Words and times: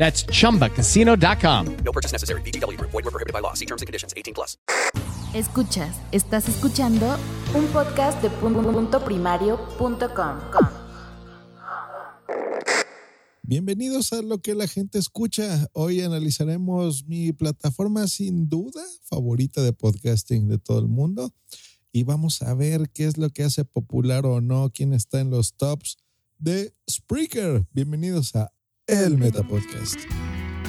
That's 0.00 0.24
chumbacasino.com. 0.24 1.76
No 1.84 1.92
purchase 1.92 2.12
necessary. 2.12 2.40
VGW 2.40 2.78
Group. 2.78 2.90
Void 2.90 3.04
were 3.04 3.10
prohibited 3.12 3.34
by 3.34 3.40
law. 3.42 3.52
See 3.52 3.66
terms 3.66 3.82
and 3.82 3.86
conditions. 3.86 4.14
18 4.16 4.32
plus. 4.32 4.56
Escuchas, 5.34 5.94
estás 6.10 6.48
escuchando 6.48 7.18
un 7.54 7.66
podcast 7.66 8.20
de 8.22 8.30
punto 8.30 9.04
primario.com. 9.04 10.40
Bienvenidos 13.42 14.12
a 14.12 14.22
lo 14.22 14.38
que 14.38 14.54
la 14.54 14.66
gente 14.66 14.98
escucha. 14.98 15.68
Hoy 15.72 16.00
analizaremos 16.00 17.04
mi 17.06 17.32
plataforma 17.32 18.08
sin 18.08 18.48
duda 18.48 18.82
favorita 19.02 19.62
de 19.62 19.72
podcasting 19.74 20.48
de 20.48 20.58
todo 20.58 20.78
el 20.78 20.88
mundo 20.88 21.34
y 21.92 22.04
vamos 22.04 22.40
a 22.40 22.54
ver 22.54 22.90
qué 22.90 23.04
es 23.04 23.18
lo 23.18 23.28
que 23.30 23.42
hace 23.42 23.64
popular 23.64 24.24
o 24.24 24.40
no, 24.40 24.70
quién 24.72 24.94
está 24.94 25.20
en 25.20 25.30
los 25.30 25.54
tops 25.56 25.98
de 26.38 26.74
Spreaker. 26.88 27.66
Bienvenidos 27.72 28.34
a 28.34 28.50
El 28.90 29.18
Meta 29.18 29.44
Podcast. 29.44 30.00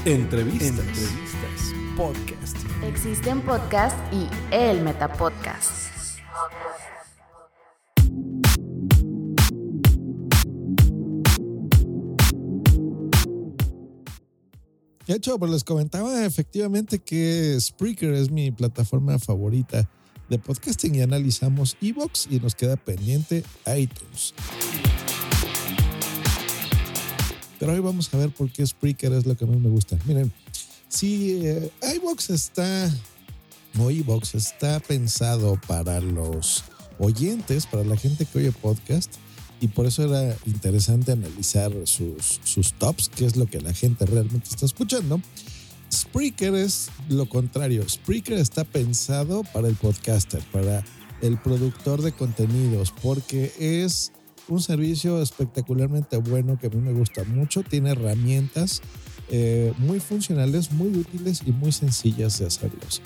Entrevistas. 0.05 0.67
Entrevistas. 0.69 1.73
Podcast. 1.97 2.55
Existen 2.83 3.41
podcast 3.41 3.97
y 4.13 4.27
el 4.53 4.83
Metapodcast. 4.83 5.71
De 15.07 15.15
hecho, 15.15 15.39
pues 15.39 15.51
les 15.51 15.63
comentaba 15.63 16.23
efectivamente 16.23 16.99
que 16.99 17.57
Spreaker 17.59 18.13
es 18.13 18.29
mi 18.29 18.51
plataforma 18.51 19.17
favorita 19.17 19.89
de 20.29 20.37
podcasting 20.37 20.93
y 20.93 21.01
analizamos 21.01 21.75
Evox 21.81 22.27
y 22.29 22.39
nos 22.39 22.53
queda 22.53 22.75
pendiente 22.75 23.43
iTunes. 23.75 24.35
Pero 27.61 27.73
hoy 27.73 27.79
vamos 27.79 28.11
a 28.11 28.17
ver 28.17 28.31
por 28.31 28.51
qué 28.51 28.65
Spreaker 28.65 29.13
es 29.13 29.27
lo 29.27 29.37
que 29.37 29.45
más 29.45 29.59
me 29.59 29.69
gusta. 29.69 29.95
Miren, 30.07 30.33
si 30.89 31.45
eh, 31.45 31.71
iVox 31.95 32.31
está, 32.31 32.91
o 33.77 33.91
iVox 33.91 34.33
está 34.33 34.79
pensado 34.79 35.61
para 35.67 36.01
los 36.01 36.63
oyentes, 36.97 37.67
para 37.67 37.83
la 37.83 37.95
gente 37.97 38.25
que 38.25 38.39
oye 38.39 38.51
podcast, 38.51 39.13
y 39.59 39.67
por 39.67 39.85
eso 39.85 40.03
era 40.03 40.35
interesante 40.47 41.11
analizar 41.11 41.71
sus, 41.83 42.41
sus 42.43 42.73
tops, 42.73 43.09
qué 43.09 43.27
es 43.27 43.35
lo 43.35 43.45
que 43.45 43.61
la 43.61 43.75
gente 43.75 44.07
realmente 44.07 44.49
está 44.49 44.65
escuchando. 44.65 45.21
Spreaker 45.93 46.55
es 46.55 46.89
lo 47.09 47.29
contrario. 47.29 47.87
Spreaker 47.87 48.39
está 48.39 48.63
pensado 48.63 49.43
para 49.53 49.67
el 49.67 49.75
podcaster, 49.75 50.41
para 50.51 50.83
el 51.21 51.37
productor 51.37 52.01
de 52.01 52.11
contenidos, 52.11 52.91
porque 53.03 53.53
es 53.59 54.13
un 54.47 54.61
servicio 54.61 55.21
espectacularmente 55.21 56.17
bueno 56.17 56.57
que 56.59 56.67
a 56.67 56.69
mí 56.69 56.77
me 56.77 56.93
gusta 56.93 57.23
mucho. 57.23 57.63
Tiene 57.63 57.91
herramientas 57.91 58.81
eh, 59.29 59.73
muy 59.77 59.99
funcionales, 59.99 60.71
muy 60.71 60.89
útiles 60.89 61.41
y 61.45 61.51
muy 61.51 61.71
sencillas 61.71 62.39
de 62.39 62.47
hacerlos. 62.47 63.01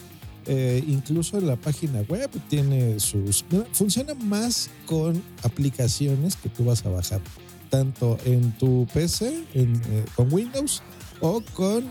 Eh, 0.48 0.84
incluso 0.88 1.38
en 1.38 1.48
la 1.48 1.56
página 1.56 2.02
web 2.02 2.30
tiene 2.50 3.00
sus... 3.00 3.46
Funciona 3.74 4.16
más 4.16 4.70
con 4.86 5.22
aplicaciones 5.44 6.36
que 6.36 6.50
tú 6.50 6.66
vas 6.66 6.86
a 6.86 6.90
bajar, 6.90 7.22
tanto 7.70 8.18
en 8.26 8.52
tu 8.54 8.88
PC, 8.94 9.44
eh, 9.54 10.06
con 10.16 10.34
Windows 10.34 10.82
o 11.20 11.42
con 11.54 11.88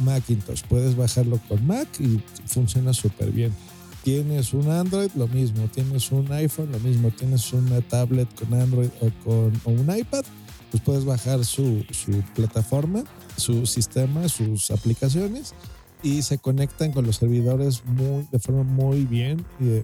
Macintosh. 0.00 0.62
Puedes 0.68 0.96
bajarlo 0.96 1.40
con 1.48 1.64
Mac 1.66 1.88
y 2.00 2.20
funciona 2.46 2.92
súper 2.92 3.30
bien. 3.30 3.52
Tienes 4.04 4.52
un 4.52 4.70
Android, 4.70 5.10
lo 5.14 5.26
mismo. 5.28 5.66
Tienes 5.68 6.12
un 6.12 6.30
iPhone, 6.30 6.70
lo 6.70 6.78
mismo. 6.80 7.10
Tienes 7.10 7.50
una 7.54 7.80
tablet 7.80 8.28
con 8.38 8.52
Android 8.52 8.90
o 9.00 9.10
con 9.24 9.52
un 9.64 9.96
iPad, 9.96 10.24
pues 10.70 10.82
puedes 10.82 11.06
bajar 11.06 11.42
su, 11.42 11.86
su 11.90 12.22
plataforma, 12.34 13.02
su 13.38 13.64
sistema, 13.64 14.28
sus 14.28 14.70
aplicaciones 14.70 15.54
y 16.02 16.20
se 16.20 16.36
conectan 16.36 16.92
con 16.92 17.06
los 17.06 17.16
servidores 17.16 17.82
muy, 17.86 18.28
de 18.30 18.38
forma 18.38 18.62
muy 18.62 19.06
bien. 19.06 19.42
Eh, 19.60 19.82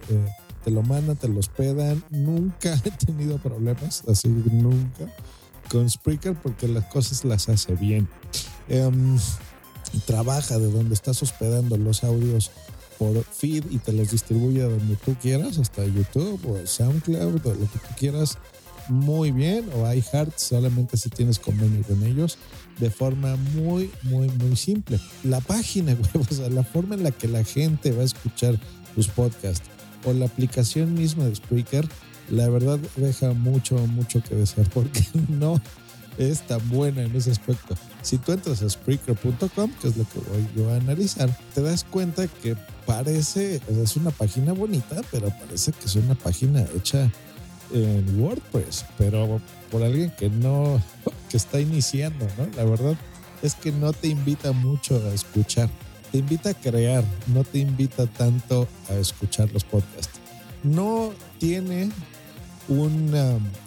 te 0.63 0.69
lo 0.69 0.83
mandan, 0.83 1.17
te 1.17 1.27
lo 1.27 1.39
hospedan. 1.39 2.03
Nunca 2.11 2.79
he 2.85 2.91
tenido 2.91 3.39
problemas, 3.39 4.03
así 4.07 4.27
nunca, 4.27 5.11
con 5.67 5.89
Spreaker 5.89 6.35
porque 6.35 6.67
las 6.67 6.85
cosas 6.85 7.25
las 7.25 7.49
hace 7.49 7.73
bien. 7.73 8.07
Em, 8.69 9.17
trabaja 10.05 10.59
de 10.59 10.71
donde 10.71 10.93
estás 10.93 11.23
hospedando 11.23 11.75
los 11.75 12.03
audios 12.03 12.51
por 13.01 13.23
feed 13.23 13.63
y 13.71 13.79
te 13.79 13.93
los 13.93 14.11
distribuye 14.11 14.61
donde 14.61 14.95
tú 14.95 15.15
quieras, 15.19 15.57
hasta 15.57 15.83
YouTube 15.83 16.39
o 16.45 16.67
SoundCloud 16.67 17.43
o 17.47 17.53
lo 17.55 17.61
que 17.61 17.79
tú 17.79 17.95
quieras, 17.97 18.37
muy 18.89 19.31
bien, 19.31 19.67
o 19.73 19.91
iHeart, 19.91 20.37
solamente 20.37 20.97
si 20.97 21.09
tienes 21.09 21.39
convenio 21.39 21.81
con 21.81 22.03
ellos, 22.03 22.37
de 22.77 22.91
forma 22.91 23.37
muy, 23.55 23.89
muy, 24.03 24.29
muy 24.29 24.55
simple. 24.55 24.99
La 25.23 25.41
página 25.41 25.93
web, 26.13 26.51
la 26.51 26.63
forma 26.63 26.93
en 26.93 27.01
la 27.01 27.09
que 27.09 27.27
la 27.27 27.43
gente 27.43 27.91
va 27.91 28.03
a 28.03 28.05
escuchar 28.05 28.59
tus 28.93 29.07
podcasts 29.07 29.67
o 30.05 30.13
la 30.13 30.25
aplicación 30.25 30.93
misma 30.93 31.25
de 31.25 31.33
Spreaker, 31.33 31.89
la 32.29 32.49
verdad 32.49 32.77
deja 32.97 33.33
mucho, 33.33 33.77
mucho 33.87 34.21
que 34.21 34.35
desear 34.35 34.69
porque 34.69 35.03
no 35.27 35.59
es 36.29 36.45
tan 36.45 36.67
buena 36.69 37.03
en 37.03 37.15
ese 37.15 37.31
aspecto. 37.31 37.75
Si 38.01 38.17
tú 38.17 38.31
entras 38.31 38.61
a 38.61 38.69
Spreaker.com, 38.69 39.71
que 39.81 39.87
es 39.87 39.97
lo 39.97 40.03
que 40.07 40.19
voy 40.19 40.47
yo 40.55 40.69
a 40.69 40.75
analizar, 40.75 41.35
te 41.53 41.61
das 41.61 41.83
cuenta 41.83 42.27
que 42.27 42.55
parece, 42.85 43.61
es 43.67 43.95
una 43.95 44.11
página 44.11 44.53
bonita, 44.53 45.01
pero 45.11 45.29
parece 45.29 45.71
que 45.71 45.85
es 45.85 45.95
una 45.95 46.15
página 46.15 46.65
hecha 46.75 47.09
en 47.73 48.21
WordPress, 48.21 48.85
pero 48.97 49.41
por 49.71 49.83
alguien 49.83 50.11
que 50.17 50.29
no, 50.29 50.81
que 51.29 51.37
está 51.37 51.59
iniciando, 51.59 52.27
¿no? 52.37 52.47
La 52.55 52.65
verdad 52.65 52.95
es 53.41 53.55
que 53.55 53.71
no 53.71 53.93
te 53.93 54.07
invita 54.07 54.51
mucho 54.51 54.95
a 54.97 55.13
escuchar, 55.13 55.69
te 56.11 56.19
invita 56.19 56.49
a 56.49 56.53
crear, 56.53 57.03
no 57.27 57.43
te 57.43 57.59
invita 57.59 58.05
tanto 58.05 58.67
a 58.89 58.93
escuchar 58.95 59.51
los 59.51 59.63
podcasts. 59.63 60.19
No 60.63 61.11
tiene 61.39 61.89
un, 62.67 63.13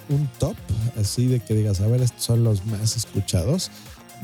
un 0.09 0.28
top 0.38 0.56
así 0.99 1.27
de 1.27 1.41
que 1.41 1.55
digas, 1.55 1.81
a 1.81 1.87
ver, 1.87 2.03
estos 2.03 2.22
son 2.22 2.44
los 2.44 2.65
más 2.66 2.97
escuchados 2.97 3.71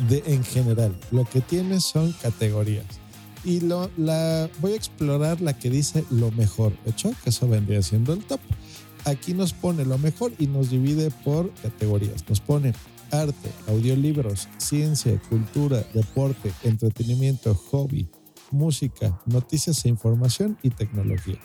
de, 0.08 0.22
en 0.26 0.44
general. 0.44 0.94
Lo 1.10 1.24
que 1.24 1.40
tiene 1.40 1.80
son 1.80 2.12
categorías 2.12 3.00
y 3.44 3.60
lo, 3.60 3.90
la, 3.96 4.48
voy 4.60 4.72
a 4.72 4.76
explorar 4.76 5.40
la 5.40 5.54
que 5.54 5.70
dice 5.70 6.04
lo 6.10 6.30
mejor, 6.32 6.72
hecho 6.86 7.12
que 7.22 7.30
eso 7.30 7.48
vendría 7.48 7.82
siendo 7.82 8.12
el 8.12 8.24
top. 8.24 8.40
Aquí 9.06 9.32
nos 9.32 9.54
pone 9.54 9.84
lo 9.84 9.96
mejor 9.96 10.32
y 10.38 10.46
nos 10.46 10.70
divide 10.70 11.10
por 11.24 11.50
categorías. 11.54 12.28
Nos 12.28 12.40
pone 12.40 12.74
arte, 13.10 13.50
audiolibros, 13.66 14.48
ciencia, 14.58 15.18
cultura, 15.30 15.82
deporte, 15.94 16.52
entretenimiento, 16.64 17.54
hobby, 17.54 18.08
música, 18.50 19.18
noticias 19.24 19.84
e 19.84 19.88
información 19.88 20.58
y 20.62 20.68
tecnología. 20.68 21.40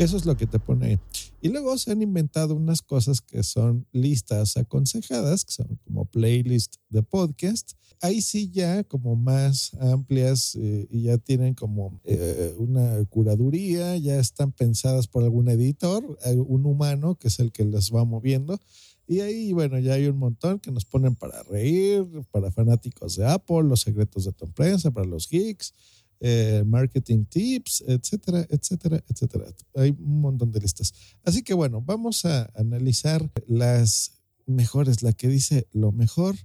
Eso 0.00 0.16
es 0.16 0.24
lo 0.24 0.34
que 0.34 0.46
te 0.46 0.58
pone. 0.58 0.98
Y 1.42 1.50
luego 1.50 1.76
se 1.76 1.92
han 1.92 2.00
inventado 2.00 2.54
unas 2.54 2.80
cosas 2.80 3.20
que 3.20 3.42
son 3.42 3.86
listas 3.92 4.56
aconsejadas, 4.56 5.44
que 5.44 5.52
son 5.52 5.78
como 5.84 6.06
playlist 6.06 6.76
de 6.88 7.02
podcast. 7.02 7.72
Ahí 8.00 8.22
sí 8.22 8.50
ya 8.50 8.82
como 8.82 9.14
más 9.14 9.74
amplias 9.78 10.54
eh, 10.54 10.86
y 10.90 11.02
ya 11.02 11.18
tienen 11.18 11.52
como 11.52 12.00
eh, 12.04 12.54
una 12.56 13.04
curaduría, 13.10 13.94
ya 13.98 14.18
están 14.18 14.52
pensadas 14.52 15.06
por 15.06 15.22
algún 15.22 15.50
editor, 15.50 16.18
un 16.46 16.64
humano 16.64 17.16
que 17.16 17.28
es 17.28 17.38
el 17.38 17.52
que 17.52 17.66
las 17.66 17.90
va 17.94 18.06
moviendo 18.06 18.58
Y 19.06 19.20
ahí, 19.20 19.52
bueno, 19.52 19.78
ya 19.80 19.94
hay 19.94 20.06
un 20.06 20.16
montón 20.16 20.60
que 20.60 20.70
nos 20.70 20.86
ponen 20.86 21.14
para 21.14 21.42
reír, 21.42 22.06
para 22.30 22.50
fanáticos 22.50 23.16
de 23.16 23.26
Apple, 23.26 23.64
los 23.64 23.82
secretos 23.82 24.24
de 24.24 24.32
tu 24.32 24.46
empresa, 24.46 24.90
para 24.92 25.06
los 25.06 25.28
geeks, 25.28 25.74
eh, 26.20 26.62
marketing 26.66 27.24
tips, 27.24 27.82
etcétera, 27.86 28.46
etcétera, 28.50 29.02
etcétera. 29.08 29.46
Hay 29.74 29.90
un 29.98 30.20
montón 30.20 30.52
de 30.52 30.60
listas. 30.60 30.92
Así 31.24 31.42
que 31.42 31.54
bueno, 31.54 31.80
vamos 31.80 32.26
a 32.26 32.50
analizar 32.54 33.30
las 33.46 34.20
mejores, 34.46 35.02
la 35.02 35.14
que 35.14 35.28
dice 35.28 35.66
lo 35.72 35.92
mejor. 35.92 36.36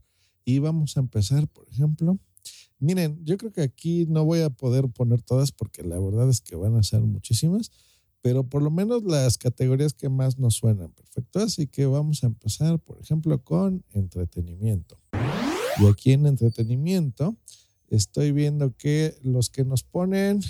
Y 0.45 0.59
vamos 0.59 0.95
a 0.95 1.01
empezar, 1.01 1.47
por 1.47 1.67
ejemplo. 1.69 2.19
Miren, 2.79 3.19
yo 3.25 3.37
creo 3.37 3.51
que 3.51 3.63
aquí 3.63 4.05
no 4.07 4.23
voy 4.23 4.41
a 4.41 4.49
poder 4.49 4.87
poner 4.89 5.21
todas 5.21 5.51
porque 5.51 5.83
la 5.83 5.99
verdad 5.99 6.29
es 6.29 6.39
que 6.39 6.55
van 6.55 6.75
a 6.75 6.83
ser 6.83 7.01
muchísimas, 7.01 7.71
pero 8.21 8.47
por 8.47 8.61
lo 8.61 8.69
menos 8.69 9.03
las 9.03 9.37
categorías 9.37 9.93
que 9.93 10.07
más 10.07 10.37
nos 10.37 10.55
suenan 10.55 10.91
perfecto. 10.91 11.39
Así 11.39 11.67
que 11.67 11.85
vamos 11.85 12.23
a 12.23 12.27
empezar, 12.27 12.79
por 12.79 13.01
ejemplo, 13.01 13.43
con 13.43 13.83
entretenimiento. 13.91 14.99
Y 15.81 15.87
aquí 15.87 16.13
en 16.13 16.27
entretenimiento 16.27 17.35
estoy 17.95 18.31
viendo 18.31 18.75
que 18.75 19.15
los 19.23 19.49
que 19.49 19.63
nos 19.63 19.83
ponen 19.83 20.41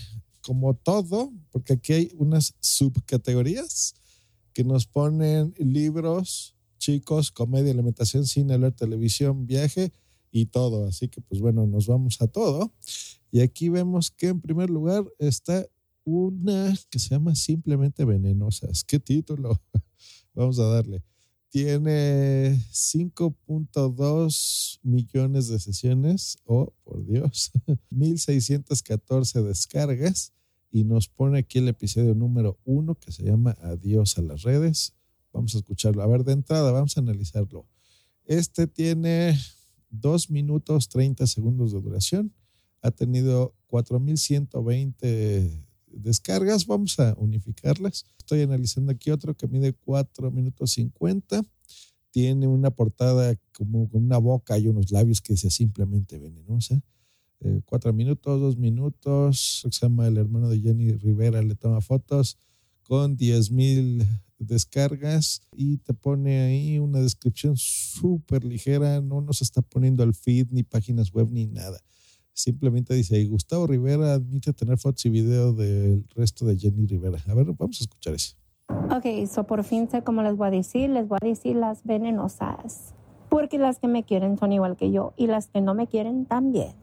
como 0.41 0.75
todo, 0.75 1.31
porque 1.51 1.73
aquí 1.73 1.93
hay 1.93 2.11
unas 2.17 2.53
subcategorías 2.59 3.95
que 4.53 4.63
nos 4.63 4.85
ponen 4.85 5.53
libros, 5.57 6.55
chicos, 6.77 7.31
comedia, 7.31 7.71
alimentación, 7.71 8.25
cine, 8.25 8.57
leer, 8.57 8.73
televisión, 8.73 9.47
viaje 9.47 9.91
y 10.31 10.45
todo. 10.45 10.85
Así 10.87 11.07
que 11.07 11.21
pues 11.21 11.41
bueno, 11.41 11.65
nos 11.65 11.87
vamos 11.87 12.21
a 12.21 12.27
todo. 12.27 12.71
Y 13.31 13.41
aquí 13.41 13.69
vemos 13.69 14.11
que 14.11 14.27
en 14.27 14.39
primer 14.39 14.69
lugar 14.69 15.03
está 15.19 15.65
una 16.03 16.77
que 16.89 16.99
se 16.99 17.09
llama 17.09 17.35
Simplemente 17.35 18.05
Venenosas. 18.05 18.83
¿Qué 18.83 18.99
título? 18.99 19.59
Vamos 20.35 20.59
a 20.59 20.65
darle. 20.65 21.03
Tiene 21.55 22.59
5.2 22.73 24.79
millones 24.83 25.47
de 25.47 25.57
sesiones. 25.57 26.37
Oh, 26.43 26.73
por 26.83 27.05
Dios. 27.05 27.53
1614 27.91 29.41
descargas. 29.41 30.33
Y 30.69 30.83
nos 30.83 31.07
pone 31.07 31.39
aquí 31.39 31.59
el 31.59 31.69
episodio 31.69 32.13
número 32.13 32.59
uno 32.65 32.95
que 32.95 33.13
se 33.13 33.23
llama 33.23 33.55
Adiós 33.61 34.17
a 34.17 34.23
las 34.23 34.41
redes. 34.41 34.95
Vamos 35.31 35.55
a 35.55 35.59
escucharlo. 35.59 36.03
A 36.03 36.07
ver, 36.07 36.25
de 36.25 36.33
entrada, 36.33 36.73
vamos 36.73 36.97
a 36.97 36.99
analizarlo. 36.99 37.65
Este 38.25 38.67
tiene 38.67 39.39
2 39.91 40.31
minutos 40.31 40.89
30 40.89 41.25
segundos 41.25 41.71
de 41.71 41.79
duración. 41.79 42.33
Ha 42.81 42.91
tenido 42.91 43.55
4.120 43.69 45.65
descargas. 45.99 46.65
Vamos 46.65 46.99
a 46.99 47.15
unificarlas. 47.17 48.05
Estoy 48.17 48.41
analizando 48.41 48.91
aquí 48.91 49.11
otro 49.11 49.35
que 49.35 49.47
mide 49.47 49.73
4 49.73 50.31
minutos 50.31 50.71
50. 50.71 51.41
Tiene 52.11 52.47
una 52.47 52.71
portada 52.71 53.35
como 53.51 53.89
con 53.89 54.05
una 54.05 54.17
boca 54.17 54.57
y 54.57 54.67
unos 54.67 54.91
labios 54.91 55.21
que 55.21 55.33
dice 55.33 55.49
simplemente 55.49 56.17
venenosa. 56.17 56.81
Eh, 57.41 57.61
cuatro 57.65 57.93
minutos, 57.93 58.39
dos 58.39 58.57
minutos. 58.57 59.65
Se 59.69 59.85
El 59.85 60.17
hermano 60.17 60.49
de 60.49 60.59
Jenny 60.61 60.93
Rivera, 60.93 61.41
le 61.41 61.55
toma 61.55 61.81
fotos 61.81 62.37
con 62.83 63.17
10 63.17 63.51
mil 63.51 64.05
descargas 64.39 65.41
y 65.55 65.77
te 65.77 65.93
pone 65.93 66.41
ahí 66.41 66.79
una 66.79 66.99
descripción 66.99 67.55
súper 67.57 68.43
ligera. 68.43 69.01
No 69.01 69.21
nos 69.21 69.41
está 69.41 69.61
poniendo 69.61 70.03
el 70.03 70.13
feed, 70.13 70.47
ni 70.51 70.63
páginas 70.63 71.11
web, 71.11 71.29
ni 71.31 71.47
nada. 71.47 71.81
Simplemente 72.35 72.93
dice, 72.93 73.23
Gustavo 73.25 73.65
Rivera 73.65 74.15
admite 74.15 74.51
tener 74.51 74.77
fotos 74.77 75.05
y 75.05 75.09
video 75.09 75.53
del 75.53 76.05
resto 76.15 76.45
de 76.45 76.57
Jenny 76.57 76.85
Rivera. 76.85 77.17
A 77.29 77.33
ver, 77.33 77.45
vamos 77.57 77.79
a 77.79 77.83
escuchar 77.85 78.13
eso. 78.13 78.35
Ok, 78.67 79.25
so 79.31 79.45
por 79.45 79.63
fin 79.63 79.89
sé 79.89 80.03
cómo 80.03 80.21
les 80.21 80.35
voy 80.35 80.49
a 80.49 80.51
decir, 80.51 80.89
les 80.89 81.07
voy 81.07 81.17
a 81.21 81.25
decir 81.25 81.55
las 81.55 81.85
venenosas. 81.85 82.93
Porque 83.29 83.57
las 83.57 83.79
que 83.79 83.87
me 83.87 84.03
quieren 84.03 84.37
son 84.37 84.51
igual 84.51 84.75
que 84.75 84.91
yo 84.91 85.13
y 85.15 85.27
las 85.27 85.47
que 85.47 85.61
no 85.61 85.75
me 85.75 85.87
quieren 85.87 86.25
también. 86.25 86.73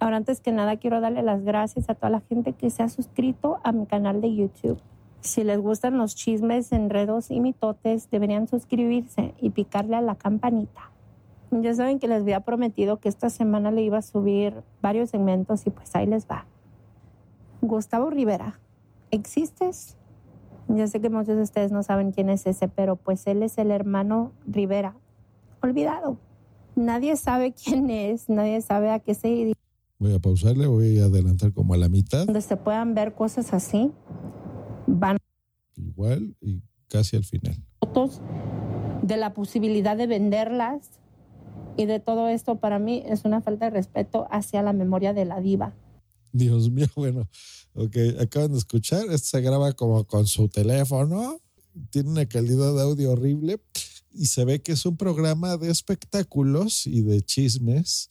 Ahora, 0.00 0.16
antes 0.16 0.40
que 0.40 0.52
nada, 0.52 0.78
quiero 0.78 1.02
darle 1.02 1.22
las 1.22 1.44
gracias 1.44 1.90
a 1.90 1.94
toda 1.94 2.08
la 2.08 2.20
gente 2.20 2.54
que 2.54 2.70
se 2.70 2.82
ha 2.82 2.88
suscrito 2.88 3.58
a 3.62 3.72
mi 3.72 3.84
canal 3.84 4.22
de 4.22 4.34
YouTube. 4.34 4.80
Si 5.20 5.44
les 5.44 5.58
gustan 5.58 5.98
los 5.98 6.14
chismes, 6.14 6.72
enredos 6.72 7.30
y 7.30 7.40
mitotes, 7.40 8.10
deberían 8.10 8.48
suscribirse 8.48 9.34
y 9.38 9.50
picarle 9.50 9.96
a 9.96 10.00
la 10.00 10.14
campanita. 10.14 10.93
Ya 11.62 11.72
saben 11.74 12.00
que 12.00 12.08
les 12.08 12.22
había 12.22 12.40
prometido 12.40 12.98
que 12.98 13.08
esta 13.08 13.30
semana 13.30 13.70
le 13.70 13.82
iba 13.82 13.98
a 13.98 14.02
subir 14.02 14.62
varios 14.82 15.10
segmentos 15.10 15.66
y 15.66 15.70
pues 15.70 15.94
ahí 15.94 16.06
les 16.06 16.26
va. 16.26 16.46
Gustavo 17.60 18.10
Rivera, 18.10 18.60
¿existes? 19.12 19.96
Yo 20.68 20.86
sé 20.88 21.00
que 21.00 21.10
muchos 21.10 21.36
de 21.36 21.42
ustedes 21.42 21.70
no 21.70 21.82
saben 21.82 22.10
quién 22.10 22.28
es 22.28 22.46
ese, 22.46 22.66
pero 22.66 22.96
pues 22.96 23.26
él 23.26 23.42
es 23.42 23.56
el 23.58 23.70
hermano 23.70 24.32
Rivera. 24.46 24.96
Olvidado. 25.62 26.18
Nadie 26.74 27.16
sabe 27.16 27.52
quién 27.52 27.88
es, 27.88 28.28
nadie 28.28 28.60
sabe 28.60 28.90
a 28.90 28.98
qué 28.98 29.14
se. 29.14 29.52
Voy 29.98 30.14
a 30.14 30.18
pausarle, 30.18 30.66
voy 30.66 30.98
a 30.98 31.04
adelantar 31.04 31.52
como 31.52 31.74
a 31.74 31.76
la 31.76 31.88
mitad. 31.88 32.26
Donde 32.26 32.40
se 32.40 32.56
puedan 32.56 32.94
ver 32.94 33.14
cosas 33.14 33.54
así, 33.54 33.92
van 34.86 35.18
Igual 35.76 36.36
y 36.40 36.62
casi 36.88 37.16
al 37.16 37.24
final. 37.24 37.56
fotos 37.80 38.20
de 39.02 39.16
la 39.16 39.34
posibilidad 39.34 39.96
de 39.96 40.06
venderlas 40.06 40.90
y 41.76 41.86
de 41.86 42.00
todo 42.00 42.28
esto 42.28 42.56
para 42.56 42.78
mí 42.78 43.02
es 43.06 43.24
una 43.24 43.40
falta 43.40 43.66
de 43.66 43.70
respeto 43.70 44.26
hacia 44.30 44.62
la 44.62 44.72
memoria 44.72 45.12
de 45.12 45.24
la 45.24 45.40
diva. 45.40 45.74
Dios 46.32 46.70
mío, 46.70 46.86
bueno, 46.96 47.28
ok, 47.74 47.96
acaban 48.20 48.52
de 48.52 48.58
escuchar, 48.58 49.04
esto 49.10 49.28
se 49.28 49.40
graba 49.40 49.72
como 49.72 50.04
con 50.04 50.26
su 50.26 50.48
teléfono, 50.48 51.40
tiene 51.90 52.10
una 52.10 52.26
calidad 52.26 52.74
de 52.74 52.82
audio 52.82 53.12
horrible 53.12 53.60
y 54.12 54.26
se 54.26 54.44
ve 54.44 54.62
que 54.62 54.72
es 54.72 54.86
un 54.86 54.96
programa 54.96 55.56
de 55.56 55.70
espectáculos 55.70 56.86
y 56.86 57.02
de 57.02 57.22
chismes 57.22 58.10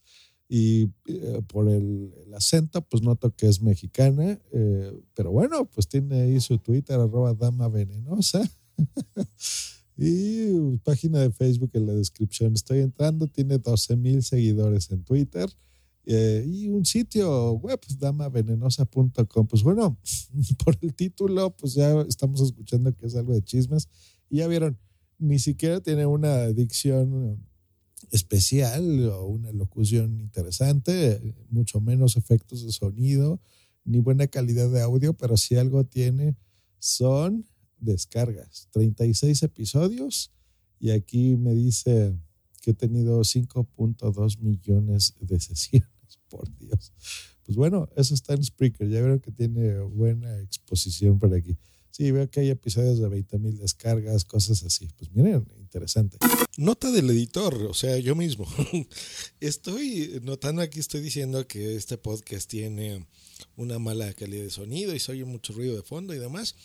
y 0.50 0.89
eh, 1.07 1.42
por 1.48 1.69
el, 1.69 2.13
el 2.25 2.33
acento 2.33 2.81
pues 2.81 3.01
noto 3.01 3.33
que 3.36 3.48
es 3.48 3.62
mexicana, 3.62 4.39
eh, 4.51 5.01
pero 5.13 5.31
bueno, 5.31 5.65
pues 5.65 5.88
tiene 5.88 6.21
ahí 6.21 6.39
su 6.39 6.60
Twitter 6.60 7.00
arroba 7.00 7.33
dama 7.33 7.68
venenosa. 7.69 8.42
Y 9.98 10.78
página 10.80 11.19
de 11.19 11.31
Facebook 11.31 11.72
en 11.74 11.86
la 11.86 11.94
descripción. 11.94 12.54
Estoy 12.54 12.80
entrando, 12.80 13.28
tiene 13.28 13.57
12 13.57 13.95
mil 13.95 14.24
seguidores 14.24 14.90
en 14.92 15.04
Twitter 15.04 15.50
eh, 16.06 16.45
y 16.48 16.68
un 16.69 16.86
sitio 16.86 17.51
web, 17.54 17.80
damavenenosa.com. 17.98 19.48
Pues 19.48 19.63
bueno, 19.63 19.98
por 20.66 20.78
el 20.81 20.94
título, 20.94 21.56
pues 21.56 21.75
ya 21.75 22.01
estamos 22.01 22.42
escuchando 22.42 22.94
que 22.95 23.06
es 23.06 23.16
algo 23.16 23.34
de 23.34 23.42
chismes. 23.42 23.88
Y 24.30 24.38
ya 24.38 24.48
vieron, 24.48 24.78
ni 25.19 25.40
siquiera 25.40 25.80
tiene 25.81 26.06
una 26.06 26.48
dicción 26.48 27.46
especial 28.12 29.10
o 29.10 29.25
una 29.25 29.51
locución 29.51 30.19
interesante, 30.19 31.22
mucho 31.50 31.80
menos 31.80 32.18
efectos 32.18 32.66
de 32.66 32.72
sonido, 32.72 33.39
ni 33.86 34.00
buena 34.00 34.27
calidad 34.27 34.70
de 34.70 34.82
audio, 34.82 35.13
pero 35.13 35.38
si 35.38 35.56
algo 35.56 35.84
tiene 35.86 36.36
son 36.79 37.46
descargas, 37.84 38.68
36 38.72 39.44
episodios 39.44 40.32
y 40.80 40.92
aquí 40.92 41.36
me 41.38 41.54
dice 41.54 42.18
que 42.62 42.72
he 42.72 42.74
tenido 42.74 43.20
5.2 43.22 44.40
millones 44.40 45.13
de 45.20 45.40
sesiones, 45.40 45.90
por 46.30 46.54
Dios. 46.58 46.92
Pues 47.46 47.58
bueno, 47.58 47.90
eso 47.96 48.13
está 48.13 48.34
en 48.34 48.44
Spreaker, 48.44 48.90
ya 48.90 49.02
veo 49.02 49.22
que 49.22 49.32
tiene 49.32 49.80
buena 49.80 50.40
exposición 50.40 51.20
por 51.20 51.34
aquí. 51.34 51.58
Sí, 51.92 52.10
veo 52.10 52.28
que 52.30 52.40
hay 52.40 52.50
episodios 52.50 52.98
de 52.98 53.08
20 53.08 53.38
mil 53.38 53.58
descargas, 53.58 54.25
cosas 54.25 54.63
así. 54.63 54.90
Pues 54.98 55.12
miren, 55.12 55.46
interesante. 55.60 56.18
Nota 56.58 56.90
del 56.90 57.10
editor, 57.12 57.54
o 57.54 57.74
sea, 57.75 58.00
yo 58.00 58.16
mismo. 58.16 58.48
Estoy 59.40 60.20
notando 60.24 60.63
aquí, 60.63 60.80
estoy 60.80 61.02
diciendo 61.02 61.48
que 61.48 61.75
este 61.75 61.98
podcast 61.98 62.50
tiene 62.50 63.06
una 63.56 63.78
mala 63.78 64.12
calidad 64.13 64.44
de 64.44 64.50
sonido 64.50 64.96
y 64.96 65.00
se 65.00 65.12
oye 65.12 65.25
mucho 65.25 65.54
ruido 65.54 65.75
de 65.75 65.84
fondo 65.84 66.16
y 66.16 66.20
demás. 66.20 66.56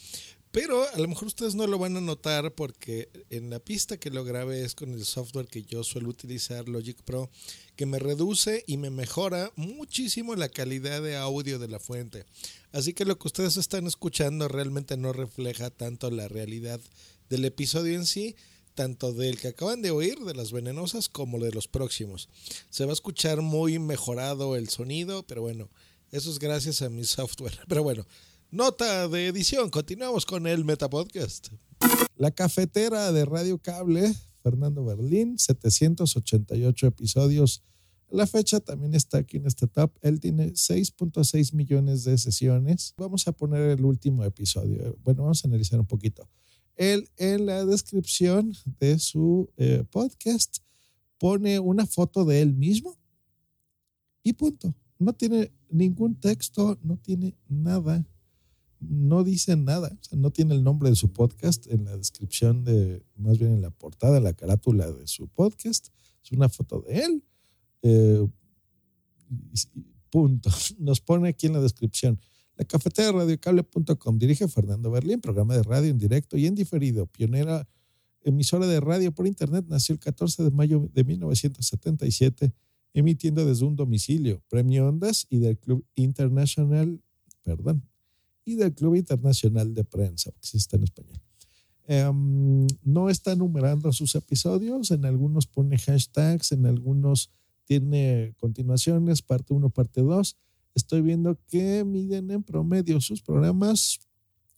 Pero 0.61 0.89
a 0.93 0.99
lo 0.99 1.07
mejor 1.07 1.29
ustedes 1.29 1.55
no 1.55 1.69
lo 1.69 1.79
van 1.79 1.97
a 1.97 2.01
notar 2.01 2.53
porque 2.53 3.09
en 3.31 3.49
la 3.49 3.61
pista 3.61 3.97
que 3.97 4.11
lo 4.11 4.25
grabé 4.25 4.65
es 4.65 4.75
con 4.75 4.93
el 4.93 5.05
software 5.05 5.47
que 5.47 5.63
yo 5.63 5.85
suelo 5.85 6.09
utilizar, 6.09 6.69
Logic 6.69 7.01
Pro, 7.05 7.31
que 7.77 7.87
me 7.87 8.01
reduce 8.01 8.65
y 8.67 8.77
me 8.77 8.91
mejora 8.91 9.53
muchísimo 9.55 10.35
la 10.35 10.49
calidad 10.49 11.01
de 11.01 11.17
audio 11.17 11.61
de 11.61 11.69
la 11.69 11.79
fuente. 11.79 12.25
Así 12.73 12.93
que 12.93 13.05
lo 13.05 13.17
que 13.21 13.29
ustedes 13.29 13.57
están 13.57 13.87
escuchando 13.87 14.49
realmente 14.49 14.97
no 14.97 15.13
refleja 15.13 15.71
tanto 15.71 16.11
la 16.11 16.27
realidad 16.27 16.81
del 17.31 17.45
episodio 17.45 17.95
en 17.95 18.05
sí, 18.05 18.35
tanto 18.75 19.13
del 19.13 19.39
que 19.39 19.49
acaban 19.49 19.81
de 19.81 19.93
oír, 19.93 20.19
de 20.19 20.35
las 20.35 20.51
venenosas, 20.51 21.09
como 21.09 21.39
de 21.39 21.53
los 21.53 21.69
próximos. 21.69 22.29
Se 22.69 22.85
va 22.85 22.91
a 22.91 22.95
escuchar 22.95 23.43
muy 23.43 23.79
mejorado 23.79 24.57
el 24.57 24.69
sonido, 24.71 25.23
pero 25.23 25.41
bueno, 25.41 25.71
eso 26.11 26.33
es 26.33 26.41
gracias 26.41 26.83
a 26.83 26.89
mi 26.89 27.05
software. 27.05 27.59
Pero 27.69 27.83
bueno, 27.83 28.07
Nota 28.51 29.09
de 29.09 29.27
edición, 29.27 29.69
continuamos 29.69 30.25
con 30.25 30.47
el 30.47 30.65
Metapodcast. 30.65 31.49
La 32.17 32.31
cafetera 32.31 33.13
de 33.13 33.27
Radio 33.27 33.59
Cable, 33.59 34.15
Fernando 34.43 34.87
Berlín, 34.87 35.39
788 35.39 36.87
episodios. 36.87 37.63
La 38.09 38.27
fecha 38.27 38.59
también 38.61 38.95
está 38.95 39.19
aquí 39.19 39.37
en 39.37 39.47
este 39.47 39.67
top. 39.67 39.93
Él 40.01 40.19
tiene 40.19 40.53
6.6 40.55 41.53
millones 41.53 42.05
de 42.05 42.17
sesiones. 42.17 42.95
Vamos 42.97 43.29
a 43.29 43.33
poner 43.33 43.69
el 43.69 43.85
último 43.85 44.25
episodio. 44.25 44.97
Bueno, 45.05 45.25
vamos 45.25 45.45
a 45.45 45.49
analizar 45.49 45.79
un 45.79 45.87
poquito. 45.87 46.27
Él 46.75 47.11
en 47.19 47.45
la 47.45 47.67
descripción 47.67 48.55
de 48.81 48.99
su 48.99 49.51
eh, 49.59 49.85
podcast 49.91 50.61
pone 51.19 51.59
una 51.59 51.85
foto 51.85 52.25
de 52.25 52.41
él 52.41 52.55
mismo 52.55 52.97
y 54.23 54.33
punto. 54.33 54.75
No 54.99 55.13
tiene 55.13 55.53
ningún 55.69 56.15
texto, 56.15 56.79
no 56.83 56.97
tiene 56.97 57.37
nada, 57.47 58.07
no 58.81 59.25
dice 59.25 59.57
nada, 59.57 59.97
o 60.01 60.05
sea, 60.05 60.19
no 60.19 60.31
tiene 60.31 60.55
el 60.55 60.63
nombre 60.63 60.91
de 60.91 60.97
su 60.97 61.13
podcast 61.13 61.67
en 61.67 61.85
la 61.85 61.97
descripción 61.97 62.65
de, 62.65 63.03
más 63.17 63.39
bien 63.39 63.53
en 63.53 63.63
la 63.63 63.71
portada, 63.71 64.19
en 64.19 64.25
la 64.25 64.35
carátula 64.35 64.91
de 64.91 65.07
su 65.07 65.29
podcast. 65.29 65.89
Es 66.23 66.33
una 66.33 66.49
foto 66.49 66.81
de 66.83 67.01
él. 67.01 67.25
Eh, 67.83 68.27
punto. 70.11 70.51
Nos 70.79 71.01
pone 71.01 71.29
aquí 71.29 71.47
en 71.47 71.55
la 71.55 71.61
descripción. 71.61 72.21
La 72.57 72.65
cafetera 72.65 73.09
de 73.09 73.13
radiocable.com 73.13 74.19
dirige 74.19 74.49
Fernando 74.49 74.91
Berlín, 74.91 75.21
programa 75.21 75.55
de 75.57 75.63
radio 75.63 75.91
en 75.91 75.99
directo 75.99 76.37
y 76.37 76.47
en 76.47 76.55
diferido, 76.55 77.07
pionera 77.07 77.69
emisora 78.23 78.67
de 78.67 78.81
radio 78.81 79.13
por 79.13 79.27
internet, 79.27 79.65
nació 79.69 79.95
el 79.95 80.01
14 80.01 80.43
de 80.43 80.51
mayo 80.51 80.89
de 80.93 81.05
1977, 81.05 82.53
emitiendo 82.95 83.45
desde 83.45 83.65
un 83.65 83.77
domicilio, 83.77 84.43
Premio 84.49 84.89
Ondas 84.89 85.27
y 85.31 85.39
del 85.39 85.59
Club 85.59 85.87
Internacional, 85.95 87.01
perdón, 87.43 87.88
y 88.49 88.55
del 88.57 88.75
Club 88.75 88.97
Internacional 88.97 89.75
de 89.75 89.85
Prensa, 89.85 90.31
que 90.31 90.39
existe 90.39 90.77
en 90.77 90.85
español. 90.85 91.21
Em, 91.87 92.67
no 92.83 93.09
está 93.09 93.35
numerando 93.35 93.93
sus 93.93 94.15
episodios, 94.15 94.91
en 94.91 95.05
algunos 95.05 95.47
pone 95.47 95.79
hashtags, 95.79 96.53
en 96.53 96.67
algunos 96.67 97.31
tiene 97.65 98.35
continuaciones, 98.39 99.23
parte 99.23 99.55
1, 99.55 99.71
parte 99.71 100.03
2. 100.03 100.37
Estoy 100.75 101.03
viendo 101.03 101.39
que 101.49 101.85
miden 101.85 102.31
en 102.31 102.43
promedio 102.43 103.01
sus 103.01 103.23
programas 103.23 104.01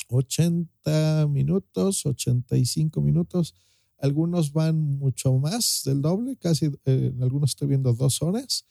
80 0.09 1.29
minutos, 1.29 2.05
85 2.05 3.01
minutos. 3.01 3.55
Algunos 3.99 4.53
van 4.53 4.99
mucho 4.99 5.33
más 5.39 5.83
del 5.85 6.03
doble, 6.03 6.37
casi 6.37 6.67
eh, 6.85 7.13
en 7.15 7.23
algunos 7.23 7.51
estoy 7.51 7.69
viendo 7.69 7.93
dos 7.93 8.23
horas, 8.23 8.65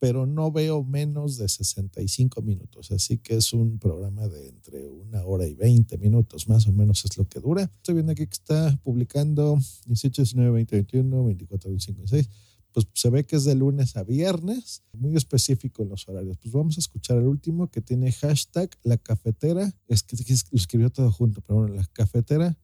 pero 0.00 0.26
no 0.26 0.50
veo 0.50 0.82
menos 0.82 1.36
de 1.36 1.48
65 1.48 2.42
minutos. 2.42 2.90
Así 2.90 3.18
que 3.18 3.36
es 3.36 3.52
un 3.52 3.78
programa 3.78 4.26
de 4.26 4.48
entre 4.48 4.88
una 4.88 5.24
hora 5.24 5.46
y 5.46 5.54
20 5.54 5.98
minutos, 5.98 6.48
más 6.48 6.66
o 6.66 6.72
menos 6.72 7.04
es 7.04 7.16
lo 7.16 7.28
que 7.28 7.38
dura. 7.38 7.70
Estoy 7.76 7.94
viendo 7.94 8.12
aquí 8.12 8.26
que 8.26 8.32
está 8.32 8.76
publicando 8.82 9.58
18, 9.86 10.22
19, 10.22 10.50
20, 10.50 10.76
21, 10.76 11.24
24, 11.24 11.70
25, 11.70 11.98
26 11.98 12.30
pues 12.72 12.86
se 12.94 13.10
ve 13.10 13.26
que 13.26 13.36
es 13.36 13.44
de 13.44 13.54
lunes 13.54 13.96
a 13.96 14.04
viernes, 14.04 14.82
muy 14.92 15.16
específico 15.16 15.82
en 15.82 15.88
los 15.88 16.08
horarios. 16.08 16.38
Pues 16.38 16.52
vamos 16.52 16.76
a 16.76 16.80
escuchar 16.80 17.18
el 17.18 17.26
último 17.26 17.68
que 17.68 17.80
tiene 17.80 18.12
hashtag 18.12 18.70
la 18.82 18.96
cafetera, 18.96 19.74
es 19.88 20.02
que, 20.02 20.16
que 20.16 20.32
lo 20.32 20.56
escribió 20.56 20.90
todo 20.90 21.10
junto, 21.10 21.40
pero 21.40 21.60
bueno, 21.60 21.74
la 21.74 21.84
cafetera 21.86 22.56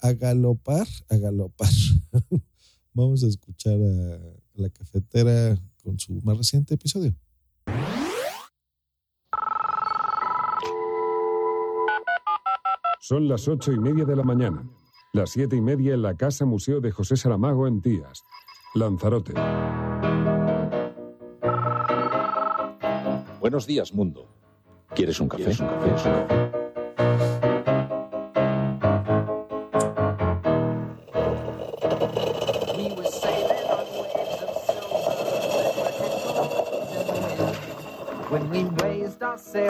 a 0.00 0.12
galopar, 0.12 0.86
a 1.08 1.16
galopar. 1.16 1.70
vamos 2.94 3.24
a 3.24 3.26
escuchar 3.26 3.74
a 3.74 4.18
la 4.54 4.70
cafetera 4.70 5.58
con 5.82 5.98
su 5.98 6.14
más 6.22 6.38
reciente 6.38 6.74
episodio. 6.74 7.14
Son 13.00 13.28
las 13.28 13.46
ocho 13.48 13.70
y 13.70 13.78
media 13.78 14.06
de 14.06 14.16
la 14.16 14.22
mañana. 14.22 14.66
Las 15.12 15.30
siete 15.30 15.56
y 15.56 15.60
media 15.60 15.94
en 15.94 16.02
la 16.02 16.16
Casa 16.16 16.46
Museo 16.46 16.80
de 16.80 16.90
José 16.90 17.16
Saramago 17.16 17.66
en 17.66 17.82
Tías, 17.82 18.22
Lanzarote. 18.74 19.34
Buenos 23.40 23.66
días, 23.66 23.92
mundo. 23.92 24.26
¿Quieres 24.94 25.20
un 25.20 25.28
café? 25.28 25.50
un 25.50 25.68
café? 25.68 27.53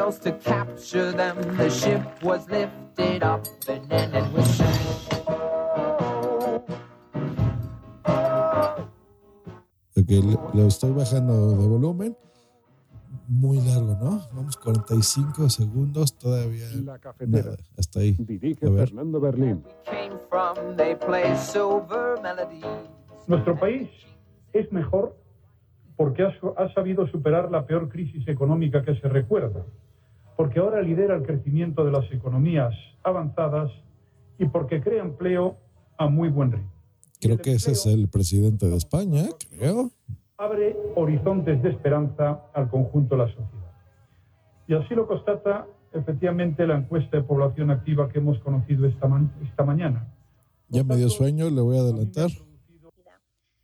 Sails 0.04 0.18
to 0.18 0.32
capture 0.32 1.12
them, 1.12 1.36
the 1.56 1.70
ship 1.70 2.02
was 2.22 2.48
lifted 2.50 3.22
up 3.22 3.46
and 3.68 3.88
then 3.88 4.14
it 4.14 4.32
was 4.32 4.60
lo 10.52 10.66
estoy 10.66 10.92
bajando 10.92 11.56
de 11.56 11.66
volumen. 11.66 12.16
Muy 13.26 13.58
largo, 13.58 13.96
¿no? 14.02 14.20
Vamos 14.34 14.58
45 14.58 15.48
segundos 15.48 16.18
todavía. 16.18 16.66
La 16.84 16.98
cafetera. 16.98 17.42
Nada, 17.42 17.56
hasta 17.78 18.00
ahí. 18.00 18.14
Dirige. 18.18 18.68
Fernando 18.70 19.18
Berlín. 19.18 19.64
Nuestro 23.26 23.58
país 23.58 23.88
es 24.52 24.70
mejor 24.72 25.16
porque 25.96 26.22
ha, 26.22 26.34
ha 26.58 26.74
sabido 26.74 27.06
superar 27.06 27.50
la 27.50 27.66
peor 27.66 27.88
crisis 27.88 28.28
económica 28.28 28.82
que 28.84 28.94
se 28.96 29.08
recuerda, 29.08 29.64
porque 30.36 30.60
ahora 30.60 30.82
lidera 30.82 31.16
el 31.16 31.22
crecimiento 31.22 31.84
de 31.84 31.92
las 31.92 32.10
economías 32.12 32.74
avanzadas 33.02 33.70
y 34.38 34.46
porque 34.46 34.80
crea 34.82 35.02
empleo 35.02 35.56
a 35.98 36.08
muy 36.08 36.28
buen 36.28 36.52
ritmo. 36.52 36.70
Creo 37.20 37.38
que 37.38 37.52
ese 37.52 37.72
es 37.72 37.86
el 37.86 38.08
presidente 38.08 38.66
de 38.68 38.76
España, 38.76 39.24
creo. 39.56 39.90
Abre 40.36 40.76
horizontes 40.96 41.62
de 41.62 41.70
esperanza 41.70 42.42
al 42.52 42.68
conjunto 42.68 43.16
de 43.16 43.22
la 43.24 43.28
sociedad. 43.28 43.72
Y 44.66 44.74
así 44.74 44.94
lo 44.94 45.06
constata 45.06 45.66
efectivamente 45.92 46.66
la 46.66 46.76
encuesta 46.78 47.16
de 47.16 47.22
población 47.22 47.70
activa 47.70 48.08
que 48.08 48.18
hemos 48.18 48.38
conocido 48.40 48.86
esta, 48.86 49.06
ma- 49.06 49.30
esta 49.48 49.62
mañana. 49.64 50.08
Ya 50.68 50.82
me 50.82 50.96
dio 50.96 51.08
sueño, 51.08 51.48
le 51.50 51.60
voy 51.60 51.76
a 51.76 51.80
adelantar. 51.80 52.30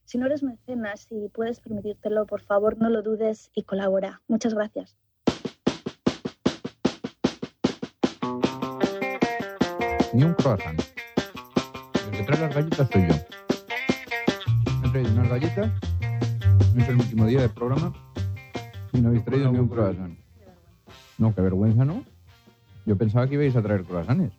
Si 0.05 0.19
no 0.19 0.27
eres 0.27 0.43
mecenas 0.43 1.07
y 1.11 1.29
puedes 1.29 1.61
permitírtelo, 1.61 2.27
por 2.27 2.41
favor, 2.41 2.79
no 2.79 2.89
lo 2.91 3.03
dudes 3.03 3.51
y 3.55 3.63
colabora. 3.63 4.23
Muchas 4.29 4.55
gracias. 4.55 4.97
Ni 10.13 10.25
un 10.25 10.35
croissant. 10.35 10.81
El 12.11 12.11
que 12.19 12.23
trae 12.25 12.41
las 12.41 12.55
galletas 12.55 12.89
soy 12.93 13.03
yo. 13.09 13.15
Me 14.83 14.89
he 14.89 14.91
traído 14.91 15.13
unas 15.13 15.29
galletas. 15.29 15.71
No 16.75 16.83
es 16.83 16.89
el 16.89 16.97
último 16.97 17.27
día 17.27 17.41
del 17.43 17.51
programa. 17.51 17.93
Y 18.93 19.01
no 19.01 19.09
habéis 19.09 19.25
traído 19.25 19.53
ni 19.53 19.59
un 19.59 19.69
croissant. 19.69 20.19
No, 21.19 21.35
qué 21.35 21.41
vergüenza, 21.43 21.85
¿no? 21.85 22.05
Yo 22.87 22.97
pensaba 22.97 23.27
que 23.29 23.35
ibais 23.35 23.55
a 23.57 23.63
traer 23.63 23.85
croissants. 23.85 24.35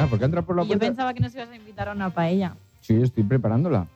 Ah, 0.00 0.06
¿por 0.10 0.18
qué 0.18 0.24
entra 0.24 0.42
por 0.42 0.56
la 0.56 0.62
Y 0.62 0.66
yo 0.66 0.70
puerta? 0.70 0.86
pensaba 0.86 1.14
que 1.14 1.20
nos 1.20 1.34
ibas 1.34 1.48
a 1.50 1.56
invitar 1.56 1.88
a 1.88 1.92
una 1.92 2.10
paella. 2.10 2.56
Sí, 2.80 3.00
estoy 3.00 3.22
preparándola. 3.24 3.86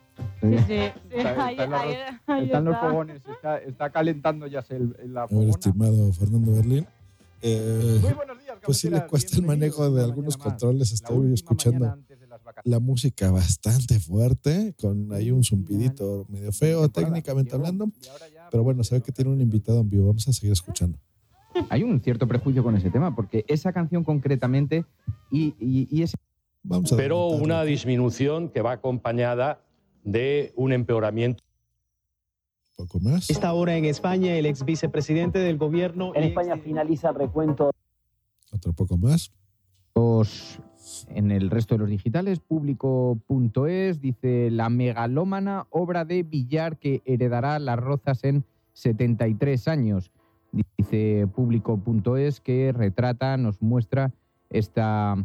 Sí, 0.41 0.57
sí, 0.59 0.63
sí. 0.67 0.73
Está- 1.11 1.45
ahí- 1.45 1.51
está 1.53 1.63
en 1.63 1.71
la 1.71 1.79
ahí- 1.81 1.97
ahí 2.27 2.45
están 2.45 2.65
los 2.65 2.73
está. 2.75 2.87
fogones, 2.89 3.21
está, 3.25 3.57
está 3.59 3.89
calentando 3.89 4.47
ya 4.47 4.63
el, 4.69 4.95
la 5.13 5.21
A 5.21 5.25
ver, 5.25 5.29
fogona. 5.29 5.49
estimado 5.51 6.13
Fernando 6.13 6.53
Berlín. 6.53 6.87
eh, 7.41 7.99
Muy 8.01 8.13
buenos 8.13 8.37
días, 8.39 8.48
pues 8.63 8.77
sí 8.77 8.89
le 8.89 9.05
cuesta 9.07 9.37
el 9.37 9.43
manejo 9.43 9.89
de 9.89 10.03
algunos 10.03 10.37
controles. 10.37 10.91
Estoy 10.91 11.33
escuchando 11.33 11.97
la 12.63 12.79
música 12.79 13.31
bastante 13.31 13.99
fuerte, 13.99 14.73
con 14.79 15.11
ahí 15.13 15.31
un 15.31 15.43
zumbidito 15.43 16.25
medio 16.29 16.51
feo 16.51 16.89
técnicamente 16.89 17.55
hablando. 17.55 17.89
Pero 18.51 18.63
bueno, 18.63 18.83
se 18.83 18.95
ve 18.95 19.01
que 19.01 19.11
tiene 19.11 19.31
un 19.31 19.41
invitado 19.41 19.79
en 19.81 19.89
vivo. 19.89 20.07
Vamos 20.07 20.27
a 20.27 20.33
seguir 20.33 20.53
escuchando. 20.53 20.97
Hay 21.69 21.83
un 21.83 21.99
cierto 21.99 22.27
prejuicio 22.27 22.63
con 22.63 22.75
ese 22.75 22.89
tema, 22.89 23.15
porque 23.15 23.43
esa 23.47 23.73
canción 23.73 24.03
concretamente 24.03 24.85
y, 25.31 25.55
y, 25.59 25.87
y 25.91 26.03
ese... 26.03 26.17
Vamos 26.61 26.91
a 26.91 26.97
pero 26.97 27.27
una 27.27 27.63
disminución 27.63 28.49
que 28.49 28.61
va 28.61 28.73
acompañada 28.73 29.61
de 30.03 30.53
un 30.55 30.73
empeoramiento. 30.73 31.43
poco 32.77 32.99
más. 32.99 33.29
Esta 33.29 33.53
hora 33.53 33.75
en 33.77 33.85
España, 33.85 34.35
el 34.35 34.45
ex 34.45 34.63
vicepresidente 34.63 35.39
del 35.39 35.57
gobierno. 35.57 36.13
En 36.15 36.23
España 36.23 36.57
finaliza 36.57 37.09
el 37.09 37.15
recuento. 37.15 37.71
Otro 38.51 38.73
poco 38.73 38.97
más. 38.97 39.31
Los- 39.95 40.59
en 41.09 41.31
el 41.31 41.49
resto 41.49 41.75
de 41.75 41.79
los 41.79 41.89
digitales, 41.89 42.39
público.es 42.39 44.01
dice 44.01 44.49
la 44.51 44.69
megalómana 44.69 45.67
obra 45.69 46.05
de 46.05 46.23
Villar 46.23 46.77
que 46.77 47.01
heredará 47.05 47.59
las 47.59 47.77
rozas 47.77 48.23
en 48.23 48.43
73 48.73 49.67
años. 49.67 50.11
Dice 50.77 51.27
público.es 51.35 52.39
que 52.39 52.71
retrata, 52.71 53.37
nos 53.37 53.61
muestra 53.61 54.11
esta, 54.49 55.15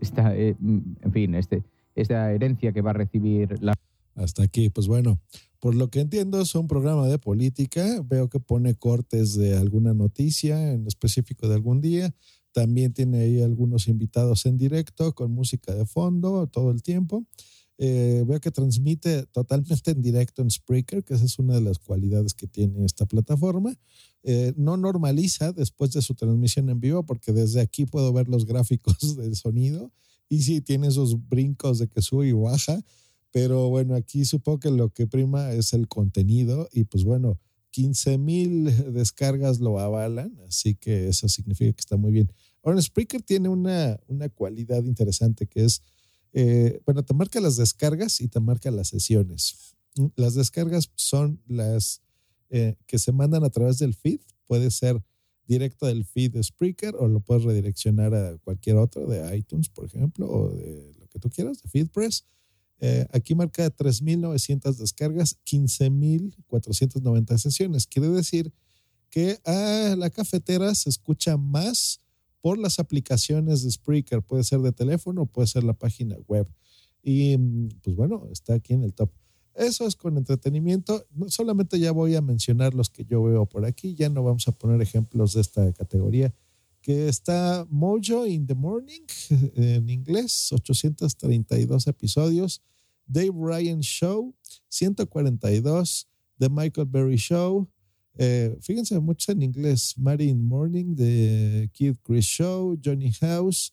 esta 0.00 0.36
eh, 0.36 0.56
en 0.60 1.12
fin, 1.12 1.34
este, 1.34 1.62
esta 1.94 2.32
herencia 2.32 2.72
que 2.72 2.82
va 2.82 2.90
a 2.90 2.94
recibir 2.94 3.56
la 3.62 3.74
Hasta 4.16 4.42
aquí, 4.42 4.68
pues 4.68 4.86
bueno, 4.86 5.18
por 5.60 5.74
lo 5.74 5.88
que 5.88 6.00
entiendo 6.00 6.40
es 6.40 6.54
un 6.54 6.66
programa 6.68 7.06
de 7.06 7.18
política. 7.18 8.02
Veo 8.04 8.28
que 8.28 8.40
pone 8.40 8.74
cortes 8.74 9.34
de 9.34 9.56
alguna 9.56 9.94
noticia 9.94 10.72
en 10.72 10.86
específico 10.86 11.48
de 11.48 11.54
algún 11.54 11.80
día. 11.80 12.12
También 12.52 12.92
tiene 12.92 13.20
ahí 13.20 13.42
algunos 13.42 13.88
invitados 13.88 14.46
en 14.46 14.56
directo 14.56 15.14
con 15.14 15.32
música 15.32 15.74
de 15.74 15.86
fondo 15.86 16.46
todo 16.46 16.70
el 16.70 16.82
tiempo. 16.82 17.24
Eh, 17.82 18.24
veo 18.26 18.40
que 18.40 18.50
transmite 18.50 19.24
totalmente 19.26 19.92
en 19.92 20.02
directo 20.02 20.42
en 20.42 20.50
Spreaker, 20.50 21.02
que 21.02 21.14
esa 21.14 21.24
es 21.24 21.38
una 21.38 21.54
de 21.54 21.62
las 21.62 21.78
cualidades 21.78 22.34
que 22.34 22.46
tiene 22.46 22.84
esta 22.84 23.06
plataforma. 23.06 23.74
Eh, 24.22 24.52
no 24.56 24.76
normaliza 24.76 25.52
después 25.52 25.92
de 25.92 26.02
su 26.02 26.14
transmisión 26.14 26.68
en 26.68 26.78
vivo, 26.78 27.06
porque 27.06 27.32
desde 27.32 27.60
aquí 27.60 27.86
puedo 27.86 28.12
ver 28.12 28.28
los 28.28 28.44
gráficos 28.44 28.96
del 29.16 29.34
sonido 29.34 29.90
y 30.28 30.42
sí 30.42 30.60
tiene 30.60 30.88
esos 30.88 31.28
brincos 31.28 31.78
de 31.78 31.88
que 31.88 32.02
sube 32.02 32.28
y 32.28 32.32
baja, 32.32 32.80
pero 33.32 33.68
bueno, 33.68 33.94
aquí 33.94 34.24
supongo 34.24 34.60
que 34.60 34.70
lo 34.70 34.90
que 34.90 35.06
prima 35.06 35.52
es 35.52 35.72
el 35.72 35.88
contenido 35.88 36.68
y 36.72 36.84
pues 36.84 37.04
bueno, 37.04 37.38
15 37.70 38.18
mil 38.18 38.64
descargas 38.92 39.60
lo 39.60 39.78
avalan, 39.78 40.38
así 40.46 40.74
que 40.74 41.08
eso 41.08 41.28
significa 41.28 41.72
que 41.72 41.80
está 41.80 41.96
muy 41.96 42.12
bien. 42.12 42.32
Ahora, 42.62 42.80
Spreaker 42.80 43.22
tiene 43.22 43.48
una, 43.48 43.98
una 44.08 44.28
cualidad 44.28 44.84
interesante 44.84 45.46
que 45.46 45.64
es, 45.64 45.82
eh, 46.32 46.80
bueno, 46.84 47.02
te 47.04 47.14
marca 47.14 47.40
las 47.40 47.56
descargas 47.56 48.20
y 48.20 48.28
te 48.28 48.40
marca 48.40 48.70
las 48.70 48.88
sesiones. 48.88 49.74
Las 50.16 50.34
descargas 50.34 50.90
son 50.94 51.40
las 51.46 52.02
eh, 52.50 52.76
que 52.86 52.98
se 52.98 53.12
mandan 53.12 53.44
a 53.44 53.50
través 53.50 53.78
del 53.78 53.94
feed, 53.94 54.20
puede 54.46 54.70
ser 54.70 55.02
directo 55.46 55.86
del 55.86 56.04
feed 56.04 56.32
de 56.32 56.42
Spreaker 56.42 56.94
o 56.96 57.08
lo 57.08 57.20
puedes 57.20 57.42
redireccionar 57.42 58.14
a 58.14 58.38
cualquier 58.38 58.76
otro 58.76 59.06
de 59.06 59.36
iTunes, 59.36 59.68
por 59.68 59.84
ejemplo, 59.84 60.28
o 60.28 60.50
de 60.50 60.92
lo 60.98 61.08
que 61.08 61.18
tú 61.18 61.28
quieras, 61.28 61.60
de 61.62 61.68
FeedPress. 61.68 62.24
Eh, 62.80 63.06
aquí 63.12 63.34
marca 63.34 63.70
3.900 63.70 64.74
descargas, 64.76 65.38
15.490 65.44 67.38
sesiones. 67.38 67.86
Quiere 67.86 68.08
decir 68.08 68.52
que 69.10 69.38
a 69.44 69.94
la 69.96 70.08
cafetera 70.10 70.74
se 70.74 70.88
escucha 70.88 71.36
más 71.36 72.00
por 72.40 72.58
las 72.58 72.78
aplicaciones 72.78 73.62
de 73.62 73.70
Spreaker. 73.70 74.22
Puede 74.22 74.44
ser 74.44 74.60
de 74.60 74.72
teléfono, 74.72 75.26
puede 75.26 75.48
ser 75.48 75.64
la 75.64 75.74
página 75.74 76.16
web. 76.26 76.48
Y 77.02 77.36
pues 77.82 77.96
bueno, 77.96 78.26
está 78.30 78.54
aquí 78.54 78.72
en 78.72 78.82
el 78.82 78.94
top. 78.94 79.10
Eso 79.54 79.86
es 79.86 79.96
con 79.96 80.16
entretenimiento. 80.16 81.06
Solamente 81.28 81.78
ya 81.78 81.92
voy 81.92 82.14
a 82.14 82.22
mencionar 82.22 82.74
los 82.74 82.88
que 82.88 83.04
yo 83.04 83.22
veo 83.22 83.46
por 83.46 83.66
aquí. 83.66 83.94
Ya 83.94 84.08
no 84.08 84.22
vamos 84.22 84.48
a 84.48 84.52
poner 84.52 84.80
ejemplos 84.80 85.34
de 85.34 85.42
esta 85.42 85.70
categoría. 85.72 86.34
Que 86.80 87.08
está 87.08 87.66
Mojo 87.68 88.26
in 88.26 88.46
the 88.46 88.54
Morning 88.54 89.02
en 89.54 89.90
inglés, 89.90 90.50
832 90.50 91.86
episodios. 91.88 92.62
Dave 93.10 93.32
Ryan 93.34 93.80
Show, 93.80 94.34
142. 94.68 96.06
The 96.38 96.48
Michael 96.48 96.86
Berry 96.86 97.16
Show. 97.16 97.68
Eh, 98.16 98.56
fíjense 98.60 98.98
mucho 99.00 99.32
en 99.32 99.42
inglés. 99.42 99.94
Marine 99.96 100.42
Morning, 100.42 100.94
The 100.94 101.70
Kid 101.72 101.96
Chris 102.02 102.24
Show, 102.24 102.78
Johnny 102.82 103.12
House, 103.20 103.72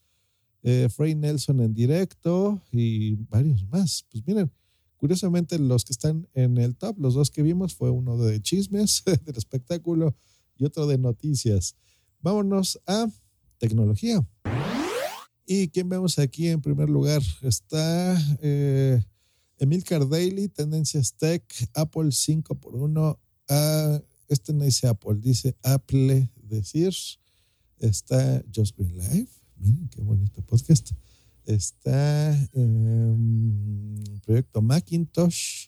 eh, 0.64 0.88
Nelson 1.16 1.62
en 1.62 1.74
directo 1.74 2.62
y 2.72 3.16
varios 3.30 3.64
más. 3.70 4.06
Pues 4.12 4.26
miren, 4.26 4.52
Curiosamente, 4.98 5.60
los 5.60 5.86
que 5.86 5.94
están 5.94 6.28
en 6.34 6.58
el 6.58 6.76
top, 6.76 7.00
los 7.00 7.14
dos 7.14 7.30
que 7.30 7.44
vimos, 7.44 7.76
fue 7.76 7.92
uno 7.92 8.18
de 8.18 8.42
chismes, 8.42 9.04
del 9.26 9.38
espectáculo 9.38 10.16
y 10.58 10.66
otro 10.66 10.88
de 10.88 10.98
noticias. 10.98 11.76
Vámonos 12.20 12.80
a 12.88 13.08
tecnología. 13.60 14.28
¿Y 15.46 15.70
quién 15.70 15.88
vemos 15.88 16.18
aquí 16.18 16.48
en 16.48 16.62
primer 16.62 16.90
lugar? 16.90 17.22
Está 17.44 18.20
eh, 18.42 19.02
Emilcar 19.60 20.08
Daily, 20.08 20.50
Tendencias 20.50 21.14
Tech, 21.14 21.44
Apple 21.74 22.12
5 22.12 22.56
por 22.56 22.76
1 22.76 23.20
Ah, 23.50 24.02
este 24.28 24.52
no 24.54 24.66
dice 24.66 24.88
Apple, 24.88 25.16
dice 25.22 25.56
Apple 25.64 26.30
decir. 26.44 26.94
Está 27.80 28.44
Just 28.54 28.76
Green 28.78 28.98
Live. 28.98 29.30
Miren 29.58 29.88
qué 29.90 30.02
bonito 30.02 30.42
podcast. 30.42 30.92
Está 31.46 32.50
um, 32.54 34.04
Proyecto 34.26 34.62
Macintosh. 34.62 35.68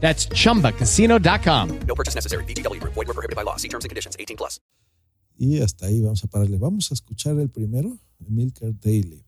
That's 0.00 0.28
chumbacasino.com. 0.28 1.78
No 1.88 1.94
purchase 1.94 2.14
necessary. 2.14 2.44
VGW 2.44 2.80
Group. 2.80 2.94
Void 2.94 3.08
were 3.08 3.14
prohibited 3.14 3.34
by 3.34 3.42
law. 3.42 3.56
See 3.56 3.68
terms 3.68 3.84
and 3.84 3.90
conditions. 3.90 4.16
18 4.18 4.36
plus. 4.36 4.60
Y 5.38 5.60
hasta 5.60 5.86
ahí 5.86 6.00
vamos 6.00 6.24
a 6.24 6.28
pararle. 6.28 6.56
Vamos 6.58 6.90
a 6.90 6.94
escuchar 6.94 7.38
el 7.38 7.50
primero, 7.50 7.98
Milker 8.18 8.72
Daily. 8.80 9.26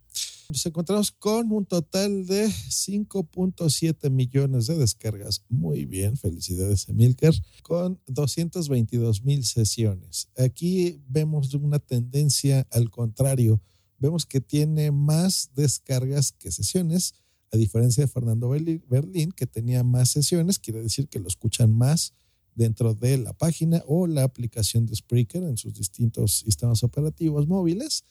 Nos 0.50 0.64
encontramos 0.64 1.12
con 1.12 1.52
un 1.52 1.66
total 1.66 2.24
de 2.26 2.46
5.7 2.46 4.08
millones 4.08 4.66
de 4.66 4.78
descargas. 4.78 5.44
Muy 5.50 5.84
bien, 5.84 6.16
felicidades, 6.16 6.88
Emilker. 6.88 7.34
Con 7.62 8.00
222 8.06 9.24
mil 9.24 9.44
sesiones. 9.44 10.30
Aquí 10.38 11.02
vemos 11.06 11.52
una 11.52 11.78
tendencia 11.78 12.66
al 12.70 12.88
contrario. 12.88 13.60
Vemos 13.98 14.24
que 14.24 14.40
tiene 14.40 14.90
más 14.90 15.50
descargas 15.54 16.32
que 16.32 16.50
sesiones, 16.50 17.12
a 17.50 17.56
diferencia 17.56 18.04
de 18.04 18.08
Fernando 18.08 18.48
Berlín, 18.48 19.32
que 19.32 19.46
tenía 19.46 19.82
más 19.82 20.10
sesiones, 20.10 20.58
quiere 20.58 20.82
decir 20.82 21.08
que 21.08 21.20
lo 21.20 21.28
escuchan 21.28 21.72
más 21.72 22.14
dentro 22.54 22.92
de 22.94 23.18
la 23.18 23.32
página 23.32 23.82
o 23.86 24.06
la 24.06 24.24
aplicación 24.24 24.84
de 24.84 24.96
Spreaker 24.96 25.44
en 25.44 25.56
sus 25.56 25.74
distintos 25.74 26.38
sistemas 26.38 26.82
operativos 26.82 27.46
móviles. 27.46 28.04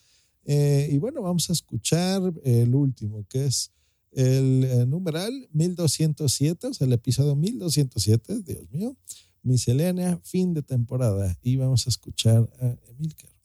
Eh, 0.46 0.90
y 0.92 0.98
bueno, 0.98 1.22
vamos 1.22 1.50
a 1.50 1.54
escuchar 1.54 2.22
el 2.44 2.74
último, 2.74 3.26
que 3.28 3.46
es 3.46 3.72
el 4.12 4.64
eh, 4.64 4.86
numeral 4.86 5.50
1207, 5.52 6.68
o 6.68 6.74
sea, 6.74 6.88
el 6.88 6.94
episodio 6.94 7.36
1207, 7.36 8.42
Dios 8.42 8.70
mío, 8.72 8.96
miscelánea, 9.44 10.20
fin 10.24 10.54
de 10.54 10.64
temporada. 10.64 11.38
Y 11.42 11.58
vamos 11.58 11.86
a 11.86 11.90
escuchar 11.90 12.50
a 12.62 12.76
Emilcar. 12.90 13.38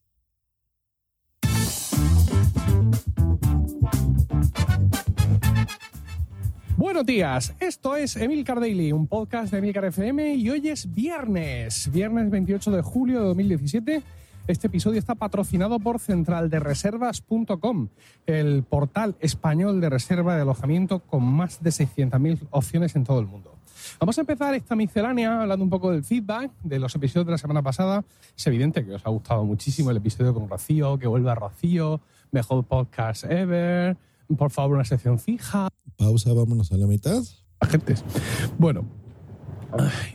Buenos 6.83 7.07
días, 7.07 7.55
esto 7.61 7.95
es 7.95 8.17
Emilcar 8.17 8.59
Daily, 8.59 8.91
un 8.91 9.07
podcast 9.07 9.53
de 9.53 9.59
Emilcar 9.59 9.85
FM 9.85 10.35
y 10.35 10.51
hoy 10.51 10.69
es 10.69 10.93
viernes, 10.93 11.89
viernes 11.93 12.29
28 12.29 12.73
de 12.73 12.83
julio 12.83 13.21
de 13.21 13.27
2017. 13.27 14.03
Este 14.49 14.67
episodio 14.67 14.99
está 14.99 15.15
patrocinado 15.15 15.79
por 15.79 16.01
centraldereservas.com, 16.01 17.87
el 18.27 18.65
portal 18.65 19.15
español 19.21 19.81
de 19.81 19.91
reserva 19.91 20.35
de 20.35 20.43
alojamiento 20.43 20.99
con 20.99 21.23
más 21.23 21.63
de 21.63 21.71
600.000 21.71 22.49
opciones 22.51 22.97
en 22.97 23.05
todo 23.05 23.21
el 23.21 23.27
mundo. 23.27 23.55
Vamos 24.01 24.19
a 24.19 24.23
empezar 24.23 24.53
esta 24.57 24.75
miscelánea 24.75 25.43
hablando 25.43 25.63
un 25.63 25.71
poco 25.71 25.93
del 25.93 26.03
feedback 26.03 26.51
de 26.65 26.81
los 26.81 26.93
episodios 26.97 27.27
de 27.27 27.33
la 27.33 27.39
semana 27.39 27.63
pasada. 27.63 28.05
Es 28.37 28.45
evidente 28.49 28.85
que 28.85 28.95
os 28.95 29.07
ha 29.07 29.11
gustado 29.11 29.45
muchísimo 29.45 29.93
el 29.93 29.99
episodio 29.99 30.35
con 30.35 30.49
Rocío, 30.49 30.99
que 30.99 31.07
vuelva 31.07 31.37
Rocío, 31.37 32.01
mejor 32.33 32.65
podcast 32.65 33.23
ever, 33.31 33.97
por 34.37 34.51
favor 34.51 34.75
una 34.75 34.85
sección 34.85 35.21
fija. 35.21 35.69
Pausa, 36.03 36.33
vámonos 36.33 36.73
a 36.73 36.77
la 36.77 36.89
mitad. 36.89 37.23
Agentes. 37.61 38.05
Bueno, 38.59 38.85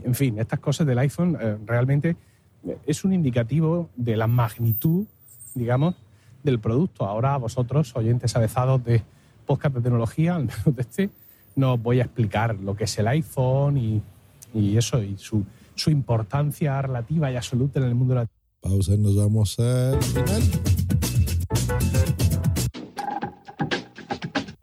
en 0.04 0.14
fin, 0.16 0.38
estas 0.38 0.60
cosas 0.60 0.86
del 0.86 1.00
iPhone 1.00 1.38
eh, 1.40 1.58
realmente 1.66 2.18
es 2.86 3.06
un 3.06 3.14
indicativo 3.14 3.90
de 3.96 4.18
la 4.18 4.28
magnitud, 4.28 5.06
digamos, 5.56 5.96
del 6.44 6.60
producto. 6.60 7.06
Ahora 7.06 7.38
vosotros, 7.38 7.96
oyentes 7.96 8.36
avezados 8.36 8.84
de 8.84 9.02
podcast 9.46 9.76
de 9.76 9.82
tecnología, 9.82 10.36
al 10.36 10.48
menos 10.48 10.76
de 10.76 10.82
este, 10.82 11.10
no 11.56 11.76
os 11.76 11.82
voy 11.82 12.02
a 12.02 12.04
explicar 12.04 12.56
lo 12.56 12.76
que 12.76 12.84
es 12.84 13.00
el 13.00 13.08
iPhone 13.08 13.78
y, 13.78 14.02
y 14.54 14.76
eso, 14.76 15.02
y 15.02 15.18
su, 15.18 15.46
su, 15.76 15.90
importancia 15.90 16.82
relativa 16.82 17.32
y 17.32 17.38
absoluta 17.38 17.80
en 17.80 17.86
el 17.86 17.96
mundo 17.96 18.14
de 18.14 18.20
la... 18.22 18.28
Pausa, 18.60 18.98
nos 18.98 19.16
vamos 19.16 19.58
al 19.58 20.04
final. 20.04 20.44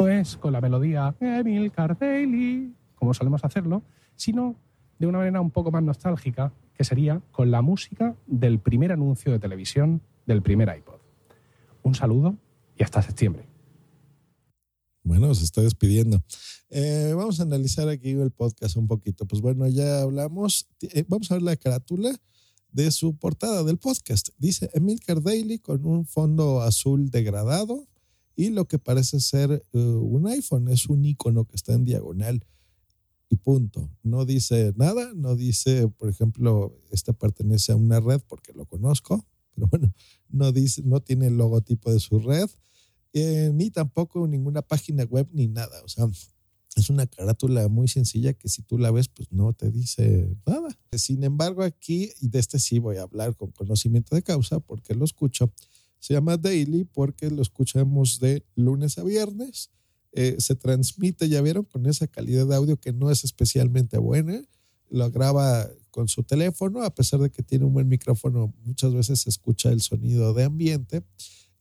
Es 0.08 0.36
con 0.36 0.52
la 0.52 0.60
melodía 0.60 1.14
Emil 1.20 1.72
Daily, 1.98 2.74
como 2.94 3.14
solemos 3.14 3.44
hacerlo, 3.44 3.82
sino 4.16 4.56
de 4.98 5.06
una 5.06 5.18
manera 5.18 5.40
un 5.40 5.50
poco 5.50 5.70
más 5.70 5.82
nostálgica, 5.82 6.52
que 6.74 6.84
sería 6.84 7.20
con 7.32 7.50
la 7.50 7.62
música 7.62 8.16
del 8.26 8.58
primer 8.58 8.92
anuncio 8.92 9.32
de 9.32 9.38
televisión 9.38 10.02
del 10.26 10.42
primer 10.42 10.74
iPod. 10.76 11.00
Un 11.82 11.94
saludo 11.94 12.36
y 12.76 12.82
hasta 12.82 13.02
septiembre. 13.02 13.46
Bueno, 15.02 15.34
se 15.34 15.44
está 15.44 15.60
despidiendo. 15.60 16.22
Eh, 16.70 17.12
vamos 17.14 17.38
a 17.38 17.42
analizar 17.42 17.88
aquí 17.88 18.10
el 18.10 18.30
podcast 18.30 18.76
un 18.76 18.86
poquito. 18.86 19.26
Pues 19.26 19.42
bueno, 19.42 19.68
ya 19.68 20.00
hablamos. 20.00 20.66
Eh, 20.80 21.04
vamos 21.06 21.30
a 21.30 21.34
ver 21.34 21.42
la 21.42 21.56
carátula 21.56 22.10
de 22.72 22.90
su 22.90 23.16
portada 23.16 23.62
del 23.64 23.76
podcast. 23.76 24.30
Dice 24.38 24.70
Emilcar 24.72 25.22
Daily 25.22 25.58
con 25.58 25.84
un 25.84 26.06
fondo 26.06 26.62
azul 26.62 27.10
degradado 27.10 27.86
y 28.36 28.50
lo 28.50 28.66
que 28.66 28.78
parece 28.78 29.20
ser 29.20 29.64
uh, 29.72 29.78
un 29.78 30.26
iPhone. 30.26 30.68
Es 30.68 30.86
un 30.86 31.04
icono 31.04 31.44
que 31.44 31.56
está 31.56 31.74
en 31.74 31.84
diagonal. 31.84 32.44
y 33.30 33.36
punto. 33.36 33.90
No 34.02 34.24
dice 34.24 34.72
nada, 34.76 35.12
no 35.14 35.36
dice, 35.36 35.88
por 35.88 36.08
ejemplo, 36.08 36.78
esta 36.90 37.12
pertenece 37.12 37.72
a 37.72 37.76
una 37.76 38.00
red 38.00 38.20
porque 38.28 38.52
lo 38.52 38.66
conozco, 38.66 39.24
pero 39.54 39.66
bueno, 39.68 39.92
no 40.28 40.52
dice, 40.52 40.82
no 40.84 41.00
tiene 41.00 41.28
el 41.28 41.36
logotipo 41.36 41.92
de 41.92 42.00
su 42.00 42.18
red, 42.18 42.48
eh, 43.12 43.50
ni 43.54 43.70
tampoco 43.70 44.26
ninguna 44.26 44.62
página 44.62 45.04
web 45.04 45.28
ni 45.32 45.48
nada. 45.48 45.82
O 45.84 45.88
sea, 45.88 46.08
es 46.76 46.90
una 46.90 47.06
carátula 47.06 47.68
muy 47.68 47.88
sencilla 47.88 48.32
que 48.32 48.48
si 48.48 48.62
tú 48.62 48.78
la 48.78 48.90
ves, 48.90 49.08
pues 49.08 49.30
no 49.30 49.52
te 49.52 49.70
dice 49.70 50.28
nada. 50.46 50.68
Sin 50.92 51.22
embargo, 51.22 51.62
aquí, 51.62 52.10
y 52.20 52.28
de 52.28 52.40
este 52.40 52.58
sí 52.58 52.78
voy 52.78 52.96
a 52.96 53.02
hablar 53.02 53.36
con 53.36 53.52
conocimiento 53.52 54.16
de 54.16 54.22
causa 54.22 54.60
porque 54.60 54.94
lo 54.94 55.04
escucho, 55.04 55.52
se 56.04 56.12
llama 56.12 56.36
Daily 56.36 56.84
porque 56.84 57.30
lo 57.30 57.40
escuchamos 57.40 58.20
de 58.20 58.44
lunes 58.56 58.98
a 58.98 59.04
viernes. 59.04 59.70
Eh, 60.12 60.36
se 60.38 60.54
transmite, 60.54 61.30
ya 61.30 61.40
vieron, 61.40 61.64
con 61.64 61.86
esa 61.86 62.06
calidad 62.06 62.46
de 62.46 62.54
audio 62.54 62.76
que 62.78 62.92
no 62.92 63.10
es 63.10 63.24
especialmente 63.24 63.96
buena. 63.96 64.42
Lo 64.90 65.10
graba 65.10 65.66
con 65.90 66.08
su 66.08 66.22
teléfono, 66.22 66.82
a 66.82 66.94
pesar 66.94 67.20
de 67.20 67.30
que 67.30 67.42
tiene 67.42 67.64
un 67.64 67.72
buen 67.72 67.88
micrófono, 67.88 68.52
muchas 68.66 68.92
veces 68.92 69.22
se 69.22 69.30
escucha 69.30 69.70
el 69.70 69.80
sonido 69.80 70.34
de 70.34 70.44
ambiente, 70.44 71.02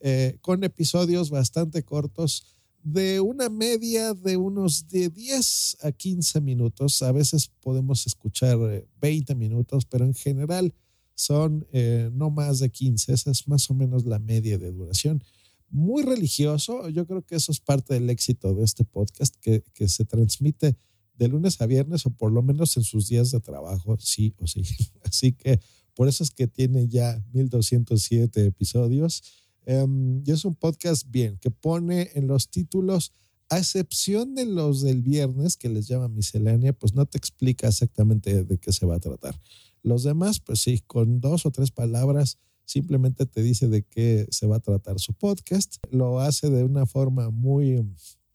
eh, 0.01 0.37
con 0.41 0.65
episodios 0.65 1.29
bastante 1.29 1.83
cortos 1.83 2.57
de 2.83 3.21
una 3.21 3.47
media 3.47 4.13
de 4.13 4.35
unos 4.35 4.89
de 4.89 5.07
10 5.07 5.77
a 5.83 5.93
15 5.93 6.41
minutos. 6.41 7.01
A 7.01 7.13
veces 7.13 7.49
podemos 7.61 8.05
escuchar 8.07 8.57
20 8.99 9.35
minutos, 9.35 9.85
pero 9.85 10.03
en 10.03 10.13
general 10.13 10.73
son 11.15 11.67
eh, 11.71 12.09
no 12.13 12.29
más 12.29 12.59
de 12.59 12.69
15. 12.69 13.13
Esa 13.13 13.31
es 13.31 13.47
más 13.47 13.69
o 13.69 13.73
menos 13.73 14.05
la 14.05 14.19
media 14.19 14.57
de 14.57 14.71
duración. 14.71 15.23
Muy 15.69 16.03
religioso. 16.03 16.89
Yo 16.89 17.07
creo 17.07 17.23
que 17.23 17.35
eso 17.35 17.51
es 17.51 17.59
parte 17.59 17.93
del 17.93 18.09
éxito 18.09 18.53
de 18.53 18.63
este 18.63 18.83
podcast, 18.83 19.35
que, 19.41 19.63
que 19.73 19.87
se 19.87 20.05
transmite 20.05 20.77
de 21.15 21.27
lunes 21.27 21.61
a 21.61 21.65
viernes 21.65 22.05
o 22.05 22.09
por 22.09 22.31
lo 22.31 22.41
menos 22.41 22.75
en 22.77 22.83
sus 22.83 23.07
días 23.07 23.31
de 23.31 23.39
trabajo, 23.39 23.97
sí 23.99 24.33
o 24.37 24.47
sí. 24.47 24.63
Así 25.03 25.33
que 25.33 25.59
por 25.95 26.07
eso 26.07 26.23
es 26.23 26.31
que 26.31 26.47
tiene 26.47 26.87
ya 26.87 27.23
1207 27.33 28.45
episodios. 28.45 29.23
Um, 29.65 30.21
y 30.25 30.31
es 30.31 30.43
un 30.43 30.55
podcast 30.55 31.09
bien, 31.09 31.37
que 31.37 31.49
pone 31.49 32.11
en 32.15 32.27
los 32.27 32.49
títulos, 32.49 33.13
a 33.49 33.59
excepción 33.59 34.35
de 34.35 34.45
los 34.45 34.81
del 34.81 35.01
viernes, 35.01 35.55
que 35.55 35.69
les 35.69 35.87
llama 35.87 36.09
miscelánea, 36.09 36.73
pues 36.73 36.93
no 36.93 37.05
te 37.05 37.17
explica 37.17 37.67
exactamente 37.67 38.43
de 38.43 38.57
qué 38.57 38.73
se 38.73 38.85
va 38.85 38.95
a 38.95 38.99
tratar. 38.99 39.39
Los 39.83 40.03
demás, 40.03 40.39
pues 40.39 40.61
sí, 40.61 40.79
con 40.87 41.19
dos 41.19 41.45
o 41.45 41.51
tres 41.51 41.71
palabras, 41.71 42.39
simplemente 42.65 43.25
te 43.25 43.43
dice 43.43 43.67
de 43.67 43.83
qué 43.83 44.25
se 44.31 44.47
va 44.47 44.55
a 44.55 44.61
tratar 44.61 44.99
su 44.99 45.13
podcast. 45.13 45.75
Lo 45.91 46.19
hace 46.19 46.49
de 46.49 46.63
una 46.63 46.85
forma 46.85 47.29
muy 47.29 47.85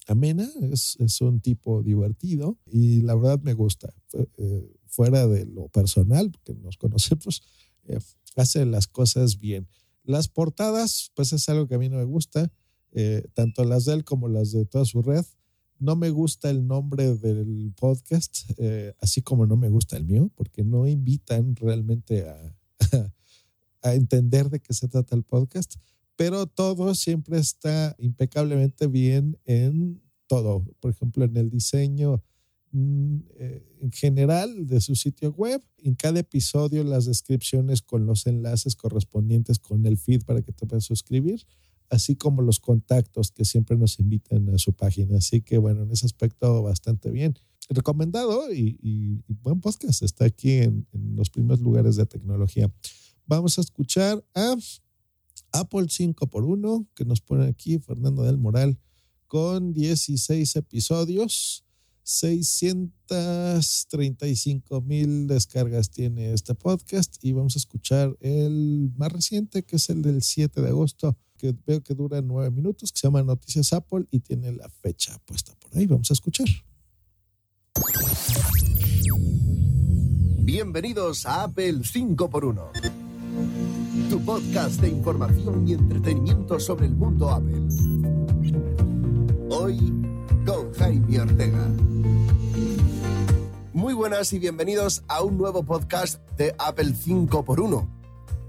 amena, 0.07 0.49
es, 0.73 0.97
es 1.01 1.21
un 1.21 1.41
tipo 1.41 1.83
divertido 1.83 2.59
y 2.67 3.01
la 3.01 3.15
verdad 3.15 3.41
me 3.43 3.55
gusta. 3.55 3.93
Eh, 4.37 4.75
fuera 4.87 5.27
de 5.27 5.47
lo 5.47 5.69
personal, 5.69 6.33
que 6.45 6.55
nos 6.55 6.77
conocemos, 6.77 7.43
eh, 7.85 7.99
hace 8.37 8.65
las 8.67 8.87
cosas 8.87 9.39
bien. 9.39 9.69
Las 10.05 10.29
portadas, 10.29 11.13
pues 11.15 11.33
es 11.33 11.49
algo 11.49 11.67
que 11.67 11.75
a 11.75 11.79
mí 11.79 11.89
no 11.89 11.99
me 11.99 12.05
gusta, 12.05 12.51
eh, 12.93 13.27
tanto 13.35 13.65
las 13.65 13.85
de 13.85 13.95
él 13.95 14.05
como 14.05 14.29
las 14.29 14.53
de 14.53 14.65
toda 14.65 14.85
su 14.85 15.03
red. 15.03 15.25
No 15.79 15.97
me 15.97 16.11
gusta 16.11 16.51
el 16.51 16.67
nombre 16.67 17.15
del 17.15 17.73
podcast, 17.77 18.51
eh, 18.59 18.95
así 19.01 19.23
como 19.23 19.47
no 19.47 19.57
me 19.57 19.69
gusta 19.69 19.97
el 19.97 20.05
mío, 20.05 20.31
porque 20.35 20.65
no 20.65 20.87
invitan 20.87 21.55
realmente 21.57 22.29
a, 22.29 22.57
a 23.83 23.95
entender 23.95 24.51
de 24.51 24.61
qué 24.61 24.75
se 24.75 24.89
trata 24.89 25.15
el 25.15 25.23
podcast, 25.23 25.77
pero 26.17 26.47
todo 26.47 26.95
siempre 26.95 27.39
está 27.39 27.95
impecablemente 27.99 28.89
bien 28.89 29.39
en 29.45 30.03
todo. 30.27 30.65
Por 30.81 30.91
ejemplo, 30.93 31.25
en 31.25 31.37
el 31.37 31.51
diseño 31.51 32.23
mm, 32.73 33.19
eh, 33.37 33.79
en 33.81 33.93
general 33.93 34.67
de 34.67 34.81
su 34.81 34.95
sitio 34.95 35.33
web. 35.33 35.63
En 35.79 35.95
cada 35.95 36.21
episodio 36.21 36.85
las 36.85 37.07
descripciones 37.07 37.83
con 37.83 38.07
los 38.07 38.27
enlaces 38.27 38.77
correspondientes 38.77 39.59
con 39.59 39.87
el 39.87 39.97
feed 39.97 40.23
para 40.25 40.43
que 40.43 40.53
te 40.53 40.67
puedas 40.67 40.85
suscribir, 40.85 41.47
así 41.91 42.17
como 42.17 42.43
los 42.43 42.61
contactos 42.61 43.31
que 43.31 43.45
siempre 43.45 43.77
nos 43.77 43.99
invitan 43.99 44.49
a 44.51 44.59
su 44.59 44.73
página. 44.73 45.19
Así 45.19 45.43
que 45.43 45.59
bueno, 45.59 45.83
en 45.83 45.91
ese 45.91 46.07
aspecto 46.07 46.63
bastante 46.63 47.11
bien. 47.11 47.35
Recomendado 47.71 48.53
y, 48.53 49.23
buen 49.43 49.61
podcast. 49.61 50.03
Está 50.03 50.25
aquí 50.25 50.53
en, 50.53 50.87
en 50.93 51.17
los 51.17 51.31
primeros 51.31 51.61
lugares 51.61 51.97
de 51.97 52.07
tecnología. 52.07 52.73
Vamos 53.27 53.59
a 53.59 53.61
escuchar 53.61 54.25
a 54.35 54.57
Apple 55.53 55.87
5x1 55.87 56.89
que 56.95 57.05
nos 57.05 57.21
pone 57.21 57.47
aquí 57.47 57.79
Fernando 57.79 58.23
del 58.23 58.39
Moral 58.39 58.79
con 59.27 59.73
16 59.73 60.57
episodios. 60.57 61.65
635 62.03 64.81
mil 64.81 65.27
descargas 65.27 65.91
tiene 65.91 66.33
este 66.33 66.55
podcast 66.55 67.23
y 67.23 67.33
vamos 67.33 67.55
a 67.55 67.59
escuchar 67.59 68.17
el 68.21 68.91
más 68.97 69.13
reciente 69.13 69.63
que 69.63 69.77
es 69.77 69.91
el 69.91 70.01
del 70.01 70.23
7 70.23 70.63
de 70.63 70.69
agosto 70.69 71.19
que 71.39 71.55
veo 71.67 71.83
que 71.83 71.95
dura 71.95 72.21
nueve 72.21 72.51
minutos 72.51 72.93
que 72.93 72.99
se 72.99 73.07
llama 73.07 73.23
Noticias 73.23 73.73
Apple 73.73 74.05
y 74.11 74.21
tiene 74.21 74.53
la 74.53 74.69
fecha 74.69 75.19
puesta 75.25 75.55
por 75.59 75.79
ahí. 75.79 75.87
Vamos 75.87 76.11
a 76.11 76.15
escuchar. 76.15 76.47
Bienvenidos 80.41 81.25
a 81.27 81.45
Apple 81.45 81.79
5x1, 81.81 82.71
tu 84.11 84.25
podcast 84.25 84.81
de 84.81 84.89
información 84.89 85.69
y 85.69 85.75
entretenimiento 85.75 86.59
sobre 86.59 86.87
el 86.87 86.95
mundo 86.95 87.31
Apple. 87.31 87.69
Hoy 89.51 89.79
con 90.45 90.73
Jaime 90.73 91.21
Ortega. 91.21 91.69
Muy 93.75 93.95
buenas 93.95 94.33
y 94.33 94.39
bienvenidos 94.39 95.05
a 95.07 95.23
un 95.23 95.39
nuevo 95.39 95.63
podcast 95.63 96.19
de 96.37 96.55
Apple 96.59 96.95
5x1. 96.95 97.89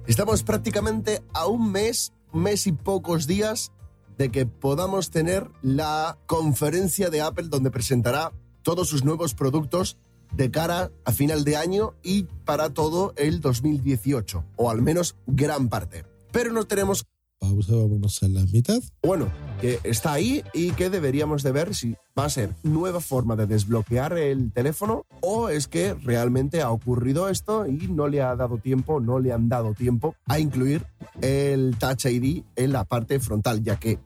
Estamos 0.08 0.42
prácticamente 0.42 1.22
a 1.34 1.46
un 1.46 1.72
mes, 1.72 2.14
mes 2.34 2.68
y 2.68 2.72
pocos 2.72 3.28
días 3.28 3.72
de 4.18 4.30
que 4.30 4.46
podamos 4.46 5.12
tener 5.12 5.50
la 5.62 6.18
conferencia 6.26 7.10
de 7.10 7.22
Apple 7.22 7.48
donde 7.50 7.72
presentará 7.72 8.34
todos 8.64 8.90
sus 8.90 9.04
nuevos 9.04 9.34
productos 9.34 9.98
de 10.34 10.52
cara 10.52 10.92
a 11.06 11.12
final 11.12 11.44
de 11.44 11.58
año 11.58 11.96
y 12.04 12.24
para 12.46 12.74
todo 12.74 13.14
el 13.16 13.42
2018, 13.42 14.46
o 14.58 14.70
al 14.70 14.82
menos 14.82 15.16
gran 15.26 15.70
parte. 15.70 16.06
Pero 16.32 16.52
no 16.52 16.66
tenemos 16.66 17.06
pausa, 17.40 17.76
vámonos 17.76 18.22
a 18.22 18.28
la 18.28 18.44
mitad. 18.46 18.82
Bueno, 19.02 19.32
que 19.62 19.80
está 19.84 20.14
ahí 20.14 20.44
y 20.54 20.72
que 20.72 20.90
deberíamos 20.90 21.42
de 21.44 21.52
ver 21.52 21.74
si 21.74 21.96
va 22.18 22.26
a 22.26 22.30
ser 22.30 22.54
nueva 22.64 23.00
forma 23.00 23.36
de 23.36 23.48
desbloquear 23.48 24.18
el 24.18 24.52
teléfono 24.52 25.06
o 25.22 25.50
es 25.50 25.68
que 25.68 25.94
realmente 25.94 26.62
ha 26.62 26.70
ocurrido 26.70 27.30
esto 27.30 27.66
y 27.66 27.88
no 27.88 28.08
le 28.08 28.22
ha 28.22 28.36
dado 28.36 28.58
tiempo, 28.58 29.00
no 29.00 29.20
le 29.20 29.32
han 29.32 29.50
dado 29.50 29.74
tiempo 29.74 30.16
a 30.26 30.40
incluir 30.40 30.86
el 31.22 31.76
Touch 31.80 32.06
ID 32.06 32.44
en 32.56 32.74
la 32.74 32.84
parte 32.84 33.20
frontal, 33.20 33.64
ya 33.64 33.80
que... 33.80 34.00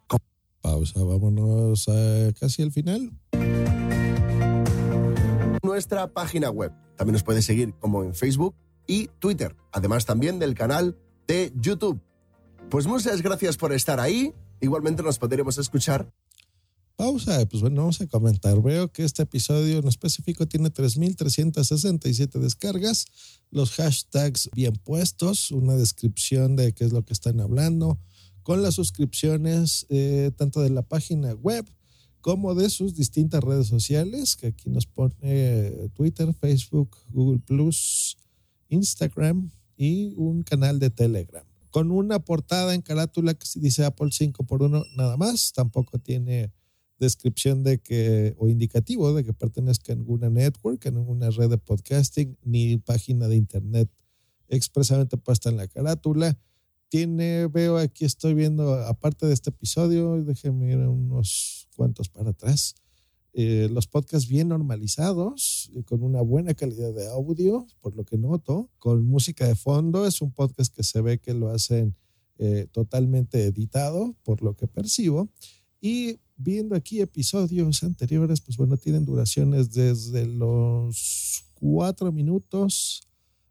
Pausa, 0.62 1.04
vámonos 1.04 1.90
a 1.90 2.32
casi 2.40 2.64
al 2.64 2.72
final. 2.72 3.12
Nuestra 5.62 6.08
página 6.08 6.50
web. 6.50 6.72
También 6.96 7.14
nos 7.14 7.24
puedes 7.24 7.44
seguir 7.44 7.74
como 7.80 8.04
en 8.04 8.14
Facebook 8.14 8.56
y 8.88 9.08
Twitter, 9.20 9.56
además 9.72 10.06
también 10.06 10.40
del 10.40 10.54
canal 10.54 10.98
de 11.28 11.52
YouTube. 11.56 12.00
Pues 12.70 12.88
muchas 12.88 13.22
gracias 13.22 13.58
por 13.58 13.74
estar 13.74 14.00
ahí. 14.00 14.34
Igualmente 14.62 15.04
nos 15.04 15.20
podremos 15.20 15.58
escuchar. 15.58 16.12
Pausa, 16.96 17.44
pues 17.48 17.62
bueno, 17.62 17.82
vamos 17.82 18.02
a 18.02 18.08
comentar. 18.08 18.62
Veo 18.62 18.92
que 18.92 19.04
este 19.04 19.24
episodio 19.24 19.80
en 19.80 19.88
específico 19.88 20.48
tiene 20.48 20.72
3.367 20.72 22.40
descargas, 22.40 23.06
los 23.50 23.72
hashtags 23.72 24.50
bien 24.54 24.74
puestos, 24.76 25.52
una 25.52 25.76
descripción 25.76 26.56
de 26.56 26.74
qué 26.74 26.86
es 26.86 26.94
lo 26.94 27.04
que 27.04 27.14
están 27.14 27.40
hablando, 27.40 28.00
con 28.44 28.62
las 28.62 28.76
suscripciones 28.76 29.88
eh, 29.90 30.32
tanto 30.38 30.62
de 30.62 30.70
la 30.70 30.84
página 30.84 31.34
web 31.34 31.66
como 32.22 32.54
de 32.56 32.70
sus 32.70 32.96
distintas 32.96 33.44
redes 33.44 33.68
sociales, 33.68 34.36
que 34.36 34.48
aquí 34.48 34.70
nos 34.70 34.86
pone 34.86 35.90
Twitter, 35.94 36.34
Facebook, 36.34 36.96
Google 37.10 37.42
Instagram 38.70 39.52
y 39.76 40.14
un 40.16 40.44
canal 40.44 40.80
de 40.80 40.90
Telegram 40.90 41.53
con 41.74 41.90
una 41.90 42.20
portada 42.20 42.76
en 42.76 42.84
carátula 42.84 43.34
que 43.34 43.48
dice 43.56 43.84
Apple 43.84 44.10
5 44.12 44.44
por 44.46 44.62
1 44.62 44.84
nada 44.96 45.18
más, 45.18 45.54
tampoco 45.54 45.98
tiene 45.98 46.54
descripción 47.00 47.64
de 47.64 47.80
que 47.80 48.36
o 48.38 48.48
indicativo 48.48 49.12
de 49.12 49.24
que 49.24 49.34
pertenezca 49.34 49.92
a 49.92 49.96
ninguna 49.96 50.30
network, 50.30 50.86
a 50.86 50.92
ninguna 50.92 51.32
red 51.32 51.50
de 51.50 51.58
podcasting, 51.58 52.38
ni 52.44 52.78
página 52.78 53.28
de 53.28 53.38
internet 53.38 53.90
expresamente 54.50 55.18
puesta 55.18 55.50
en 55.50 55.58
la 55.58 55.68
carátula. 55.68 56.38
Tiene, 56.90 57.48
veo 57.48 57.80
aquí, 57.80 58.06
estoy 58.06 58.36
viendo, 58.36 58.76
aparte 58.76 59.26
de 59.26 59.34
este 59.34 59.50
episodio, 59.50 60.24
déjenme 60.24 60.74
ir 60.74 60.78
unos 60.78 61.68
cuantos 61.76 62.08
para 62.08 62.30
atrás, 62.30 62.76
eh, 63.36 63.68
los 63.72 63.88
podcasts 63.88 64.30
bien 64.30 64.50
normalizados, 64.50 65.72
y 65.74 65.84
con 65.84 66.04
una 66.04 66.22
buena 66.22 66.54
calidad 66.54 66.94
de 66.94 67.08
audio, 67.08 67.66
por 67.82 67.96
lo 67.96 68.06
que 68.06 68.18
noto, 68.18 68.70
con 68.78 69.04
música 69.06 69.48
de 69.48 69.56
fondo. 69.56 70.06
Es 70.06 70.22
un 70.22 70.32
podcast 70.32 70.74
que 70.74 70.84
se 70.84 71.02
ve 71.02 71.18
que 71.18 71.34
lo 71.34 71.50
hacen 71.50 71.96
eh, 72.38 72.68
totalmente 72.72 73.44
editado, 73.46 74.16
por 74.24 74.44
lo 74.44 74.56
que 74.56 74.68
percibo. 74.68 75.30
Y 75.82 76.20
viendo 76.38 76.76
aquí 76.76 77.02
episodios 77.02 77.84
anteriores, 77.84 78.42
pues 78.42 78.56
bueno, 78.58 78.78
tienen 78.78 79.06
duraciones 79.06 79.72
desde 79.72 80.28
los 80.28 81.46
4 81.56 82.12
minutos 82.12 83.08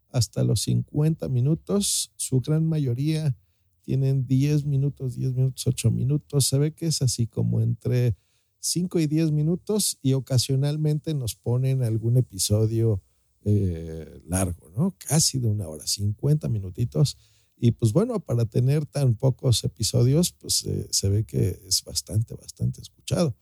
hasta 0.09 0.43
los 0.43 0.61
50 0.61 1.27
minutos. 1.27 2.13
Su 2.15 2.39
gran 2.39 2.65
mayoría 2.65 3.35
tienen 3.81 4.25
10 4.27 4.65
minutos, 4.65 5.15
10 5.15 5.33
minutos, 5.33 5.67
8 5.67 5.91
minutos. 5.91 6.47
Se 6.47 6.57
ve 6.57 6.73
que 6.73 6.85
es 6.85 7.01
así 7.01 7.27
como 7.27 7.59
entre 7.59 8.15
5 8.63 8.99
y 9.01 9.07
10 9.07 9.31
minutos 9.31 9.99
y 10.01 10.13
ocasionalmente 10.13 11.13
nos 11.13 11.35
ponen 11.35 11.83
algún 11.83 12.15
episodio 12.15 13.03
eh, 13.43 14.21
largo, 14.25 14.69
¿no? 14.69 14.95
Casi 15.05 15.37
de 15.37 15.49
una 15.49 15.67
hora, 15.67 15.85
50 15.85 16.47
minutitos. 16.47 17.17
Y 17.57 17.71
pues 17.71 17.91
bueno, 17.91 18.21
para 18.21 18.45
tener 18.45 18.85
tan 18.85 19.15
pocos 19.15 19.65
episodios, 19.65 20.31
pues 20.31 20.63
eh, 20.65 20.87
se 20.91 21.09
ve 21.09 21.25
que 21.25 21.61
es 21.67 21.83
bastante, 21.83 22.35
bastante 22.35 22.81
escuchado. 22.81 23.35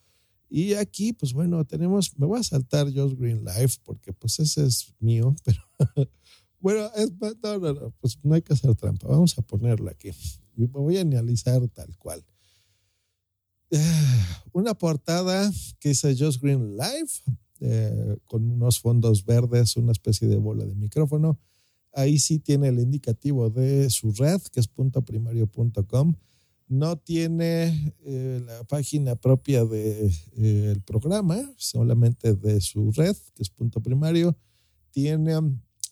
Y 0.50 0.74
aquí, 0.74 1.14
pues 1.14 1.34
bueno, 1.34 1.64
tenemos, 1.66 2.18
me 2.18 2.26
voy 2.26 2.40
a 2.40 2.44
saltar 2.44 2.92
Josh 2.92 3.16
Green 3.16 3.46
Live 3.46 3.74
porque 3.84 4.14
pues 4.14 4.40
ese 4.40 4.66
es 4.66 4.96
mío, 5.00 5.36
pero 5.46 5.62
bueno, 6.60 6.90
es, 6.96 7.12
no, 7.44 7.60
no, 7.60 7.74
no, 7.74 7.92
pues 8.02 8.18
no 8.24 8.34
hay 8.34 8.42
que 8.42 8.54
hacer 8.54 8.76
trampa, 8.76 9.08
vamos 9.08 9.38
a 9.38 9.44
ponerlo 9.44 9.92
aquí. 9.92 10.10
Me 10.56 10.66
voy 10.66 10.98
a 10.98 11.02
analizar 11.02 11.68
tal 11.70 11.96
cual. 11.98 12.26
Una 14.54 14.74
portada 14.74 15.52
que 15.80 15.90
dice 15.90 16.16
Josh 16.18 16.40
Green 16.40 16.76
Live, 16.76 17.12
eh, 17.62 18.18
con 18.26 18.44
unos 18.50 18.80
fondos 18.80 19.26
verdes, 19.26 19.78
una 19.78 19.92
especie 19.92 20.28
de 20.28 20.38
bola 20.38 20.66
de 20.66 20.76
micrófono. 20.76 21.40
Ahí 21.94 22.20
sí 22.20 22.40
tiene 22.40 22.70
el 22.70 22.80
indicativo 22.80 23.50
de 23.50 23.90
su 23.90 24.12
red, 24.14 24.42
que 24.52 24.60
es 24.60 24.68
puntoprimario.com. 24.68 26.16
No 26.68 26.98
tiene 26.98 27.94
eh, 28.06 28.42
la 28.46 28.64
página 28.64 29.16
propia 29.16 29.66
del 29.66 30.10
de, 30.36 30.72
eh, 30.72 30.76
programa, 30.86 31.38
solamente 31.58 32.34
de 32.34 32.62
su 32.62 32.92
red, 32.92 33.16
que 33.36 33.44
es 33.44 33.50
punto 33.50 33.82
primario. 33.82 34.38
Tiene, 34.92 35.34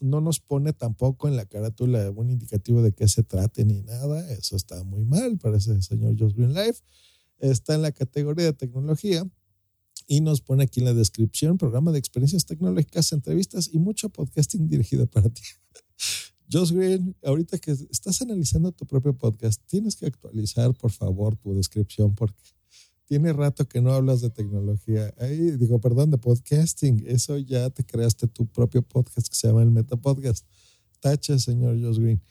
no 0.00 0.20
nos 0.20 0.40
pone 0.40 0.72
tampoco 0.72 1.28
en 1.28 1.36
la 1.36 1.44
carátula 1.44 2.10
un 2.10 2.30
indicativo 2.30 2.82
de 2.82 2.92
qué 2.92 3.08
se 3.08 3.22
trate 3.22 3.64
ni 3.64 3.82
nada. 3.82 4.28
Eso 4.32 4.56
está 4.56 4.82
muy 4.84 5.04
mal 5.04 5.38
para 5.38 5.58
ese 5.58 5.80
señor 5.82 6.18
Josh 6.18 6.34
Green 6.34 6.54
Life. 6.54 6.80
Está 7.40 7.74
en 7.74 7.82
la 7.82 7.92
categoría 7.92 8.46
de 8.46 8.52
tecnología 8.52 9.28
y 10.06 10.20
nos 10.20 10.40
pone 10.40 10.64
aquí 10.64 10.80
en 10.80 10.86
la 10.86 10.94
descripción 10.94 11.58
programa 11.58 11.92
de 11.92 11.98
experiencias 11.98 12.44
tecnológicas, 12.44 13.12
entrevistas 13.12 13.70
y 13.72 13.78
mucho 13.78 14.08
podcasting 14.08 14.68
dirigido 14.68 15.06
para 15.06 15.28
ti. 15.30 15.42
Josh 16.52 16.72
Green, 16.72 17.14
ahorita 17.22 17.58
que 17.58 17.70
estás 17.70 18.20
analizando 18.22 18.72
tu 18.72 18.84
propio 18.84 19.16
podcast, 19.16 19.62
tienes 19.66 19.94
que 19.94 20.06
actualizar, 20.06 20.74
por 20.74 20.90
favor, 20.90 21.36
tu 21.36 21.54
descripción 21.54 22.14
porque 22.14 22.42
tiene 23.10 23.32
rato 23.32 23.68
que 23.68 23.80
no 23.80 23.92
hablas 23.92 24.20
de 24.20 24.30
tecnología. 24.30 25.12
Ahí 25.18 25.50
digo, 25.52 25.80
perdón, 25.80 26.12
de 26.12 26.18
podcasting. 26.18 27.04
Eso 27.06 27.38
ya 27.38 27.68
te 27.70 27.84
creaste 27.84 28.28
tu 28.28 28.46
propio 28.46 28.82
podcast 28.82 29.28
que 29.28 29.34
se 29.34 29.48
llama 29.48 29.62
el 29.62 29.70
Meta 29.72 29.96
Podcast. 29.96 30.46
Tache, 31.00 31.38
señor 31.38 31.80
Josh 31.80 31.98
Green. 31.98 32.22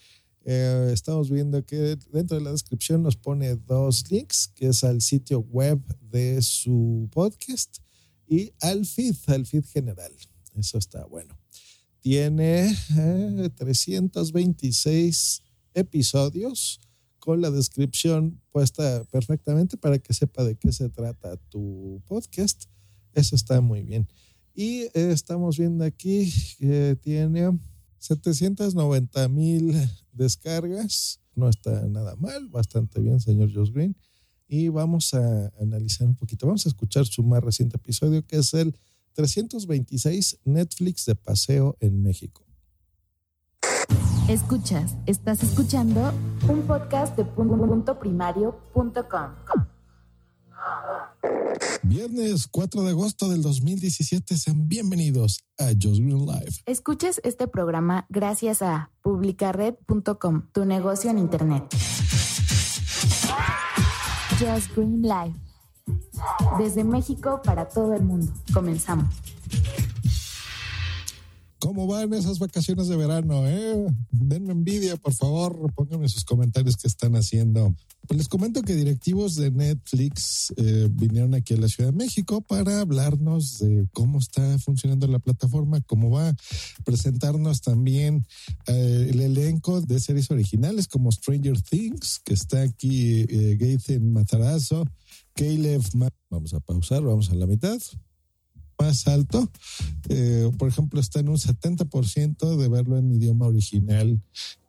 Eh, 0.52 0.90
estamos 0.92 1.30
viendo 1.30 1.64
que 1.64 1.96
dentro 2.12 2.38
de 2.38 2.44
la 2.44 2.52
descripción 2.52 3.04
nos 3.04 3.16
pone 3.16 3.56
dos 3.56 4.10
links, 4.10 4.48
que 4.56 4.70
es 4.70 4.84
al 4.84 5.02
sitio 5.02 5.42
web 5.42 5.80
de 6.02 6.42
su 6.42 7.08
podcast 7.12 7.78
y 8.28 8.52
al 8.62 8.88
feed, 8.88 9.16
al 9.28 9.46
feed 9.46 9.66
general. 9.66 10.12
Eso 10.56 10.80
está 10.80 11.06
bueno 11.06 11.40
tiene 12.00 12.76
eh, 12.98 13.50
326 13.56 15.44
episodios 15.74 16.80
con 17.20 17.42
la 17.42 17.52
descripción 17.52 18.42
puesta 18.52 19.04
perfectamente 19.12 19.78
para 19.78 20.00
que 20.00 20.14
sepa 20.14 20.44
de 20.44 20.56
qué 20.56 20.72
se 20.72 20.90
trata 20.90 21.38
tu 21.50 22.02
podcast. 22.08 22.64
Eso 23.14 23.36
está 23.36 23.62
muy 23.62 23.84
bien. 23.84 24.08
Y 24.56 24.84
eh, 24.94 25.12
estamos 25.12 25.58
viendo 25.58 25.84
aquí 25.84 26.32
que 26.58 26.98
tiene 27.02 27.60
790 28.00 29.28
mil 29.30 29.76
descargas. 30.12 31.20
No 31.36 31.50
está 31.50 31.88
nada 31.88 32.16
mal, 32.16 32.50
bastante 32.50 33.00
bien, 33.00 33.20
señor 33.20 33.54
Josh 33.54 33.72
Green. 33.72 33.96
Y 34.48 34.70
vamos 34.70 35.14
a 35.14 35.52
analizar 35.60 36.08
un 36.08 36.16
poquito. 36.16 36.48
Vamos 36.48 36.66
a 36.66 36.70
escuchar 36.70 37.06
su 37.06 37.24
más 37.24 37.44
reciente 37.44 37.78
episodio, 37.78 38.26
que 38.26 38.38
es 38.38 38.54
el 38.54 38.76
326 39.14 40.40
Netflix 40.46 41.06
de 41.06 41.16
paseo 41.16 41.78
en 41.80 42.02
México. 42.02 42.46
Escuchas, 44.28 44.96
estás 45.08 45.42
escuchando 45.42 46.14
un 46.48 46.62
podcast 46.68 47.18
de 47.18 47.26
punto 47.26 48.00
primario.com. 48.00 49.69
Viernes 51.84 52.48
4 52.48 52.84
de 52.84 52.90
agosto 52.90 53.30
del 53.30 53.42
2017, 53.42 54.38
sean 54.38 54.68
bienvenidos 54.68 55.44
a 55.58 55.68
Just 55.70 56.00
Green 56.00 56.26
Live. 56.26 56.62
Escuches 56.66 57.20
este 57.24 57.48
programa 57.48 58.06
gracias 58.10 58.62
a 58.62 58.92
publicared.com, 59.02 60.44
tu 60.52 60.66
negocio 60.66 61.10
en 61.10 61.18
Internet. 61.18 61.64
Just 64.40 64.76
Green 64.76 65.02
Live 65.02 65.36
desde 66.58 66.84
México 66.84 67.42
para 67.44 67.68
todo 67.68 67.94
el 67.94 68.04
mundo. 68.04 68.32
Comenzamos. 68.54 69.08
¿Cómo 71.60 71.88
van 71.88 72.14
esas 72.14 72.40
vacaciones 72.40 72.88
de 72.88 72.96
verano? 72.96 73.46
Eh? 73.46 73.86
Denme 74.12 74.54
envidia, 74.54 74.96
por 74.96 75.14
favor. 75.14 75.74
Pónganme 75.74 76.08
sus 76.08 76.24
comentarios 76.24 76.78
que 76.78 76.88
están 76.88 77.18
haciendo. 77.18 77.76
Pues 78.08 78.18
les 78.18 78.30
comento 78.30 78.62
que 78.62 78.76
directivos 78.76 79.36
de 79.36 79.52
Netflix 79.52 80.54
eh, 80.56 80.88
vinieron 80.90 81.36
aquí 81.36 81.54
a 81.54 81.58
la 81.58 81.68
Ciudad 81.68 81.92
de 81.92 81.98
México 81.98 82.40
para 82.40 82.80
hablarnos 82.80 83.60
de 83.60 83.88
cómo 83.92 84.20
está 84.20 84.58
funcionando 84.60 85.06
la 85.08 85.20
plataforma, 85.20 85.82
cómo 85.82 86.10
va 86.10 86.30
a 86.30 86.36
presentarnos 86.86 87.60
también 87.60 88.26
eh, 88.68 89.08
el 89.10 89.20
elenco 89.20 89.82
de 89.82 90.00
series 90.00 90.32
originales 90.32 90.88
como 90.88 91.12
Stranger 91.12 91.62
Things, 91.62 92.22
que 92.24 92.34
está 92.34 92.62
aquí 92.62 93.26
eh, 93.28 93.58
Gaten 93.60 94.14
Matarazzo, 94.14 94.86
Caleb. 95.36 95.82
Vamos 96.30 96.54
a 96.54 96.62
pausar, 96.62 97.04
vamos 97.04 97.30
a 97.30 97.36
la 97.36 97.48
mitad 97.48 97.80
más 98.80 99.08
alto. 99.08 99.50
Eh, 100.10 100.50
por 100.58 100.70
ejemplo, 100.70 101.00
está 101.00 101.20
en 101.20 101.30
un 101.30 101.38
70% 101.38 102.58
de 102.58 102.68
verlo 102.68 102.98
en 102.98 103.12
idioma 103.14 103.46
original 103.48 104.20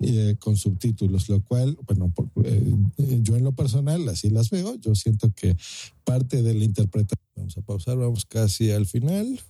eh, 0.01 0.37
con 0.39 0.57
subtítulos, 0.57 1.29
lo 1.29 1.43
cual, 1.43 1.79
bueno, 1.87 2.11
por, 2.11 2.29
eh, 2.45 2.75
yo 3.23 3.37
en 3.37 3.45
lo 3.45 3.53
personal 3.53 4.09
así 4.09 4.29
las 4.31 4.51
veo. 4.51 4.77
Yo 4.77 4.95
siento 4.95 5.33
que 5.33 5.57
parte 6.05 6.43
de 6.43 6.55
la 6.55 6.65
interpretación. 6.65 7.21
Vamos 7.37 7.57
a 7.57 7.63
pausar, 7.63 7.97
vamos 7.97 8.27
casi 8.27 8.71
al 8.71 8.87
final. 8.87 9.41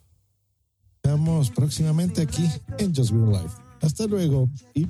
Vamos 1.02 1.50
próximamente 1.50 2.22
aquí 2.22 2.46
en 2.78 2.94
Just 2.94 3.10
Green 3.10 3.32
Life. 3.32 3.56
Hasta 3.80 4.06
luego 4.06 4.50
y 4.74 4.84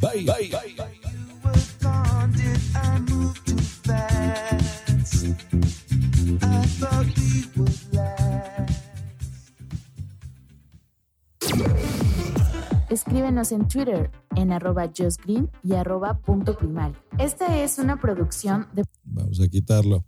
bye. 0.00 0.24
bye, 0.24 0.48
bye, 0.48 0.74
bye. 0.76 1.16
Escríbenos 12.88 13.50
en 13.52 13.66
Twitter 13.66 14.10
en 14.36 14.52
arroba 14.52 14.90
justgreen 14.96 15.50
y 15.64 15.74
arroba 15.74 16.18
punto 16.20 16.56
primario. 16.56 16.96
Esta 17.18 17.62
es 17.62 17.78
una 17.78 18.00
producción 18.00 18.68
de... 18.74 18.84
Vamos 19.04 19.40
a 19.40 19.48
quitarlo. 19.48 20.04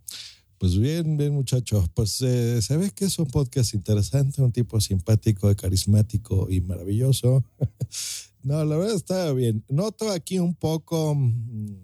Pues 0.59 0.79
bien, 0.79 1.17
bien 1.17 1.35
muchachos, 1.35 1.89
pues 1.95 2.21
eh, 2.23 2.61
ve 2.71 2.91
que 2.91 3.05
es 3.05 3.19
un 3.19 3.27
podcast 3.27 3.75
interesante, 3.75 4.43
un 4.43 4.51
tipo 4.51 4.81
simpático, 4.81 5.55
carismático 5.55 6.49
y 6.51 6.61
maravilloso. 6.61 7.45
no, 8.43 8.65
la 8.65 8.77
verdad 8.77 8.97
está 8.97 9.33
bien. 9.33 9.65
Noto 9.69 10.11
aquí 10.11 10.39
un 10.39 10.55
poco 10.55 11.15
mmm, 11.15 11.77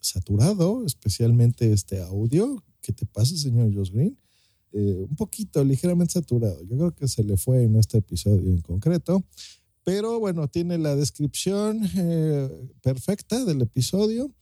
saturado, 0.00 0.84
especialmente 0.86 1.72
este 1.72 2.02
audio. 2.02 2.62
¿Qué 2.80 2.92
te 2.92 3.06
pasa, 3.06 3.36
señor 3.36 3.74
Josh 3.74 3.90
Green? 3.90 4.16
Eh, 4.76 5.06
un 5.08 5.14
poquito, 5.14 5.62
ligeramente 5.62 6.14
saturado. 6.14 6.60
Yo 6.64 6.76
creo 6.76 6.94
que 6.96 7.06
se 7.06 7.22
le 7.22 7.36
fue 7.36 7.62
en 7.62 7.76
este 7.76 7.98
episodio 7.98 8.50
en 8.50 8.60
concreto. 8.60 9.24
Pero 9.84 10.18
bueno, 10.18 10.48
tiene 10.48 10.78
la 10.78 10.96
descripción 10.96 11.80
eh, 11.96 12.48
perfecta 12.82 13.44
del 13.44 13.62
episodio. 13.62 14.32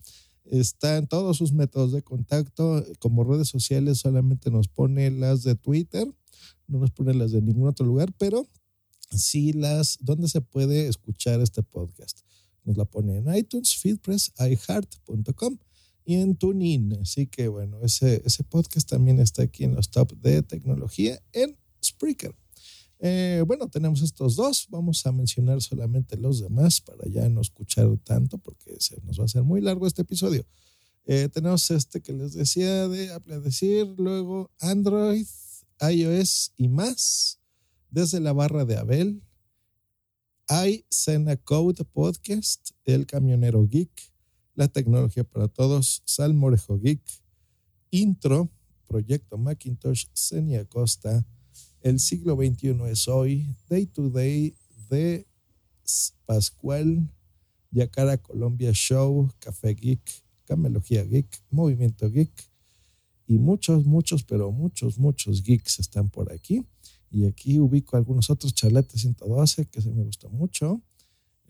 Está 0.47 0.97
en 0.97 1.07
todos 1.07 1.37
sus 1.37 1.53
métodos 1.53 1.93
de 1.93 2.01
contacto. 2.01 2.83
Como 2.99 3.25
redes 3.25 3.49
sociales 3.49 3.99
solamente 3.99 4.51
nos 4.51 4.69
pone 4.69 5.11
las 5.11 5.43
de 5.43 5.55
Twitter, 5.55 6.09
no 6.67 6.79
nos 6.79 6.93
pone 6.93 7.13
las 7.13 7.33
de 7.33 7.43
ningún 7.43 7.69
otro 7.69 7.85
lugar, 7.85 8.11
pero 8.17 8.49
sí 9.11 9.53
las 9.53 9.99
donde 10.01 10.29
se 10.29 10.41
puede 10.41 10.89
escuchar 10.89 11.43
este 11.43 11.63
podcast. 11.63 12.21
Nos 12.65 12.79
la 12.79 12.87
pone 12.87 13.19
en 13.19 13.35
iTunes, 13.37 13.77
Feedpress, 13.77 14.33
iHeart.com 14.39 15.59
y 16.05 16.17
en 16.17 16.37
TuneIn. 16.37 16.95
Así 17.01 17.27
que 17.27 17.49
bueno, 17.49 17.79
ese, 17.83 18.23
ese 18.25 18.45
podcast 18.45 18.89
también 18.89 19.21
está 19.21 19.43
aquí 19.43 19.65
en 19.65 19.75
los 19.75 19.91
top 19.91 20.13
de 20.21 20.43
tecnología 20.43 21.21
en 21.33 21.57
Spreaker. 21.83 22.35
Eh, 23.05 23.43
bueno, 23.47 23.69
tenemos 23.69 24.01
estos 24.01 24.37
dos. 24.37 24.69
Vamos 24.71 25.05
a 25.07 25.13
mencionar 25.13 25.61
solamente 25.61 26.17
los 26.17 26.41
demás 26.41 26.81
para 26.81 27.09
ya 27.09 27.29
no 27.29 27.41
escuchar 27.41 27.89
tanto 28.05 28.39
porque 28.39 28.77
se 28.79 29.01
nos 29.03 29.19
va 29.19 29.23
a 29.23 29.25
hacer 29.27 29.43
muy 29.43 29.61
largo 29.61 29.87
este 29.87 30.03
episodio. 30.03 30.47
Eh, 31.05 31.29
tenemos 31.29 31.69
este 31.73 32.01
que 32.01 32.13
les 32.13 32.35
decía 32.35 32.87
de 32.87 33.13
Apple 33.13 33.41
decir, 33.41 33.93
luego 33.99 34.53
Android, 34.61 35.27
iOS 35.81 36.53
y 36.57 36.69
más, 36.69 37.41
desde 37.91 38.21
la 38.21 38.33
barra 38.33 38.65
de 38.65 38.77
Abel, 38.77 39.21
hay 40.47 40.85
Sena 40.89 41.37
Code 41.37 41.85
Podcast, 41.85 42.71
El 42.85 43.07
Camionero 43.07 43.67
Geek, 43.67 44.12
La 44.55 44.69
Tecnología 44.69 45.25
para 45.25 45.49
Todos, 45.49 46.03
Salmorejo 46.05 46.79
Geek, 46.79 47.01
Intro, 47.91 48.51
Proyecto 48.87 49.39
Macintosh, 49.39 50.07
Senia 50.13 50.65
Costa, 50.67 51.25
El 51.81 51.99
siglo 51.99 52.37
XXI 52.37 52.77
es 52.91 53.09
hoy, 53.09 53.47
Day 53.69 53.87
to 53.87 54.11
Day 54.11 54.55
de 54.89 55.27
Pascual, 56.27 57.11
Yacara 57.71 58.19
Colombia 58.19 58.73
Show, 58.73 59.31
Café 59.39 59.75
Geek, 59.75 60.23
Camelogía 60.45 61.05
Geek, 61.05 61.43
Movimiento 61.51 62.11
Geek 62.11 62.53
y 63.27 63.39
muchos, 63.39 63.87
muchos, 63.87 64.25
pero 64.25 64.53
muchos, 64.53 64.99
muchos 64.99 65.43
geeks 65.43 65.79
están 65.79 66.11
por 66.11 66.33
aquí. 66.33 66.67
Y 67.11 67.25
aquí 67.27 67.59
ubico 67.59 67.97
algunos 67.97 68.31
otros, 68.31 68.55
Charlete 68.55 68.99
112, 68.99 69.67
que 69.67 69.81
se 69.81 69.91
me 69.91 70.03
gustó 70.03 70.29
mucho. 70.29 70.83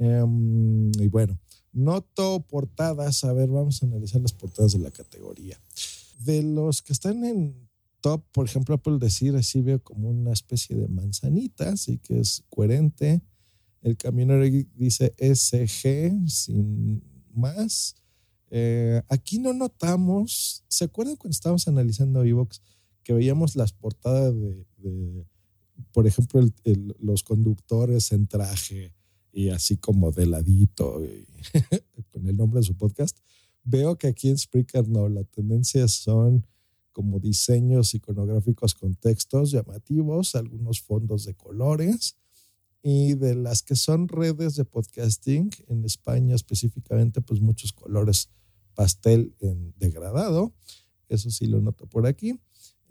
Em, 0.03 0.91
y 0.99 1.07
bueno, 1.07 1.39
noto 1.73 2.45
portadas. 2.49 3.23
A 3.23 3.33
ver, 3.33 3.49
vamos 3.49 3.83
a 3.83 3.87
analizar 3.87 4.21
las 4.21 4.33
portadas 4.33 4.73
de 4.73 4.81
la 4.81 4.91
categoría. 4.91 5.61
De 6.19 6.43
los 6.43 6.83
que 6.83 6.93
están 6.93 7.25
en 7.25 7.69
top, 8.01 8.25
por 8.33 8.47
ejemplo, 8.47 8.75
Apple 8.75 8.99
decir, 8.99 9.37
así 9.37 9.63
veo 9.63 9.81
como 9.81 10.11
una 10.11 10.33
especie 10.33 10.77
de 10.77 10.89
manzanita, 10.89 11.71
así 11.71 11.99
que 11.99 12.19
es 12.19 12.43
coherente. 12.51 13.23
El 13.81 13.97
camionero 13.97 14.45
dice 14.75 15.15
SG 15.19 16.29
sin 16.29 17.03
más. 17.33 17.95
Eh, 18.51 19.01
aquí 19.09 19.39
no 19.39 19.53
notamos, 19.53 20.65
¿se 20.69 20.85
acuerdan 20.85 21.17
cuando 21.17 21.33
estábamos 21.33 21.69
analizando 21.69 22.25
Evox 22.25 22.61
que 23.05 23.13
veíamos 23.13 23.57
las 23.57 23.73
portadas 23.73 24.35
de, 24.35 25.27
por 25.93 26.07
ejemplo, 26.07 26.45
los 26.99 27.23
conductores 27.23 28.13
en 28.13 28.27
traje 28.27 28.95
y 29.33 29.49
así 29.49 29.77
como 29.77 30.13
de 30.13 30.27
ladito 30.27 31.03
y 31.05 31.27
con 32.13 32.29
el 32.29 32.37
nombre 32.37 32.61
de 32.61 32.67
su 32.67 32.77
podcast? 32.77 33.19
Veo 33.65 33.97
que 33.97 34.09
aquí 34.09 34.29
en 34.29 34.39
Spreaker 34.39 34.89
no, 34.89 35.09
la 35.09 35.25
tendencia 35.25 35.87
son 35.89 36.47
como 36.93 37.21
diseños 37.21 37.95
iconográficos 37.95 38.75
con 38.75 38.95
textos 38.95 39.51
llamativos, 39.51 40.35
algunos 40.35 40.81
fondos 40.81 41.25
de 41.25 41.35
colores 41.35 42.17
y 42.83 43.15
de 43.15 43.35
las 43.35 43.63
que 43.63 43.77
son 43.77 44.09
redes 44.09 44.57
de 44.57 44.65
podcasting 44.65 45.51
en 45.69 45.85
España 45.85 46.35
específicamente, 46.35 47.21
pues 47.21 47.41
muchos 47.41 47.73
colores 47.73 48.29
pastel 48.75 49.35
en 49.41 49.73
degradado. 49.79 50.53
Eso 51.09 51.31
sí 51.31 51.47
lo 51.47 51.61
noto 51.61 51.87
por 51.87 52.07
aquí. 52.07 52.39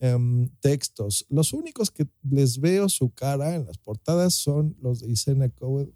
Um, 0.02 0.48
textos. 0.62 1.26
Los 1.30 1.54
únicos 1.54 1.92
que 1.92 2.08
les 2.24 2.60
veo 2.60 2.90
su 2.90 3.12
cara 3.12 3.56
en 3.56 3.66
las 3.66 3.78
portadas 3.78 4.34
son 4.34 4.76
los 4.82 5.02
de 5.02 5.12
Isena 5.12 5.50
Code, 5.50 5.92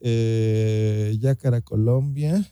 eh, 0.00 1.16
Yacara 1.20 1.60
Colombia, 1.60 2.44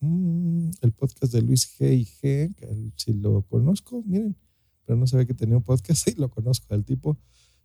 mm, 0.00 0.70
el 0.80 0.92
podcast 0.92 1.32
de 1.32 1.42
Luis 1.42 1.68
G. 1.78 1.94
y 1.94 2.04
G, 2.04 2.92
si 2.96 3.12
lo 3.12 3.42
conozco, 3.42 4.02
miren, 4.06 4.36
pero 4.84 4.98
no 4.98 5.06
sabía 5.06 5.26
que 5.26 5.34
tenía 5.34 5.56
un 5.56 5.62
podcast 5.62 6.08
y 6.08 6.14
lo 6.14 6.30
conozco, 6.30 6.74
el 6.74 6.84
tipo 6.84 7.18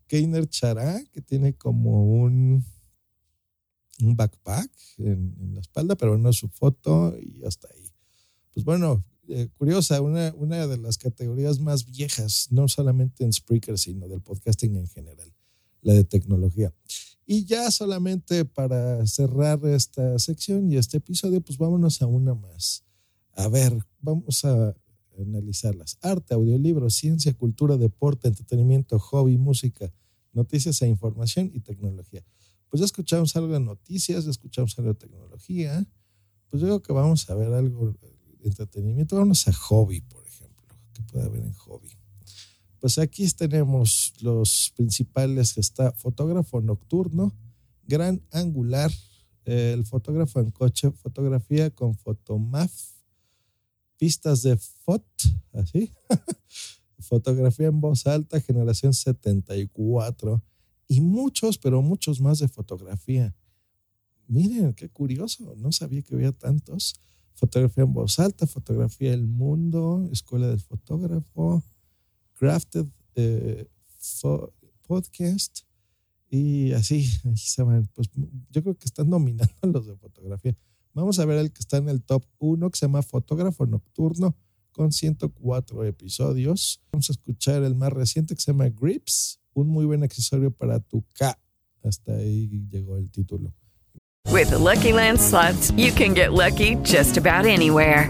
Keiner 0.07 0.47
Chará, 0.47 1.01
que 1.11 1.21
tiene 1.21 1.53
como 1.53 2.05
un, 2.21 2.63
un 4.01 4.15
backpack 4.15 4.71
en, 4.97 5.35
en, 5.39 5.55
la 5.55 5.61
espalda, 5.61 5.95
pero 5.95 6.17
no 6.17 6.29
es 6.29 6.35
su 6.35 6.49
foto 6.49 7.17
y 7.19 7.43
hasta 7.43 7.67
ahí. 7.73 7.89
Pues 8.53 8.65
bueno, 8.65 9.03
eh, 9.29 9.47
curiosa, 9.57 10.01
una, 10.01 10.33
una 10.37 10.67
de 10.67 10.77
las 10.77 10.97
categorías 10.97 11.59
más 11.59 11.85
viejas, 11.85 12.47
no 12.51 12.67
solamente 12.67 13.23
en 13.23 13.31
Spreaker, 13.31 13.77
sino 13.77 14.07
del 14.07 14.21
podcasting 14.21 14.75
en 14.75 14.87
general, 14.87 15.33
la 15.81 15.93
de 15.93 16.03
tecnología. 16.03 16.73
Y 17.25 17.45
ya 17.45 17.71
solamente 17.71 18.45
para 18.45 19.05
cerrar 19.07 19.65
esta 19.65 20.19
sección 20.19 20.71
y 20.71 20.77
este 20.77 20.97
episodio, 20.97 21.41
pues 21.41 21.57
vámonos 21.57 22.01
a 22.01 22.07
una 22.07 22.33
más. 22.33 22.83
A 23.31 23.47
ver, 23.47 23.77
vamos 24.01 24.43
a 24.45 24.75
analizarlas. 25.17 25.97
Arte, 26.01 26.33
audiolibro, 26.33 26.89
ciencia, 26.89 27.33
cultura, 27.33 27.77
deporte, 27.77 28.27
entretenimiento, 28.27 28.99
hobby, 28.99 29.37
música, 29.37 29.93
noticias 30.33 30.81
e 30.81 30.87
información 30.87 31.51
y 31.53 31.61
tecnología. 31.61 32.23
Pues 32.69 32.79
ya 32.79 32.85
escuchamos 32.85 33.35
algo 33.35 33.53
de 33.53 33.59
noticias, 33.59 34.25
ya 34.25 34.31
escuchamos 34.31 34.77
algo 34.77 34.93
de 34.93 34.99
tecnología. 34.99 35.85
Pues 36.49 36.61
yo 36.61 36.67
creo 36.67 36.81
que 36.81 36.93
vamos 36.93 37.29
a 37.29 37.35
ver 37.35 37.53
algo 37.53 37.95
entretenimiento. 38.43 39.15
Vamos 39.15 39.47
a 39.47 39.53
hobby, 39.53 40.01
por 40.01 40.25
ejemplo. 40.25 40.67
¿Qué 40.93 41.03
puede 41.03 41.25
haber 41.25 41.43
en 41.43 41.53
hobby? 41.53 42.02
Pues 42.83 42.97
aquí 42.97 43.25
tenemos 43.29 44.13
los 44.19 44.73
principales. 44.75 45.57
Está 45.57 45.93
fotógrafo 45.93 46.59
nocturno, 46.59 47.33
gran 47.87 48.21
angular, 48.29 48.91
el 49.45 49.85
fotógrafo 49.85 50.41
en 50.41 50.51
coche, 50.51 50.91
fotografía 50.91 51.69
con 51.69 51.95
fotomaf, 51.95 52.73
pistas 53.97 54.41
de 54.41 54.57
fot, 54.57 55.05
así, 55.53 55.93
fotografía 56.99 57.67
en 57.67 57.79
voz 57.79 58.05
alta, 58.05 58.41
generación 58.41 58.93
74 58.93 60.43
y 60.89 60.99
muchos, 60.99 61.57
pero 61.57 61.81
muchos 61.81 62.19
más 62.19 62.39
de 62.39 62.49
fotografía. 62.49 63.33
Miren, 64.27 64.73
qué 64.73 64.89
curioso, 64.89 65.55
no 65.55 65.71
sabía 65.71 66.01
que 66.01 66.15
había 66.15 66.33
tantos 66.33 66.95
fotografía 67.35 67.85
en 67.85 67.93
voz 67.93 68.19
alta, 68.19 68.45
fotografía 68.45 69.11
del 69.11 69.25
mundo, 69.25 70.09
escuela 70.11 70.47
del 70.49 70.59
fotógrafo, 70.59 71.63
crafted 72.33 72.85
eh, 73.15 73.67
podcast 74.87 75.59
y 76.29 76.71
así, 76.73 77.05
se. 77.35 77.63
Pues 77.93 78.09
yo 78.49 78.63
creo 78.63 78.75
que 78.75 78.85
están 78.85 79.09
dominando 79.09 79.55
los 79.63 79.87
de 79.87 79.95
fotografía. 79.95 80.55
Vamos 80.93 81.19
a 81.19 81.25
ver 81.25 81.39
el 81.39 81.51
que 81.51 81.59
está 81.59 81.77
en 81.77 81.89
el 81.89 82.03
top 82.03 82.23
1 82.39 82.69
que 82.69 82.77
se 82.77 82.85
llama 82.85 83.01
Fotógrafo 83.01 83.65
Nocturno 83.65 84.35
con 84.71 84.91
104 84.91 85.85
episodios. 85.85 86.81
Vamos 86.91 87.09
a 87.09 87.13
escuchar 87.13 87.63
el 87.63 87.75
más 87.75 87.91
reciente 87.93 88.35
que 88.35 88.41
se 88.41 88.51
llama 88.51 88.69
Grips, 88.69 89.39
un 89.53 89.69
muy 89.69 89.85
buen 89.85 90.03
accesorio 90.03 90.51
para 90.51 90.79
tu 90.79 91.03
K. 91.13 91.37
Hasta 91.83 92.13
ahí 92.13 92.67
llegó 92.69 92.97
el 92.97 93.09
título. 93.09 93.53
With 94.31 94.49
the 94.49 94.57
Lucky 94.57 94.93
Land 94.93 95.19
slots, 95.19 95.71
you 95.71 95.91
can 95.91 96.13
get 96.13 96.33
lucky 96.33 96.75
just 96.83 97.17
about 97.17 97.45
anywhere. 97.45 98.09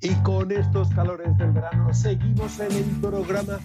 Y 0.00 0.14
con 0.22 0.52
estos 0.52 0.88
calores 0.90 1.36
del 1.38 1.50
verano 1.50 1.92
seguimos 1.92 2.60
en 2.60 2.72
el 2.72 2.84
programa 3.00 3.58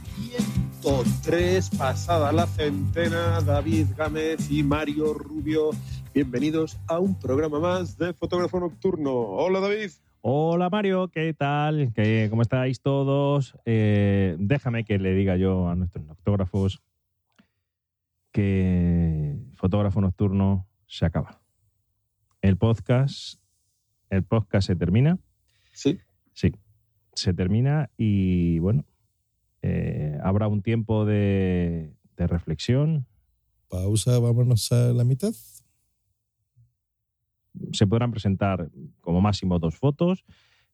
103, 0.81 1.69
pasada 1.77 2.31
la 2.31 2.47
centena, 2.47 3.39
David 3.41 3.87
Gámez 3.95 4.49
y 4.49 4.63
Mario 4.63 5.13
Rubio. 5.13 5.69
Bienvenidos 6.13 6.79
a 6.87 6.99
un 6.99 7.19
programa 7.19 7.59
más 7.59 7.97
de 7.97 8.13
Fotógrafo 8.13 8.59
Nocturno. 8.59 9.13
Hola 9.13 9.59
David. 9.59 9.91
Hola 10.21 10.69
Mario, 10.69 11.09
¿qué 11.09 11.33
tal? 11.33 11.91
¿Qué, 11.93 12.27
¿Cómo 12.29 12.41
estáis 12.41 12.81
todos? 12.81 13.55
Eh, 13.65 14.35
déjame 14.39 14.85
que 14.85 14.97
le 14.97 15.13
diga 15.13 15.35
yo 15.35 15.67
a 15.67 15.75
nuestros 15.75 16.05
noctógrafos 16.05 16.81
que 18.31 19.37
Fotógrafo 19.55 20.01
Nocturno 20.01 20.67
se 20.87 21.05
acaba. 21.05 21.41
El 22.41 22.57
podcast 22.57 23.39
el 24.13 24.23
podcast 24.23 24.67
se 24.67 24.75
termina. 24.75 25.17
Sí. 25.71 25.99
Sí, 26.33 26.51
se 27.13 27.33
termina 27.33 27.89
y 27.97 28.59
bueno, 28.59 28.85
eh, 29.61 30.17
habrá 30.23 30.47
un 30.47 30.61
tiempo 30.61 31.05
de, 31.05 31.93
de 32.17 32.27
reflexión. 32.27 33.05
Pausa, 33.69 34.19
vámonos 34.19 34.71
a 34.71 34.93
la 34.93 35.03
mitad. 35.03 35.33
Se 37.71 37.87
podrán 37.87 38.11
presentar 38.11 38.69
como 38.99 39.21
máximo 39.21 39.59
dos 39.59 39.75
fotos 39.77 40.25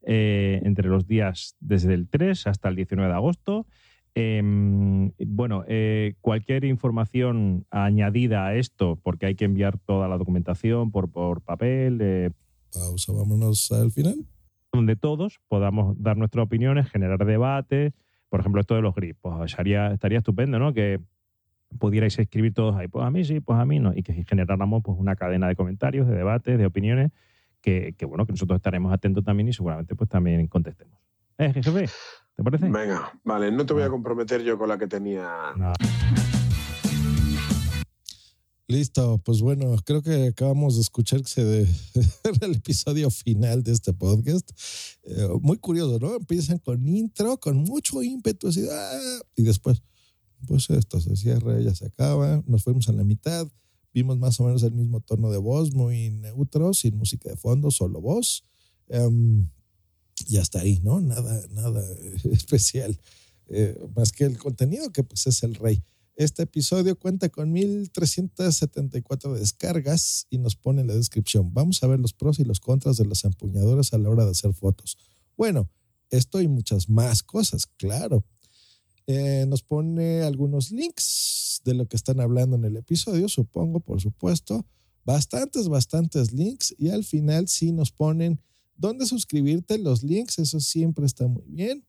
eh, 0.02 0.62
entre 0.64 0.88
los 0.88 1.08
días 1.08 1.56
desde 1.60 1.94
el 1.94 2.08
3 2.08 2.48
hasta 2.48 2.70
el 2.70 2.76
19 2.76 3.10
de 3.10 3.16
agosto. 3.16 3.68
Em, 4.16 5.12
bueno, 5.20 5.64
eh, 5.68 6.16
cualquier 6.22 6.66
información 6.66 7.66
añadida 7.70 8.48
a 8.48 8.56
esto, 8.56 9.00
porque 9.04 9.28
hay 9.28 9.36
que 9.36 9.46
enviar 9.46 9.78
toda 9.78 10.08
la 10.08 10.18
documentación 10.18 10.92
por, 10.92 11.12
por 11.12 11.42
papel, 11.42 12.34
Pausa, 12.72 13.14
vámonos 13.14 13.72
al 13.72 13.92
final. 13.92 14.26
Donde 14.72 14.96
todos 14.96 15.40
podamos 15.48 16.02
dar 16.02 16.18
nuestras 16.18 16.46
opiniones, 16.46 16.90
generar 16.90 17.26
debate. 17.26 17.94
Por 18.30 18.40
ejemplo, 18.40 18.62
esto 18.62 18.76
de 18.76 18.82
los 18.82 18.94
grips, 18.94 19.20
pues 19.22 19.52
estaría, 19.52 19.92
estaría 19.92 20.20
estupendo, 20.20 20.60
¿no? 20.60 20.74
Que 20.74 21.00
pudierais 21.78 22.18
escribir 22.18 22.54
todos 22.54 22.76
ahí, 22.76 22.88
pues 22.88 23.06
a 23.06 23.12
mí 23.12 23.24
sí, 23.24 23.40
pues 23.40 23.60
a 23.60 23.66
mí 23.66 23.80
no, 23.80 23.94
y 23.96 24.02
que 24.02 24.14
generáramos 24.24 24.82
pues 24.84 24.98
una 24.98 25.16
cadena 25.16 25.48
de 25.48 25.56
comentarios, 25.56 26.08
de 26.08 26.16
debates, 26.16 26.58
de 26.58 26.66
opiniones, 26.66 27.12
que, 27.62 27.94
que, 27.98 28.06
bueno, 28.06 28.26
que 28.26 28.34
nosotros 28.34 28.58
estaremos 28.58 28.92
atentos 28.94 29.24
también 29.24 29.50
y 29.50 29.54
seguramente 29.54 29.96
pues 29.96 30.10
también 30.10 30.48
contestemos. 30.48 31.00
Eh, 31.38 31.54
jefe, 31.54 31.86
¿te 32.36 32.44
parece? 32.44 32.70
Venga, 32.70 33.12
vale, 33.24 33.52
no 33.52 33.66
te 33.66 33.74
voy 33.74 33.84
a 33.84 33.90
comprometer 33.90 34.42
yo 34.44 34.58
con 34.58 34.70
la 34.70 34.78
que 34.78 34.88
tenía. 34.88 35.54
Listo, 38.70 39.18
pues 39.26 39.42
bueno, 39.42 39.76
creo 39.84 40.04
que 40.04 40.28
acabamos 40.28 40.76
de 40.76 40.82
escuchar 40.82 41.24
que 41.24 41.28
se 41.28 41.44
de, 41.44 41.68
el 42.42 42.54
episodio 42.54 43.10
final 43.10 43.64
de 43.64 43.72
este 43.72 43.94
podcast. 43.94 44.48
Eh, 45.06 45.28
muy 45.42 45.58
curioso, 45.58 45.98
¿no? 45.98 46.16
Empiezan 46.16 46.60
con 46.60 46.88
intro, 46.88 47.40
con 47.40 47.58
mucho 47.58 48.04
ímpetu, 48.04 48.50
así, 48.50 48.68
¡ah! 48.72 49.22
y 49.36 49.42
después, 49.42 49.82
pues 50.46 50.70
esto 50.70 51.02
se 51.02 51.16
cierra, 51.16 51.60
ya 51.60 51.74
se 51.74 51.88
acaba, 51.88 52.44
nos 52.46 52.64
fuimos 52.64 52.88
a 52.90 52.92
la 52.92 53.04
mitad, 53.04 53.48
vimos 53.92 54.20
más 54.20 54.40
o 54.40 54.44
menos 54.44 54.62
el 54.62 54.74
mismo 54.74 55.02
tono 55.02 55.32
de 55.32 55.40
voz, 55.40 55.74
muy 55.74 56.12
neutro, 56.12 56.76
sin 56.76 56.96
música 56.96 57.28
de 57.28 57.38
fondo, 57.38 57.72
solo 57.72 58.00
voz. 58.00 58.44
Em, 58.88 59.50
y 60.28 60.38
hasta 60.38 60.60
ahí, 60.60 60.80
¿no? 60.84 61.02
Nada, 61.02 61.42
nada 61.50 61.84
especial, 62.32 63.02
eh, 63.48 63.76
más 63.96 64.12
que 64.12 64.26
el 64.26 64.38
contenido 64.38 64.92
que 64.92 65.02
pues 65.02 65.26
es 65.26 65.42
el 65.42 65.56
rey. 65.56 65.84
Este 66.20 66.44
episodio 66.44 67.00
cuenta 67.00 67.30
con 67.30 67.54
1374 67.54 69.36
descargas 69.36 70.28
y 70.30 70.38
nos 70.38 70.58
pone 70.58 70.82
en 70.82 70.88
la 70.88 70.94
descripción. 70.94 71.54
Vamos 71.54 71.82
a 71.82 71.88
ver 71.88 71.98
los 72.02 72.12
pros 72.12 72.40
y 72.40 72.44
los 72.44 72.60
contras 72.60 72.98
de 72.98 73.06
las 73.06 73.24
empuñaduras 73.24 73.94
a 73.94 73.98
la 74.00 74.10
hora 74.10 74.26
de 74.26 74.32
hacer 74.32 74.54
fotos. 74.54 74.98
Bueno, 75.38 75.70
esto 76.10 76.42
y 76.42 76.50
muchas 76.50 76.90
más 76.90 77.24
cosas, 77.24 77.68
claro. 77.68 78.26
Eh, 79.08 79.46
nos 79.48 79.64
pone 79.64 80.24
algunos 80.24 80.72
links 80.72 81.62
de 81.64 81.74
lo 81.74 81.88
que 81.88 81.96
están 81.96 82.20
hablando 82.20 82.58
en 82.58 82.66
el 82.66 82.76
episodio, 82.76 83.30
supongo, 83.30 83.80
por 83.80 84.02
supuesto. 84.02 84.66
Bastantes, 85.06 85.70
bastantes 85.70 86.34
links. 86.34 86.76
Y 86.78 86.90
al 86.90 87.06
final 87.06 87.48
sí 87.48 87.72
nos 87.72 87.94
ponen 87.94 88.42
dónde 88.76 89.06
suscribirte, 89.06 89.78
los 89.78 90.04
links, 90.04 90.38
eso 90.38 90.60
siempre 90.60 91.06
está 91.06 91.30
muy 91.30 91.46
bien. 91.48 91.86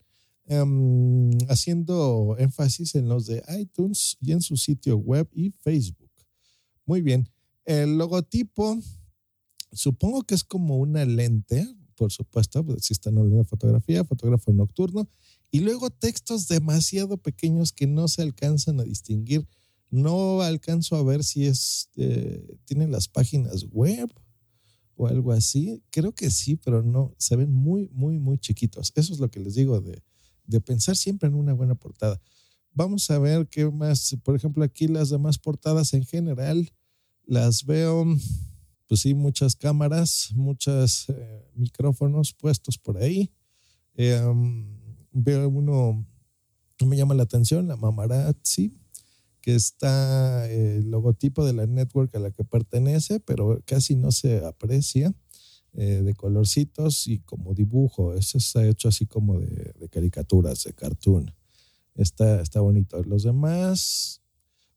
Um, 0.47 1.31
haciendo 1.49 2.35
énfasis 2.39 2.97
en 2.97 3.09
los 3.09 3.27
de 3.27 3.41
iTunes 3.57 4.17
y 4.21 4.33
en 4.33 4.41
su 4.41 4.57
sitio 4.57 4.97
web 4.97 5.29
y 5.33 5.51
Facebook. 5.51 6.11
Muy 6.87 7.03
bien. 7.03 7.29
El 7.65 7.99
logotipo, 7.99 8.77
supongo 9.71 10.25
que 10.25 10.35
es 10.35 10.43
como 10.43 10.79
una 10.79 11.05
lente, 11.05 11.69
por 11.95 12.11
supuesto, 12.11 12.65
pues 12.65 12.85
si 12.85 12.95
están 12.95 13.17
hablando 13.19 13.39
de 13.39 13.45
fotografía, 13.45 14.05
fotógrafo 14.05 14.53
nocturno, 14.53 15.09
y 15.51 15.61
luego 15.61 15.91
textos 15.91 16.49
demasiado 16.49 17.19
pequeños 17.19 17.73
que 17.73 17.87
no 17.87 18.09
se 18.09 18.23
alcanzan 18.23 18.81
a 18.81 18.85
distinguir. 18.85 19.47
No 19.91 20.41
alcanzo 20.43 20.97
a 20.97 21.03
ver 21.03 21.25
si 21.25 21.47
es, 21.47 21.91
eh, 21.97 22.57
las 22.89 23.09
páginas 23.09 23.67
web 23.71 24.11
o 24.97 25.09
algo 25.09 25.33
así. 25.33 25.83
Creo 25.91 26.13
que 26.13 26.31
sí, 26.31 26.57
pero 26.57 26.83
no, 26.83 27.15
se 27.19 27.37
ven 27.37 27.53
muy, 27.53 27.89
muy, 27.93 28.19
muy 28.19 28.39
chiquitos. 28.39 28.93
Eso 28.95 29.13
es 29.13 29.19
lo 29.19 29.31
que 29.31 29.41
les 29.41 29.55
digo 29.55 29.81
de, 29.81 30.03
de 30.51 30.61
pensar 30.61 30.97
siempre 30.97 31.29
en 31.29 31.35
una 31.35 31.53
buena 31.53 31.75
portada. 31.75 32.21
Vamos 32.73 33.11
a 33.11 33.19
ver 33.19 33.49
qué 33.49 33.69
más, 33.71 34.17
por 34.23 34.37
ejemplo, 34.37 34.63
aquí 34.63 34.87
las 34.87 35.11
demás 35.11 35.39
portadas 35.39 35.93
en 35.95 36.05
general, 36.05 36.71
las 37.27 37.65
veo, 37.65 38.05
pues 38.87 39.01
sí, 39.01 39.15
muchas 39.15 39.57
cámaras, 39.57 40.31
muchos 40.35 41.09
eh, 41.09 41.51
micrófonos 41.55 42.33
puestos 42.33 42.79
por 42.79 42.99
ahí. 42.99 43.33
Eh, 43.95 44.21
veo 45.13 45.49
uno, 45.49 46.07
me 46.85 46.97
llama 46.97 47.15
la 47.15 47.25
atención, 47.25 47.69
la 47.69 47.77
Mamarazzi, 47.77 48.73
que 49.41 49.55
está 49.55 50.49
eh, 50.49 50.77
el 50.77 50.91
logotipo 50.91 51.45
de 51.45 51.53
la 51.53 51.67
network 51.67 52.15
a 52.15 52.21
la 52.21 52.31
que 52.31 52.45
pertenece, 52.45 53.21
pero 53.21 53.63
casi 53.65 53.97
no 53.97 54.13
se 54.13 54.45
aprecia. 54.45 55.15
Eh, 55.75 56.03
de 56.03 56.15
colorcitos 56.15 57.07
y 57.07 57.21
como 57.21 57.55
dibujo. 57.55 58.15
Eso 58.15 58.39
está 58.39 58.67
hecho 58.67 58.89
así 58.89 59.07
como 59.07 59.39
de, 59.39 59.89
caricaturas, 59.89 60.65
de 60.65 60.73
cartoon. 60.73 61.33
Está, 61.95 62.41
está 62.41 62.61
bonito. 62.61 63.01
Los 63.05 63.23
demás, 63.23 64.21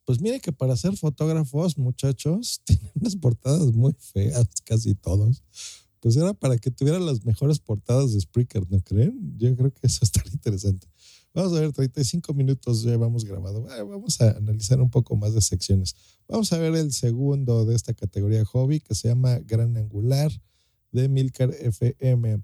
pues 0.05 0.21
mire 0.21 0.39
que 0.39 0.51
para 0.51 0.77
ser 0.77 0.95
fotógrafos, 0.95 1.79
muchachos, 1.79 2.61
tienen 2.65 2.91
unas 2.93 3.15
portadas 3.15 3.73
muy 3.73 3.93
feas, 3.97 4.47
casi 4.63 4.93
todos. 4.93 5.43
Pues 5.99 6.15
era 6.15 6.33
para 6.33 6.57
que 6.57 6.69
tuvieran 6.69 7.05
las 7.07 7.25
mejores 7.25 7.57
portadas 7.57 8.13
de 8.13 8.21
Spreaker, 8.21 8.69
¿no 8.69 8.79
creen? 8.81 9.35
Yo 9.37 9.55
creo 9.55 9.73
que 9.73 9.87
eso 9.87 9.99
estaría 10.03 10.31
interesante. 10.31 10.87
Vamos 11.33 11.53
a 11.53 11.61
ver, 11.61 11.71
35 11.71 12.35
minutos 12.35 12.83
llevamos 12.83 13.25
grabado. 13.25 13.63
Vamos 13.63 14.21
a 14.21 14.37
analizar 14.37 14.79
un 14.79 14.91
poco 14.91 15.15
más 15.15 15.33
de 15.33 15.41
secciones. 15.41 15.95
Vamos 16.27 16.53
a 16.53 16.59
ver 16.59 16.75
el 16.75 16.93
segundo 16.93 17.65
de 17.65 17.75
esta 17.75 17.95
categoría 17.95 18.45
hobby 18.45 18.79
que 18.79 18.93
se 18.93 19.07
llama 19.07 19.39
Gran 19.39 19.75
Angular 19.75 20.31
de 20.93 21.09
Milcar 21.09 21.53
FM. 21.53 22.41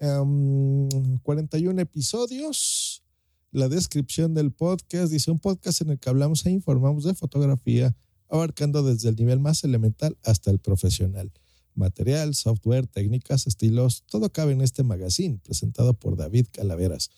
Um, 0.00 0.88
41 1.22 1.80
episodios. 1.80 3.04
La 3.52 3.68
descripción 3.68 4.34
del 4.34 4.50
podcast 4.50 5.12
dice 5.12 5.30
un 5.30 5.38
podcast 5.38 5.82
en 5.82 5.90
el 5.90 5.98
que 6.00 6.08
hablamos 6.08 6.44
e 6.46 6.50
informamos 6.50 7.04
de 7.04 7.14
fotografía, 7.14 7.94
abarcando 8.28 8.82
desde 8.82 9.10
el 9.10 9.16
nivel 9.16 9.38
más 9.38 9.62
elemental 9.62 10.18
hasta 10.24 10.50
el 10.50 10.58
profesional. 10.58 11.30
Material, 11.74 12.34
software, 12.34 12.86
técnicas, 12.86 13.46
estilos, 13.46 14.04
todo 14.06 14.32
cabe 14.32 14.52
en 14.52 14.62
este 14.62 14.82
magazine 14.82 15.38
presentado 15.38 15.94
por 15.94 16.16
David 16.16 16.46
Calaveras. 16.50 17.10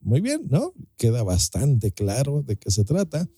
Muy 0.00 0.20
bien, 0.20 0.46
¿no? 0.48 0.72
Queda 0.96 1.22
bastante 1.22 1.92
claro 1.92 2.42
de 2.42 2.56
qué 2.56 2.70
se 2.70 2.84
trata. 2.84 3.28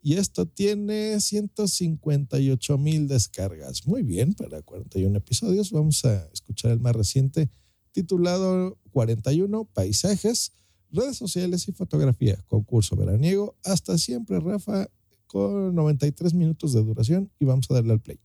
Y 0.00 0.14
esto 0.14 0.46
tiene 0.46 1.20
158 1.20 2.78
mil 2.78 3.08
descargas. 3.08 3.86
Muy 3.86 4.02
bien, 4.02 4.34
para 4.34 4.62
41 4.62 5.18
episodios. 5.18 5.72
Vamos 5.72 6.04
a 6.04 6.28
escuchar 6.32 6.70
el 6.70 6.80
más 6.80 6.94
reciente, 6.94 7.50
titulado 7.92 8.78
41 8.92 9.64
Paisajes, 9.64 10.52
redes 10.92 11.16
sociales 11.16 11.68
y 11.68 11.72
fotografía. 11.72 12.42
Concurso 12.46 12.96
veraniego. 12.96 13.56
Hasta 13.64 13.98
siempre, 13.98 14.40
Rafa, 14.40 14.88
con 15.26 15.74
93 15.74 16.34
minutos 16.34 16.72
de 16.72 16.82
duración. 16.82 17.30
Y 17.40 17.44
vamos 17.44 17.70
a 17.70 17.74
darle 17.74 17.92
al 17.92 18.00
play. 18.00 18.20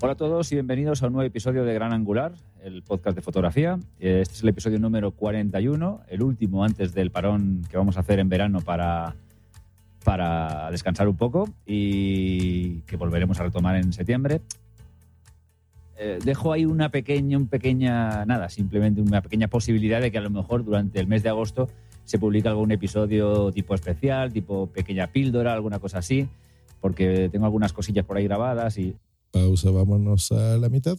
Hola 0.00 0.12
a 0.12 0.16
todos 0.16 0.52
y 0.52 0.54
bienvenidos 0.54 1.02
a 1.02 1.08
un 1.08 1.14
nuevo 1.14 1.26
episodio 1.26 1.64
de 1.64 1.74
Gran 1.74 1.92
Angular, 1.92 2.32
el 2.62 2.84
podcast 2.84 3.16
de 3.16 3.20
fotografía. 3.20 3.80
Este 3.98 4.32
es 4.32 4.42
el 4.44 4.48
episodio 4.50 4.78
número 4.78 5.10
41, 5.10 6.02
el 6.06 6.22
último 6.22 6.62
antes 6.62 6.94
del 6.94 7.10
parón 7.10 7.66
que 7.68 7.76
vamos 7.76 7.96
a 7.96 8.00
hacer 8.00 8.20
en 8.20 8.28
verano 8.28 8.60
para, 8.60 9.16
para 10.04 10.70
descansar 10.70 11.08
un 11.08 11.16
poco 11.16 11.48
y 11.66 12.82
que 12.82 12.96
volveremos 12.96 13.40
a 13.40 13.42
retomar 13.42 13.74
en 13.74 13.92
septiembre. 13.92 14.40
Eh, 15.96 16.20
dejo 16.24 16.52
ahí 16.52 16.64
una 16.64 16.90
pequeña, 16.90 17.36
un 17.36 17.48
pequeña, 17.48 18.24
nada, 18.24 18.50
simplemente 18.50 19.00
una 19.00 19.20
pequeña 19.20 19.48
posibilidad 19.48 20.00
de 20.00 20.12
que 20.12 20.18
a 20.18 20.22
lo 20.22 20.30
mejor 20.30 20.64
durante 20.64 21.00
el 21.00 21.08
mes 21.08 21.24
de 21.24 21.30
agosto 21.30 21.70
se 22.04 22.20
publique 22.20 22.46
algún 22.46 22.70
episodio 22.70 23.50
tipo 23.50 23.74
especial, 23.74 24.32
tipo 24.32 24.68
pequeña 24.68 25.08
píldora, 25.08 25.54
alguna 25.54 25.80
cosa 25.80 25.98
así, 25.98 26.28
porque 26.80 27.28
tengo 27.32 27.46
algunas 27.46 27.72
cosillas 27.72 28.04
por 28.04 28.16
ahí 28.16 28.22
grabadas 28.22 28.78
y 28.78 28.94
Pausa, 29.30 29.70
vámonos 29.70 30.32
a 30.32 30.56
la 30.56 30.68
mitad. 30.68 30.98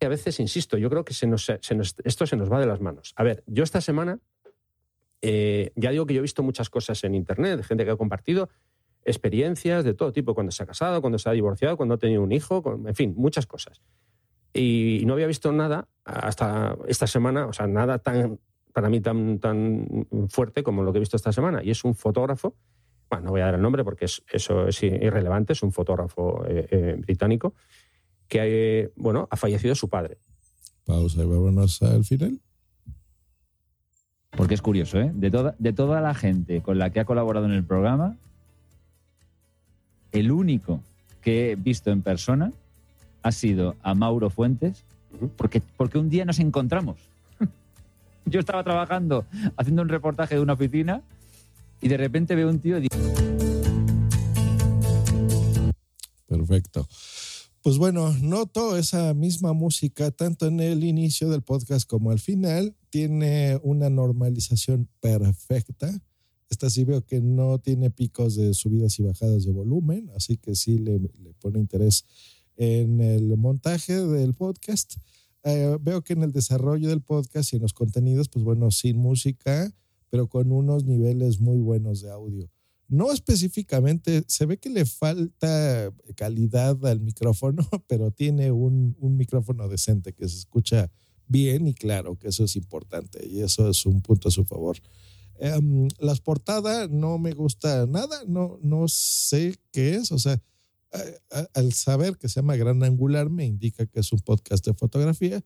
A 0.00 0.08
veces, 0.08 0.38
insisto, 0.40 0.76
yo 0.78 0.90
creo 0.90 1.04
que 1.04 1.12
esto 1.12 2.26
se 2.26 2.36
nos 2.36 2.52
va 2.52 2.60
de 2.60 2.66
las 2.66 2.80
manos. 2.80 3.12
A 3.16 3.24
ver, 3.24 3.42
yo 3.46 3.64
esta 3.64 3.80
semana, 3.80 4.20
eh, 5.22 5.72
ya 5.74 5.90
digo 5.90 6.06
que 6.06 6.14
yo 6.14 6.18
he 6.18 6.22
visto 6.22 6.42
muchas 6.42 6.70
cosas 6.70 7.02
en 7.04 7.14
Internet, 7.14 7.64
gente 7.64 7.84
que 7.84 7.90
ha 7.90 7.96
compartido 7.96 8.48
experiencias 9.04 9.84
de 9.84 9.94
todo 9.94 10.12
tipo, 10.12 10.34
cuando 10.34 10.52
se 10.52 10.62
ha 10.62 10.66
casado, 10.66 11.00
cuando 11.00 11.18
se 11.18 11.28
ha 11.28 11.32
divorciado, 11.32 11.76
cuando 11.76 11.94
ha 11.94 11.98
tenido 11.98 12.22
un 12.22 12.32
hijo, 12.32 12.62
en 12.86 12.94
fin, 12.94 13.14
muchas 13.16 13.46
cosas. 13.46 13.80
Y 14.52 15.02
no 15.06 15.14
había 15.14 15.26
visto 15.26 15.52
nada 15.52 15.88
hasta 16.04 16.76
esta 16.88 17.06
semana, 17.06 17.46
o 17.46 17.52
sea, 17.52 17.66
nada 17.66 17.98
tan 17.98 18.38
para 18.76 18.90
mí 18.90 19.00
tan, 19.00 19.38
tan 19.38 20.06
fuerte 20.28 20.62
como 20.62 20.82
lo 20.82 20.92
que 20.92 20.98
he 20.98 21.00
visto 21.00 21.16
esta 21.16 21.32
semana. 21.32 21.64
Y 21.64 21.70
es 21.70 21.82
un 21.84 21.94
fotógrafo, 21.94 22.56
bueno, 23.10 23.26
no 23.26 23.30
voy 23.32 23.40
a 23.40 23.46
dar 23.46 23.54
el 23.54 23.62
nombre 23.62 23.84
porque 23.84 24.04
es- 24.06 24.22
eso 24.32 24.66
es 24.68 24.82
irrelevante, 24.82 25.52
es 25.52 25.62
un 25.62 25.72
fotógrafo 25.72 26.44
eh, 26.46 26.66
eh, 26.70 26.96
británico 26.98 27.54
que 28.28 28.40
eh, 28.82 28.90
bueno, 28.96 29.28
ha 29.30 29.36
fallecido 29.36 29.74
su 29.74 29.88
padre. 29.88 30.18
Pausa 30.84 31.22
y 31.22 31.26
vámonos 31.26 31.80
al 31.82 32.04
final. 32.04 32.38
Porque 34.30 34.54
es 34.54 34.62
curioso, 34.62 35.00
¿eh? 35.00 35.10
De 35.14 35.30
toda, 35.30 35.54
de 35.58 35.72
toda 35.72 36.00
la 36.00 36.14
gente 36.14 36.60
con 36.60 36.78
la 36.78 36.90
que 36.90 37.00
ha 37.00 37.04
colaborado 37.04 37.46
en 37.46 37.52
el 37.52 37.64
programa, 37.64 38.16
el 40.12 40.30
único 40.30 40.80
que 41.22 41.52
he 41.52 41.56
visto 41.56 41.90
en 41.90 42.02
persona 42.02 42.52
ha 43.22 43.32
sido 43.32 43.76
a 43.82 43.94
Mauro 43.94 44.30
Fuentes, 44.30 44.84
porque, 45.36 45.62
porque 45.76 45.98
un 45.98 46.08
día 46.10 46.24
nos 46.24 46.38
encontramos. 46.38 46.98
Yo 48.26 48.40
estaba 48.40 48.62
trabajando, 48.62 49.24
haciendo 49.56 49.82
un 49.82 49.88
reportaje 49.88 50.34
de 50.36 50.40
una 50.40 50.52
oficina, 50.52 51.02
y 51.80 51.88
de 51.88 51.96
repente 51.96 52.34
veo 52.34 52.48
un 52.48 52.60
tío 52.60 52.78
y 52.78 52.88
Perfecto. 56.26 56.88
Pues 57.62 57.78
bueno, 57.78 58.12
noto 58.20 58.76
esa 58.76 59.12
misma 59.14 59.52
música 59.52 60.10
tanto 60.10 60.46
en 60.46 60.60
el 60.60 60.84
inicio 60.84 61.28
del 61.28 61.42
podcast 61.42 61.88
como 61.88 62.10
al 62.10 62.20
final. 62.20 62.76
Tiene 62.90 63.58
una 63.62 63.90
normalización 63.90 64.88
perfecta. 65.00 65.90
Esta 66.48 66.70
sí 66.70 66.84
veo 66.84 67.04
que 67.04 67.20
no 67.20 67.58
tiene 67.58 67.90
picos 67.90 68.36
de 68.36 68.54
subidas 68.54 68.98
y 69.00 69.02
bajadas 69.02 69.44
de 69.44 69.50
volumen, 69.50 70.10
así 70.14 70.36
que 70.36 70.54
sí 70.54 70.78
le, 70.78 71.00
le 71.00 71.34
pone 71.40 71.58
interés 71.58 72.04
en 72.56 73.00
el 73.00 73.36
montaje 73.36 74.00
del 74.00 74.34
podcast. 74.34 74.94
Eh, 75.42 75.76
veo 75.80 76.02
que 76.02 76.12
en 76.12 76.22
el 76.22 76.32
desarrollo 76.32 76.88
del 76.88 77.02
podcast 77.02 77.52
y 77.52 77.56
en 77.56 77.62
los 77.62 77.72
contenidos, 77.72 78.28
pues 78.28 78.44
bueno, 78.44 78.70
sin 78.70 78.96
música, 78.98 79.72
pero 80.16 80.28
con 80.28 80.50
unos 80.50 80.84
niveles 80.86 81.40
muy 81.40 81.58
buenos 81.58 82.00
de 82.00 82.10
audio. 82.10 82.50
No 82.88 83.12
específicamente, 83.12 84.24
se 84.28 84.46
ve 84.46 84.56
que 84.56 84.70
le 84.70 84.86
falta 84.86 85.92
calidad 86.14 86.86
al 86.86 87.00
micrófono, 87.00 87.68
pero 87.86 88.10
tiene 88.12 88.50
un, 88.50 88.96
un 88.98 89.18
micrófono 89.18 89.68
decente 89.68 90.14
que 90.14 90.26
se 90.26 90.38
escucha 90.38 90.90
bien 91.28 91.66
y 91.66 91.74
claro, 91.74 92.16
que 92.18 92.28
eso 92.28 92.44
es 92.44 92.56
importante 92.56 93.28
y 93.28 93.40
eso 93.40 93.68
es 93.68 93.84
un 93.84 94.00
punto 94.00 94.28
a 94.28 94.30
su 94.30 94.44
favor. 94.46 94.78
Em, 95.38 95.86
las 95.98 96.22
portadas 96.22 96.88
no 96.88 97.18
me 97.18 97.32
gusta 97.32 97.84
nada, 97.86 98.22
no, 98.26 98.58
no 98.62 98.88
sé 98.88 99.54
qué 99.70 99.96
es, 99.96 100.12
o 100.12 100.18
sea, 100.18 100.40
a- 100.92 101.38
a- 101.40 101.48
al 101.52 101.74
saber 101.74 102.16
que 102.16 102.30
se 102.30 102.36
llama 102.40 102.56
Gran 102.56 102.82
Angular 102.82 103.28
me 103.28 103.44
indica 103.44 103.84
que 103.84 104.00
es 104.00 104.10
un 104.14 104.20
podcast 104.20 104.64
de 104.64 104.72
fotografía, 104.72 105.42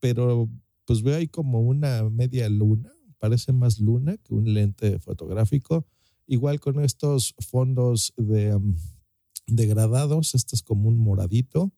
pero 0.00 0.48
pues 0.86 1.02
veo 1.02 1.16
ahí 1.16 1.28
como 1.28 1.60
una 1.60 2.08
media 2.08 2.48
luna, 2.48 2.90
parece 3.24 3.54
más 3.54 3.80
luna 3.80 4.18
que 4.18 4.34
un 4.34 4.52
lente 4.52 4.98
fotográfico. 4.98 5.86
Igual 6.26 6.60
con 6.60 6.84
estos 6.84 7.34
fondos 7.38 8.12
de 8.18 8.54
um, 8.54 8.76
degradados, 9.46 10.34
este 10.34 10.54
es 10.56 10.62
como 10.62 10.90
un 10.90 10.98
moradito 10.98 11.72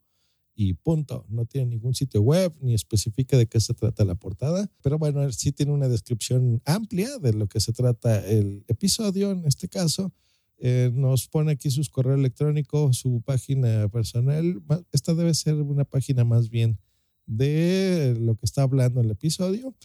y 0.56 0.74
punto. 0.74 1.24
No 1.28 1.44
tiene 1.46 1.68
ningún 1.68 1.94
sitio 1.94 2.20
web 2.20 2.52
ni 2.60 2.74
especifica 2.74 3.36
de 3.36 3.46
qué 3.46 3.60
se 3.60 3.74
trata 3.74 4.04
la 4.04 4.16
portada, 4.16 4.68
pero 4.82 4.98
bueno, 4.98 5.30
sí 5.30 5.52
tiene 5.52 5.70
una 5.70 5.88
descripción 5.88 6.60
amplia 6.64 7.16
de 7.18 7.32
lo 7.32 7.46
que 7.46 7.60
se 7.60 7.72
trata 7.72 8.26
el 8.26 8.64
episodio 8.66 9.30
en 9.30 9.46
este 9.46 9.68
caso. 9.68 10.12
Eh, 10.58 10.90
nos 10.92 11.28
pone 11.28 11.52
aquí 11.52 11.70
sus 11.70 11.90
correos 11.90 12.18
electrónicos, 12.18 12.96
su 12.96 13.22
página 13.24 13.88
personal. 13.88 14.60
Esta 14.90 15.14
debe 15.14 15.32
ser 15.32 15.54
una 15.54 15.84
página 15.84 16.24
más 16.24 16.48
bien 16.48 16.80
de 17.24 18.16
lo 18.18 18.34
que 18.34 18.46
está 18.46 18.62
hablando 18.62 19.00
el 19.00 19.12
episodio 19.12 19.76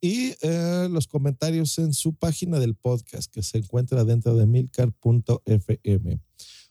y 0.00 0.34
eh, 0.42 0.88
los 0.90 1.06
comentarios 1.06 1.78
en 1.78 1.92
su 1.92 2.14
página 2.14 2.58
del 2.60 2.74
podcast 2.74 3.32
que 3.32 3.42
se 3.42 3.58
encuentra 3.58 4.04
dentro 4.04 4.36
de 4.36 4.46
milcar.fm. 4.46 6.20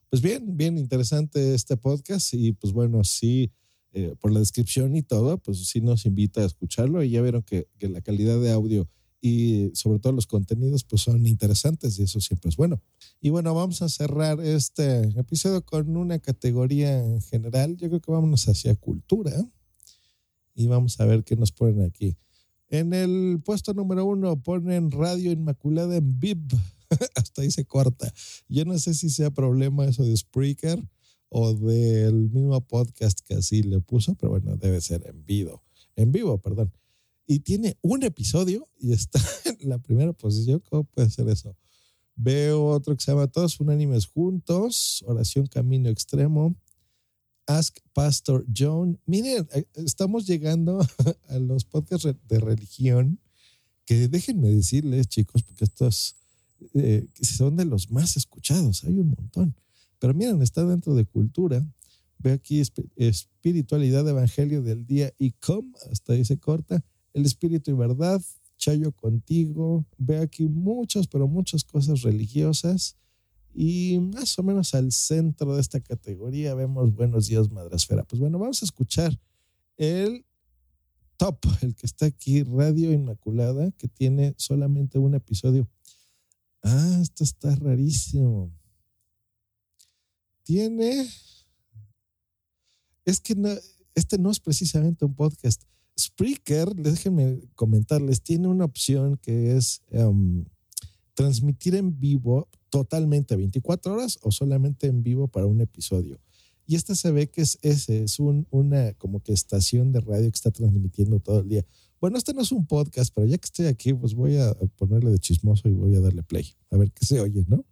Pues 0.09 0.21
bien, 0.21 0.55
bien 0.55 0.78
interesante 0.78 1.53
este 1.53 1.75
podcast 1.75 2.34
y 2.34 2.53
pues 2.53 2.71
bueno, 2.71 3.03
sí, 3.03 3.51
eh, 3.93 4.15
por 4.19 4.32
la 4.32 4.39
descripción 4.39 4.95
y 4.95 5.03
todo, 5.03 5.38
pues 5.38 5.67
sí 5.67 5.82
nos 5.82 6.05
invita 6.05 6.41
a 6.41 6.45
escucharlo 6.45 7.03
y 7.03 7.09
ya 7.09 7.21
vieron 7.21 7.43
que, 7.43 7.67
que 7.78 7.89
la 7.89 8.01
calidad 8.01 8.39
de 8.39 8.51
audio 8.51 8.88
y 9.19 9.71
sobre 9.73 9.99
todo 9.99 10.13
los 10.13 10.28
contenidos 10.28 10.84
pues 10.84 11.01
son 11.01 11.25
interesantes 11.25 11.99
y 11.99 12.03
eso 12.03 12.21
siempre 12.21 12.49
es 12.49 12.55
bueno. 12.55 12.82
Y 13.19 13.30
bueno, 13.30 13.53
vamos 13.53 13.82
a 13.82 13.89
cerrar 13.89 14.39
este 14.39 15.01
episodio 15.19 15.63
con 15.65 15.97
una 15.97 16.19
categoría 16.19 16.99
en 16.99 17.21
general. 17.21 17.75
Yo 17.78 17.89
creo 17.89 17.99
que 17.99 18.11
vámonos 18.11 18.47
hacia 18.47 18.75
cultura 18.75 19.34
y 20.53 20.67
vamos 20.67 20.99
a 20.99 21.05
ver 21.05 21.23
qué 21.23 21.36
nos 21.36 21.51
ponen 21.51 21.82
aquí. 21.82 22.15
En 22.70 22.93
el 22.93 23.41
puesto 23.43 23.74
número 23.74 24.05
uno 24.05 24.41
ponen 24.41 24.91
Radio 24.91 25.32
Inmaculada 25.32 25.95
en 25.95 26.20
VIP. 26.20 26.53
Hasta 27.15 27.41
ahí 27.41 27.51
se 27.51 27.65
corta. 27.65 28.13
Yo 28.49 28.65
no 28.65 28.78
sé 28.78 28.93
si 28.93 29.09
sea 29.09 29.32
problema 29.32 29.86
eso 29.86 30.03
de 30.03 30.15
Spreaker 30.15 30.84
o 31.30 31.53
del 31.53 32.30
mismo 32.30 32.59
podcast 32.61 33.20
que 33.22 33.36
así 33.36 33.63
le 33.63 33.80
puso, 33.80 34.15
pero 34.15 34.32
bueno, 34.32 34.57
debe 34.57 34.82
ser 34.82 35.05
en 35.07 35.26
vivo. 35.26 35.63
En 35.95 36.11
vivo, 36.11 36.38
perdón. 36.39 36.74
Y 37.26 37.39
tiene 37.39 37.78
un 37.82 38.03
episodio 38.03 38.70
y 38.80 38.93
está 38.93 39.20
en 39.59 39.70
la 39.70 39.80
primera 39.80 40.13
posición. 40.13 40.61
¿Cómo 40.70 40.84
puede 40.84 41.09
ser 41.09 41.28
eso? 41.30 41.55
Veo 42.15 42.68
otro 42.68 42.95
que 42.95 43.03
se 43.03 43.11
llama 43.11 43.28
Todos 43.28 43.59
Unánimes 43.59 44.07
Juntos, 44.07 45.03
Oración 45.05 45.45
Camino 45.47 45.89
Extremo, 45.89 46.55
Ask 47.47 47.77
Pastor 47.93 48.45
John. 48.55 48.99
Miren, 49.05 49.47
eh, 49.53 49.65
estamos 49.75 50.27
llegando 50.27 50.79
a 51.29 51.39
los 51.39 51.65
podcasts 51.65 52.07
de 52.27 52.39
religión 52.39 53.19
que 53.85 54.07
déjenme 54.09 54.49
decirles, 54.49 55.07
chicos, 55.07 55.43
porque 55.43 55.63
estos 55.63 56.15
eh, 56.73 57.07
son 57.21 57.55
de 57.55 57.65
los 57.65 57.89
más 57.89 58.17
escuchados, 58.17 58.83
hay 58.83 58.99
un 58.99 59.09
montón. 59.09 59.55
Pero 59.99 60.13
miren, 60.13 60.41
está 60.41 60.65
dentro 60.65 60.93
de 60.93 61.05
cultura. 61.05 61.65
Ve 62.19 62.31
aquí 62.33 62.59
esp- 62.59 62.89
espiritualidad, 62.97 64.07
evangelio 64.07 64.61
del 64.61 64.85
día 64.85 65.13
y 65.17 65.31
com, 65.31 65.71
hasta 65.89 66.13
ahí 66.13 66.25
se 66.25 66.37
corta. 66.37 66.83
El 67.13 67.25
espíritu 67.25 67.71
y 67.71 67.75
verdad, 67.75 68.21
Chayo 68.57 68.91
contigo. 68.91 69.85
Ve 69.97 70.17
aquí 70.17 70.47
muchas, 70.47 71.07
pero 71.07 71.27
muchas 71.27 71.63
cosas 71.63 72.01
religiosas. 72.01 72.97
Y 73.60 73.97
más 73.99 74.38
o 74.38 74.43
menos 74.43 74.76
al 74.76 74.91
centro 74.91 75.55
de 75.55 75.62
esta 75.62 75.80
categoría 75.80 76.53
vemos 76.53 76.93
Buenos 76.93 77.26
días, 77.26 77.49
Madrasfera. 77.49 78.03
Pues 78.03 78.20
bueno, 78.20 78.38
vamos 78.38 78.62
a 78.62 78.66
escuchar 78.66 79.20
el 79.78 80.28
top, 81.18 81.39
el 81.62 81.74
que 81.74 81.88
está 81.88 82.05
aquí, 82.05 82.43
Radio 82.43 82.93
Inmaculada, 82.93 83.72
que 83.72 83.88
tiene 83.88 84.36
solamente 84.38 84.99
un 84.99 85.16
episodio. 85.16 85.68
Ah, 86.62 86.99
esto 87.01 87.24
está 87.24 87.55
rarísimo. 87.55 88.53
Tiene. 90.43 91.10
Es 93.05 93.20
que 93.20 93.36
este 93.95 94.20
no 94.20 94.30
es 94.30 94.39
precisamente 94.39 95.03
un 95.03 95.16
podcast. 95.16 95.64
Spreaker, 95.99 96.76
déjenme 96.76 97.41
comentarles, 97.55 98.22
tiene 98.22 98.49
una 98.49 98.66
opción 98.66 99.18
que 99.18 99.58
es 99.58 99.82
em, 99.89 100.45
transmitir 101.16 101.74
en 101.74 101.99
vivo 101.99 102.47
totalmente 102.70 103.36
24 103.36 103.93
horas 103.93 104.20
o 104.22 104.32
solamente 104.32 104.88
en 104.88 105.03
vivo 105.03 105.28
para 105.28 105.45
un 105.45 105.61
episodio. 105.61 106.20
Y 106.65 106.76
esta 106.76 106.95
se 106.95 107.11
ve 107.11 107.30
que 107.30 107.41
es 107.41 107.57
ese, 107.61 108.03
es 108.03 108.20
un, 108.20 108.45
una 108.51 108.93
como 108.93 109.22
que 109.22 109.32
estación 109.32 109.93
de 109.93 110.01
radio 110.01 110.30
que 110.30 110.36
está 110.36 110.51
transmitiendo 110.51 111.20
todo 111.20 111.39
el 111.39 111.47
día. 111.47 111.65
Bueno, 112.01 112.18
este 112.18 112.34
no 112.34 112.41
es 112.41 112.51
un 112.51 112.68
podcast, 112.68 113.13
pero 113.15 113.26
ya 113.26 113.38
que 113.38 113.45
estoy 113.45 113.68
aquí, 113.68 113.93
pues 113.93 114.13
voy 114.13 114.38
a 114.38 114.53
ponerle 114.76 115.11
de 115.11 115.20
chismoso 115.20 115.70
y 115.70 115.72
voy 115.72 115.95
a 115.95 116.01
darle 116.01 116.24
play. 116.24 116.53
A 116.70 116.78
ver 116.78 116.91
qué 116.91 117.05
se 117.05 117.22
oye, 117.22 117.45
¿no? 117.47 117.65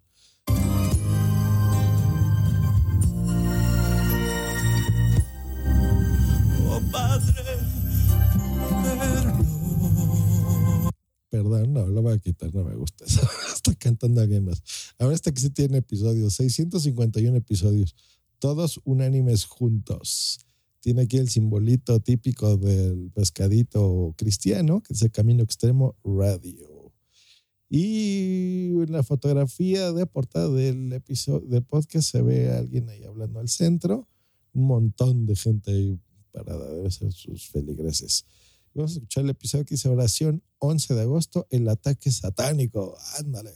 Oh 6.67 6.81
Padre 6.91 7.74
Perdón, 11.29 11.73
no, 11.73 11.87
lo 11.87 12.01
voy 12.01 12.13
a 12.13 12.19
quitar, 12.19 12.53
no 12.53 12.63
me 12.63 12.75
gusta. 12.75 13.05
Está 13.53 13.73
cantando 13.75 14.21
alguien 14.21 14.45
más. 14.45 14.61
Ahora 14.99 15.15
este 15.15 15.33
que 15.33 15.41
sí 15.41 15.49
tiene 15.49 15.77
episodios, 15.77 16.33
651 16.35 17.35
episodios, 17.37 17.95
todos 18.39 18.79
unánimes 18.83 19.45
juntos. 19.45 20.39
Tiene 20.79 21.01
aquí 21.03 21.17
el 21.17 21.29
simbolito 21.29 21.99
típico 21.99 22.57
del 22.57 23.09
pescadito 23.11 24.13
cristiano, 24.17 24.81
que 24.81 24.93
es 24.93 25.01
el 25.01 25.11
Camino 25.11 25.43
Extremo 25.43 25.95
Radio. 26.03 26.93
Y 27.69 28.67
en 28.83 28.91
la 28.91 29.01
fotografía 29.01 29.91
de 29.91 30.05
portada 30.05 30.49
del 30.49 30.93
episodio 30.93 31.47
del 31.47 31.63
podcast 31.63 32.11
se 32.11 32.21
ve 32.21 32.51
a 32.51 32.59
alguien 32.59 32.87
ahí 32.89 33.03
hablando 33.03 33.39
al 33.39 33.49
centro, 33.49 34.07
un 34.53 34.67
montón 34.67 35.25
de 35.25 35.35
gente 35.35 35.71
ahí 35.71 35.99
parada, 36.31 36.71
debe 36.71 36.91
ser 36.91 37.11
sus 37.11 37.47
feligreses. 37.47 38.25
Vamos 38.75 38.91
a 38.91 38.95
escuchar 38.95 39.23
el 39.23 39.29
episodio 39.29 39.63
que 39.63 39.75
dice 39.75 39.87
oración 39.87 40.43
11 40.59 40.95
de 40.95 41.01
agosto, 41.01 41.47
el 41.49 41.69
ataque 41.69 42.11
satánico. 42.11 42.97
Ándale. 43.17 43.51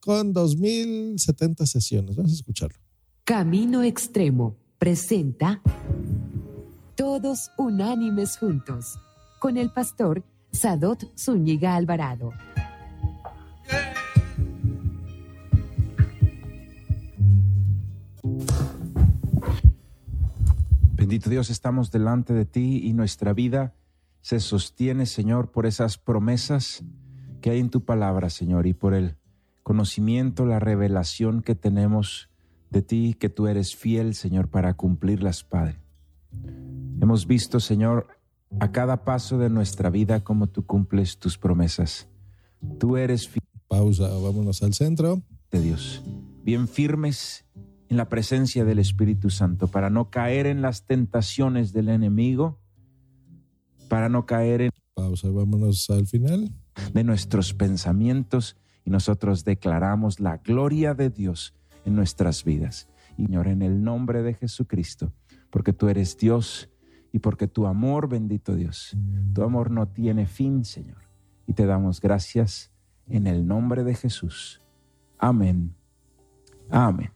Con 0.00 0.32
2070 0.32 1.66
sesiones. 1.66 2.16
Vamos 2.16 2.32
a 2.32 2.34
escucharlo. 2.34 2.78
Camino 3.24 3.82
Extremo 3.82 4.56
presenta 4.78 5.60
Todos 6.94 7.50
Unánimes 7.58 8.38
Juntos 8.38 8.98
con 9.38 9.58
el 9.58 9.70
pastor 9.70 10.24
Sadot 10.50 11.12
Zúñiga 11.18 11.74
Alvarado. 11.76 12.30
Bendito 20.94 21.28
Dios, 21.28 21.50
estamos 21.50 21.90
delante 21.90 22.32
de 22.32 22.46
ti 22.46 22.80
y 22.84 22.94
nuestra 22.94 23.34
vida 23.34 23.74
se 24.24 24.40
sostiene, 24.40 25.04
Señor, 25.04 25.50
por 25.50 25.66
esas 25.66 25.98
promesas 25.98 26.82
que 27.42 27.50
hay 27.50 27.60
en 27.60 27.68
tu 27.68 27.84
palabra, 27.84 28.30
Señor, 28.30 28.66
y 28.66 28.72
por 28.72 28.94
el 28.94 29.16
conocimiento, 29.62 30.46
la 30.46 30.58
revelación 30.58 31.42
que 31.42 31.54
tenemos 31.54 32.30
de 32.70 32.80
ti, 32.80 33.14
que 33.20 33.28
tú 33.28 33.48
eres 33.48 33.76
fiel, 33.76 34.14
Señor, 34.14 34.48
para 34.48 34.72
cumplirlas, 34.72 35.44
Padre. 35.44 35.78
Hemos 37.02 37.26
visto, 37.26 37.60
Señor, 37.60 38.06
a 38.60 38.72
cada 38.72 39.04
paso 39.04 39.36
de 39.36 39.50
nuestra 39.50 39.90
vida 39.90 40.24
cómo 40.24 40.46
tú 40.46 40.64
cumples 40.64 41.18
tus 41.18 41.36
promesas. 41.36 42.08
Tú 42.78 42.96
eres 42.96 43.28
fiel. 43.28 43.44
Pausa, 43.68 44.08
vámonos 44.08 44.62
al 44.62 44.72
centro. 44.72 45.20
De 45.50 45.60
Dios. 45.60 46.02
Bien 46.42 46.66
firmes 46.66 47.44
en 47.90 47.98
la 47.98 48.08
presencia 48.08 48.64
del 48.64 48.78
Espíritu 48.78 49.28
Santo 49.28 49.68
para 49.68 49.90
no 49.90 50.08
caer 50.08 50.46
en 50.46 50.62
las 50.62 50.86
tentaciones 50.86 51.74
del 51.74 51.90
enemigo, 51.90 52.63
para 53.88 54.08
no 54.08 54.26
caer 54.26 54.62
en... 54.62 54.70
Pausa, 54.94 55.28
vámonos 55.30 55.88
al 55.90 56.06
final. 56.06 56.50
De 56.92 57.04
nuestros 57.04 57.52
pensamientos 57.54 58.56
y 58.84 58.90
nosotros 58.90 59.44
declaramos 59.44 60.20
la 60.20 60.38
gloria 60.38 60.94
de 60.94 61.10
Dios 61.10 61.54
en 61.84 61.96
nuestras 61.96 62.44
vidas. 62.44 62.88
Señor, 63.16 63.48
en 63.48 63.62
el 63.62 63.82
nombre 63.82 64.22
de 64.22 64.34
Jesucristo, 64.34 65.12
porque 65.50 65.72
tú 65.72 65.88
eres 65.88 66.16
Dios 66.16 66.68
y 67.12 67.20
porque 67.20 67.46
tu 67.46 67.66
amor, 67.66 68.08
bendito 68.08 68.54
Dios, 68.56 68.96
tu 69.32 69.42
amor 69.42 69.70
no 69.70 69.86
tiene 69.86 70.26
fin, 70.26 70.64
Señor. 70.64 70.98
Y 71.46 71.52
te 71.52 71.66
damos 71.66 72.00
gracias 72.00 72.72
en 73.08 73.26
el 73.26 73.46
nombre 73.46 73.84
de 73.84 73.94
Jesús. 73.94 74.60
Amén. 75.18 75.74
Amén. 76.70 77.10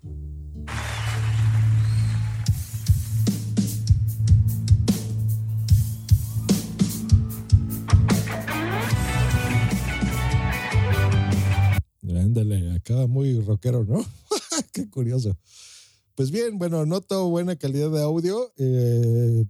Ándale, 12.38 12.70
acaba 12.70 13.08
muy 13.08 13.40
rockero, 13.40 13.84
¿no? 13.84 13.98
Qué 14.72 14.88
curioso. 14.88 15.36
Pues 16.14 16.30
bien, 16.30 16.56
bueno, 16.56 16.86
noto 16.86 17.28
buena 17.28 17.56
calidad 17.56 17.90
de 17.90 18.00
audio. 18.00 18.52
Eh, 18.58 19.44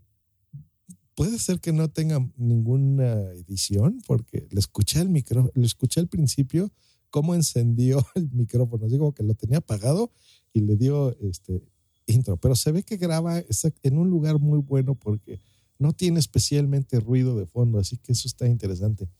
puede 1.14 1.39
ser 1.39 1.61
que 1.61 1.70
no 1.70 1.91
tenga 1.91 2.26
ninguna 2.39 3.12
edición, 3.32 4.01
porque 4.07 4.49
le 4.51 4.59
escuché 4.59 5.03
el 5.03 5.11
micro, 5.11 5.51
le 5.55 5.66
escuché 5.66 6.01
al 6.01 6.09
principio 6.09 6.72
cómo 7.11 7.34
encendió 7.34 8.07
el 8.14 8.30
micrófono. 8.30 8.89
Digo 8.89 9.12
que 9.12 9.22
lo 9.22 9.34
tenía 9.34 9.59
apagado 9.59 10.11
y 10.55 10.61
le 10.61 10.76
dio 10.76 11.14
este 11.20 11.62
intro, 12.07 12.39
pero 12.39 12.57
se 12.57 12.72
ve 12.72 12.84
que 12.84 12.97
graba 12.97 13.43
en 13.82 13.99
un 13.99 14.09
lugar 14.09 14.39
muy 14.39 14.61
bueno 14.61 14.95
porque 14.95 15.41
no 15.78 15.93
tiene 15.93 16.20
especialmente 16.20 17.01
ruido 17.01 17.36
de 17.36 17.45
fondo, 17.45 17.78
así 17.78 17.99
que 17.99 18.12
eso 18.12 18.26
está 18.26 18.49
interesante. 18.49 19.11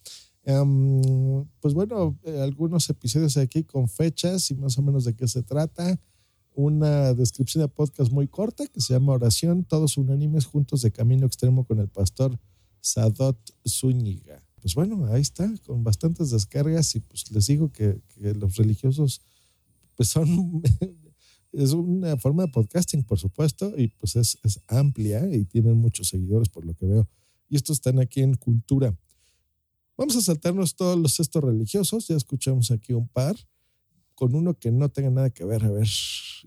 Um, 0.49 1.45
pues 1.61 1.75
bueno, 1.75 2.19
eh, 2.25 2.41
algunos 2.41 2.89
episodios 2.89 3.37
aquí 3.37 3.65
con 3.65 3.87
fechas 3.87 4.51
y 4.51 4.55
más 4.55 4.79
o 4.79 4.83
menos 4.83 5.05
de 5.05 5.15
qué 5.15 5.29
se 5.29 5.43
trata. 5.43 6.01
Una 6.55 7.13
descripción 7.13 7.63
de 7.63 7.69
podcast 7.69 8.11
muy 8.11 8.29
corta 8.29 8.67
que 8.67 8.81
se 8.81 8.95
llama 8.95 9.13
Oración, 9.13 9.65
todos 9.65 9.99
unánimes 9.99 10.47
juntos 10.47 10.81
de 10.81 10.91
camino 10.91 11.27
extremo 11.27 11.67
con 11.67 11.81
el 11.81 11.89
pastor 11.89 12.41
Sadot 12.81 13.39
Zúñiga. 13.69 14.43
Pues 14.63 14.75
bueno, 14.75 15.07
ahí 15.13 15.21
está, 15.21 15.53
con 15.67 15.85
bastantes 15.85 16.31
descargas 16.31 16.95
y 16.97 17.01
pues 17.01 17.31
les 17.31 17.47
digo 17.47 17.71
que, 17.71 18.01
los 18.17 18.57
religiosos 18.57 19.21
pues 19.97 20.09
son, 20.09 20.63
es 21.53 21.73
una 21.73 22.17
forma 22.17 22.45
de 22.45 22.53
podcasting, 22.53 23.05
por 23.05 23.19
supuesto, 23.19 23.75
y 23.77 23.89
pues 23.89 24.17
es, 24.17 24.39
es 24.43 24.61
amplia 24.67 25.29
y 25.31 25.45
tienen 25.45 25.77
muchos 25.77 26.09
seguidores 26.09 26.49
por 26.49 26.65
lo 26.65 26.73
que 26.73 26.87
veo. 26.87 27.07
Y 27.51 27.57
estos 27.57 27.77
están 27.77 28.01
aquí 28.01 28.23
en 28.23 28.35
Cultura. 28.35 28.97
Vamos 29.99 30.15
a 30.15 30.21
saltarnos 30.21 30.77
todos 30.77 30.97
los 30.97 31.19
estos 31.19 31.43
religiosos, 31.43 32.07
ya 32.07 32.15
escuchamos 32.15 32.71
aquí 32.71 32.93
un 32.93 33.09
par, 33.09 33.37
con 34.15 34.33
uno 34.37 34.55
que 34.55 34.71
no 34.71 34.89
tenga 34.91 35.11
nada 35.11 35.31
que 35.31 35.45
ver, 35.45 35.65
a 35.65 35.73
ver, 35.73 35.89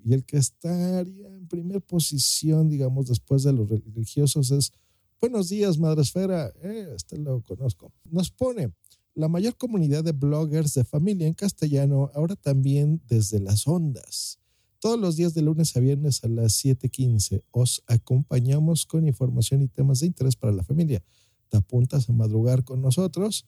y 0.06 0.14
el 0.14 0.24
que 0.24 0.38
estaría 0.38 1.28
en 1.28 1.50
primer 1.50 1.82
posición, 1.82 2.70
digamos, 2.70 3.08
después 3.08 3.44
de 3.44 3.52
los 3.52 3.70
religiosos 3.70 4.52
es, 4.52 4.72
buenos 5.20 5.50
días, 5.50 5.78
Madre 5.78 6.04
Esfera, 6.04 6.54
eh, 6.64 6.94
este 6.96 7.18
lo 7.18 7.42
conozco, 7.42 7.92
nos 8.10 8.32
pone, 8.32 8.72
la 9.16 9.28
mayor 9.28 9.58
comunidad 9.58 10.06
de 10.06 10.14
bloggers 10.14 10.74
de 10.74 10.86
familia 10.86 11.28
en 11.28 11.34
castellano, 11.34 12.10
ahora 12.16 12.38
también 12.38 13.02
desde 13.10 13.42
las 13.42 13.68
ondas. 13.68 14.40
Todos 14.80 14.98
los 14.98 15.18
días 15.18 15.34
de 15.34 15.42
lunes 15.42 15.76
a 15.76 15.82
viernes 15.82 16.24
a 16.24 16.30
las 16.30 16.54
7:15 16.54 17.44
os 17.52 17.84
acompañamos 17.86 18.86
con 18.86 19.06
información 19.06 19.62
y 19.62 19.68
temas 19.68 20.00
de 20.00 20.08
interés 20.08 20.38
para 20.38 20.54
la 20.54 20.64
familia 20.64 21.04
te 21.52 21.58
apuntas 21.58 22.10
a 22.10 22.14
madrugar 22.14 22.64
con 22.64 22.82
nosotros. 22.82 23.46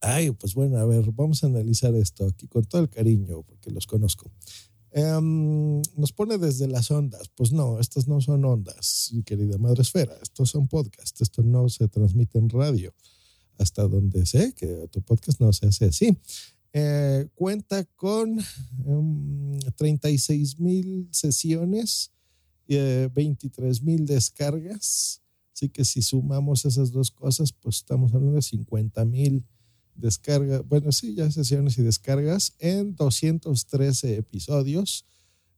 Ay, 0.00 0.30
pues 0.32 0.54
bueno, 0.54 0.76
a 0.76 0.84
ver, 0.84 1.10
vamos 1.12 1.42
a 1.42 1.46
analizar 1.46 1.94
esto 1.94 2.26
aquí 2.26 2.46
con 2.46 2.66
todo 2.66 2.82
el 2.82 2.90
cariño, 2.90 3.42
porque 3.42 3.70
los 3.70 3.86
conozco. 3.86 4.30
Um, 4.94 5.80
nos 5.96 6.12
pone 6.12 6.36
desde 6.36 6.68
las 6.68 6.90
ondas. 6.90 7.28
Pues 7.34 7.50
no, 7.50 7.80
estas 7.80 8.06
no 8.06 8.20
son 8.20 8.44
ondas, 8.44 9.10
querida 9.24 9.56
madre 9.58 9.82
esfera. 9.82 10.16
Estos 10.22 10.50
son 10.50 10.68
podcasts. 10.68 11.20
Esto 11.22 11.42
no 11.42 11.68
se 11.70 11.88
transmite 11.88 12.38
en 12.38 12.50
radio. 12.50 12.94
Hasta 13.58 13.88
donde 13.88 14.26
sé 14.26 14.52
que 14.52 14.86
tu 14.90 15.00
podcast 15.00 15.40
no 15.40 15.52
se 15.54 15.66
hace 15.66 15.86
así. 15.86 16.16
Eh, 16.74 17.26
cuenta 17.34 17.84
con 17.96 18.38
um, 18.84 19.58
36 19.76 20.60
mil 20.60 21.08
sesiones, 21.10 22.12
eh, 22.68 23.08
23 23.14 23.82
mil 23.82 24.04
descargas. 24.04 25.22
Así 25.56 25.70
que 25.70 25.86
si 25.86 26.02
sumamos 26.02 26.66
esas 26.66 26.92
dos 26.92 27.10
cosas, 27.10 27.50
pues 27.50 27.76
estamos 27.76 28.12
hablando 28.12 28.36
de 28.36 28.42
50 28.42 29.06
mil 29.06 29.42
descargas, 29.94 30.68
bueno, 30.68 30.92
sí, 30.92 31.14
ya 31.14 31.30
sesiones 31.30 31.78
y 31.78 31.82
descargas 31.82 32.54
en 32.58 32.94
213 32.94 34.18
episodios, 34.18 35.06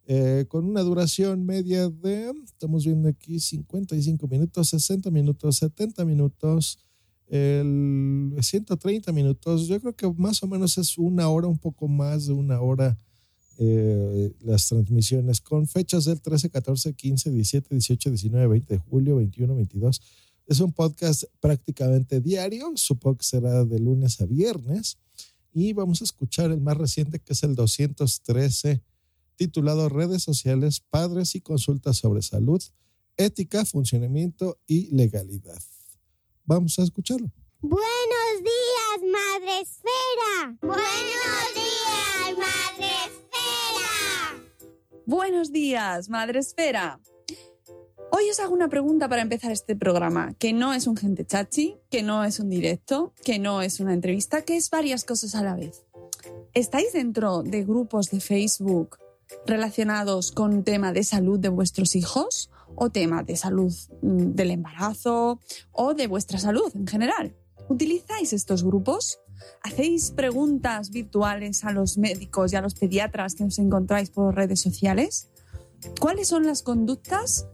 eh, 0.06 0.44
con 0.46 0.66
una 0.66 0.82
duración 0.82 1.44
media 1.44 1.88
de, 1.88 2.32
estamos 2.44 2.84
viendo 2.84 3.08
aquí, 3.08 3.40
55 3.40 4.28
minutos, 4.28 4.68
60 4.68 5.10
minutos, 5.10 5.56
70 5.56 6.04
minutos, 6.04 6.78
el 7.26 8.36
130 8.40 9.10
minutos. 9.10 9.66
Yo 9.66 9.80
creo 9.80 9.96
que 9.96 10.08
más 10.16 10.40
o 10.44 10.46
menos 10.46 10.78
es 10.78 10.96
una 10.96 11.28
hora, 11.28 11.48
un 11.48 11.58
poco 11.58 11.88
más 11.88 12.28
de 12.28 12.34
una 12.34 12.60
hora 12.60 12.96
eh, 13.60 14.32
las 14.40 14.68
transmisiones 14.68 15.40
con 15.40 15.66
fechas 15.66 16.04
del 16.04 16.20
13, 16.20 16.48
14, 16.48 16.94
15, 16.94 17.30
17, 17.32 17.74
18, 17.74 18.10
19, 18.10 18.46
20 18.46 18.74
de 18.74 18.80
julio, 18.80 19.16
21, 19.16 19.56
22. 19.56 20.00
Es 20.46 20.60
un 20.60 20.72
podcast 20.72 21.24
prácticamente 21.40 22.20
diario, 22.20 22.72
supongo 22.76 23.18
que 23.18 23.24
será 23.24 23.64
de 23.64 23.80
lunes 23.80 24.20
a 24.20 24.26
viernes. 24.26 24.96
Y 25.52 25.72
vamos 25.72 26.00
a 26.00 26.04
escuchar 26.04 26.52
el 26.52 26.60
más 26.60 26.76
reciente, 26.76 27.18
que 27.18 27.32
es 27.32 27.42
el 27.42 27.56
213, 27.56 28.80
titulado 29.34 29.88
Redes 29.88 30.22
sociales, 30.22 30.80
padres 30.88 31.34
y 31.34 31.40
consultas 31.40 31.96
sobre 31.96 32.22
salud, 32.22 32.62
ética, 33.16 33.64
funcionamiento 33.64 34.56
y 34.68 34.94
legalidad. 34.94 35.60
Vamos 36.44 36.78
a 36.78 36.84
escucharlo. 36.84 37.32
Buenos 37.60 38.34
días, 38.38 39.12
Madre 39.12 39.60
Esfera. 39.62 40.56
Buenos 40.62 41.54
días, 41.54 42.38
Madre 42.38 42.86
Esfera. 42.86 43.17
Buenos 45.08 45.52
días, 45.52 46.10
Madre 46.10 46.40
Esfera. 46.40 47.00
Hoy 48.12 48.28
os 48.30 48.40
hago 48.40 48.52
una 48.52 48.68
pregunta 48.68 49.08
para 49.08 49.22
empezar 49.22 49.50
este 49.50 49.74
programa, 49.74 50.34
que 50.34 50.52
no 50.52 50.74
es 50.74 50.86
un 50.86 50.98
gente 50.98 51.24
chachi, 51.24 51.78
que 51.88 52.02
no 52.02 52.24
es 52.24 52.40
un 52.40 52.50
directo, 52.50 53.14
que 53.24 53.38
no 53.38 53.62
es 53.62 53.80
una 53.80 53.94
entrevista, 53.94 54.42
que 54.42 54.58
es 54.58 54.68
varias 54.68 55.04
cosas 55.04 55.34
a 55.34 55.42
la 55.42 55.54
vez. 55.56 55.86
¿Estáis 56.52 56.92
dentro 56.92 57.42
de 57.42 57.64
grupos 57.64 58.10
de 58.10 58.20
Facebook 58.20 58.98
relacionados 59.46 60.30
con 60.30 60.62
tema 60.62 60.92
de 60.92 61.02
salud 61.04 61.38
de 61.38 61.48
vuestros 61.48 61.96
hijos 61.96 62.50
o 62.74 62.90
tema 62.90 63.22
de 63.22 63.36
salud 63.36 63.72
mm, 64.02 64.32
del 64.34 64.50
embarazo 64.50 65.40
o 65.72 65.94
de 65.94 66.06
vuestra 66.06 66.38
salud 66.38 66.70
en 66.74 66.86
general? 66.86 67.34
¿Utilizáis 67.70 68.34
estos 68.34 68.62
grupos? 68.62 69.20
¿Hacéis 69.62 70.10
preguntas 70.10 70.90
virtuales 70.90 71.64
a 71.64 71.72
los 71.72 71.98
médicos 71.98 72.52
y 72.52 72.56
a 72.56 72.60
los 72.60 72.74
pediatras 72.74 73.34
que 73.34 73.44
os 73.44 73.58
encontráis 73.58 74.10
por 74.10 74.34
redes 74.34 74.60
sociales? 74.60 75.28
¿Cuáles 76.00 76.28
son 76.28 76.46
las 76.46 76.62
conductas 76.62 77.46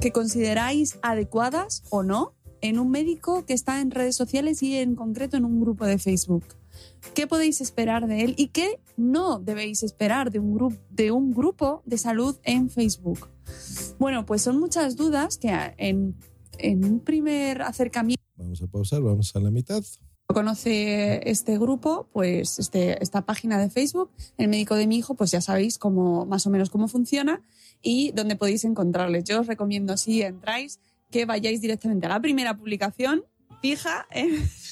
que 0.00 0.12
consideráis 0.12 0.98
adecuadas 1.02 1.82
o 1.90 2.02
no 2.02 2.34
en 2.60 2.78
un 2.78 2.90
médico 2.90 3.46
que 3.46 3.54
está 3.54 3.80
en 3.80 3.90
redes 3.90 4.16
sociales 4.16 4.62
y 4.62 4.76
en 4.76 4.94
concreto 4.94 5.36
en 5.36 5.44
un 5.44 5.60
grupo 5.60 5.86
de 5.86 5.98
Facebook? 5.98 6.44
¿Qué 7.14 7.26
podéis 7.26 7.60
esperar 7.60 8.06
de 8.06 8.22
él 8.22 8.34
y 8.36 8.48
qué 8.48 8.80
no 8.96 9.38
debéis 9.38 9.82
esperar 9.82 10.30
de 10.30 10.38
un, 10.38 10.78
de 10.90 11.10
un 11.10 11.32
grupo 11.32 11.82
de 11.86 11.98
salud 11.98 12.36
en 12.44 12.70
Facebook? 12.70 13.28
Bueno, 13.98 14.26
pues 14.26 14.42
son 14.42 14.58
muchas 14.60 14.96
dudas 14.96 15.38
que 15.38 15.50
en, 15.78 16.14
en 16.58 16.84
un 16.84 17.00
primer 17.00 17.62
acercamiento 17.62 18.20
Vamos 18.40 18.62
a 18.62 18.66
pausar, 18.66 19.02
vamos 19.02 19.36
a 19.36 19.40
la 19.40 19.50
mitad. 19.50 19.84
Conoce 20.34 21.28
este 21.28 21.58
grupo, 21.58 22.08
pues 22.12 22.58
este, 22.58 23.02
esta 23.02 23.22
página 23.22 23.58
de 23.58 23.70
Facebook, 23.70 24.10
el 24.38 24.48
médico 24.48 24.74
de 24.74 24.86
mi 24.86 24.98
hijo, 24.98 25.14
pues 25.14 25.30
ya 25.30 25.40
sabéis 25.40 25.78
cómo, 25.78 26.26
más 26.26 26.46
o 26.46 26.50
menos 26.50 26.70
cómo 26.70 26.88
funciona 26.88 27.42
y 27.82 28.12
dónde 28.12 28.36
podéis 28.36 28.64
encontrarles. 28.64 29.24
Yo 29.24 29.40
os 29.40 29.46
recomiendo, 29.46 29.96
si 29.96 30.22
entráis, 30.22 30.80
que 31.10 31.24
vayáis 31.24 31.60
directamente 31.60 32.06
a 32.06 32.10
la 32.10 32.20
primera 32.20 32.56
publicación 32.56 33.24
fija. 33.60 34.06
¿eh? 34.10 34.28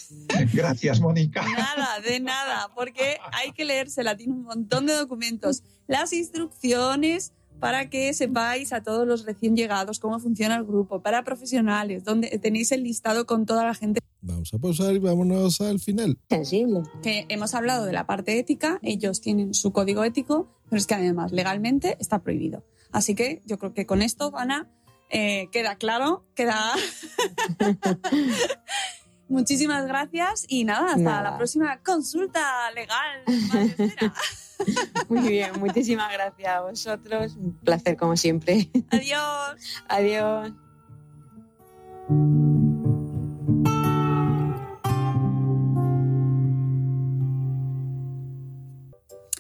Gracias, 0.53 1.01
Mónica. 1.01 1.43
Nada, 1.43 2.01
de 2.01 2.21
nada, 2.21 2.71
porque 2.75 3.19
hay 3.33 3.53
que 3.53 3.65
leérsela, 3.65 4.17
tiene 4.17 4.35
un 4.35 4.45
montón 4.45 4.87
de 4.87 4.95
documentos, 4.95 5.63
las 5.87 6.13
instrucciones 6.13 7.33
para 7.61 7.91
que 7.91 8.13
sepáis 8.15 8.73
a 8.73 8.83
todos 8.83 9.07
los 9.07 9.25
recién 9.25 9.57
llegados 9.57 9.99
cómo 9.99 10.19
funciona 10.21 10.57
el 10.57 10.65
grupo, 10.65 11.01
para 11.03 11.25
profesionales, 11.25 12.05
donde 12.05 12.29
tenéis 12.39 12.73
el 12.73 12.85
listado 12.85 13.27
con 13.27 13.47
toda 13.47 13.65
la 13.65 13.75
gente 13.75 14.01
Vamos 14.21 14.53
a 14.53 14.59
pausar 14.59 14.95
y 14.95 14.99
vámonos 14.99 15.61
al 15.61 15.79
final. 15.79 16.19
sensible. 16.29 16.83
Que 17.03 17.25
hemos 17.29 17.55
hablado 17.55 17.87
de 17.87 17.93
la 17.93 18.07
parte 18.07 18.39
ética, 18.39 18.81
ellos 18.83 19.21
tienen 19.21 19.55
su 19.55 19.73
código 19.73 20.03
ético, 20.03 20.49
pero 20.69 20.79
es 20.79 20.87
que 20.87 20.95
además 20.95 21.31
legalmente 21.31 21.97
está 22.01 22.23
prohibido. 22.23 22.65
Así 22.91 23.15
que 23.15 23.43
yo 23.47 23.59
creo 23.59 23.75
que 23.75 23.87
con 23.87 24.03
esto, 24.03 24.33
Ana, 24.37 24.69
eh, 25.11 25.49
queda 25.53 25.77
claro, 25.77 26.27
queda... 26.35 26.73
Muchísimas 29.29 29.87
gracias 29.87 30.47
y 30.49 30.65
nada, 30.65 30.87
hasta 30.89 30.99
Nada. 30.99 31.23
la 31.31 31.37
próxima 31.37 31.79
consulta 31.83 32.71
legal. 32.75 33.23
Muy 35.09 35.29
bien, 35.29 35.53
muchísimas 35.61 36.11
gracias 36.13 36.49
a 36.49 36.61
vosotros. 36.63 37.37
Un 37.37 37.53
placer 37.59 37.97
como 37.97 38.17
siempre. 38.17 38.71
Adiós. 38.91 39.83
Adiós. 39.89 40.53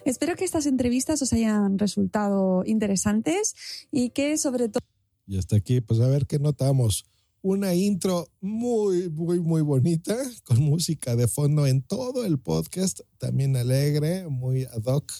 Espero 0.04 0.36
que 0.36 0.44
estas 0.44 0.66
entrevistas 0.66 1.20
os 1.20 1.32
hayan 1.32 1.78
resultado 1.78 2.62
interesantes 2.64 3.86
y 3.90 4.10
que 4.10 4.38
sobre 4.38 4.68
todo... 4.68 4.80
Y 5.26 5.38
hasta 5.38 5.56
aquí, 5.56 5.80
pues 5.80 6.00
a 6.00 6.08
ver 6.08 6.26
qué 6.26 6.38
notamos. 6.38 7.04
Una 7.40 7.72
intro 7.74 8.28
muy, 8.40 9.08
muy, 9.10 9.38
muy 9.38 9.62
bonita, 9.62 10.16
con 10.44 10.60
música 10.60 11.14
de 11.14 11.28
fondo 11.28 11.66
en 11.66 11.82
todo 11.82 12.24
el 12.24 12.38
podcast, 12.38 13.00
también 13.18 13.56
alegre, 13.56 14.28
muy 14.28 14.64
ad 14.64 14.82
hoc 14.84 15.12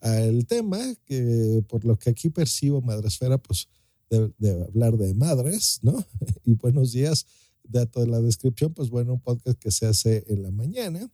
al 0.00 0.46
tema, 0.46 0.78
que 1.06 1.64
por 1.66 1.86
lo 1.86 1.98
que 1.98 2.10
aquí 2.10 2.28
percibo, 2.28 2.82
Madresfera, 2.82 3.38
pues 3.38 3.68
de, 4.10 4.30
de 4.36 4.62
hablar 4.62 4.98
de 4.98 5.14
madres, 5.14 5.78
¿no? 5.82 6.04
Y 6.44 6.54
buenos 6.54 6.92
días, 6.92 7.26
dato 7.62 8.00
de 8.00 8.08
la 8.08 8.20
descripción, 8.20 8.74
pues 8.74 8.90
bueno, 8.90 9.14
un 9.14 9.20
podcast 9.20 9.58
que 9.58 9.70
se 9.70 9.86
hace 9.86 10.24
en 10.28 10.42
la 10.42 10.50
mañana. 10.50 11.10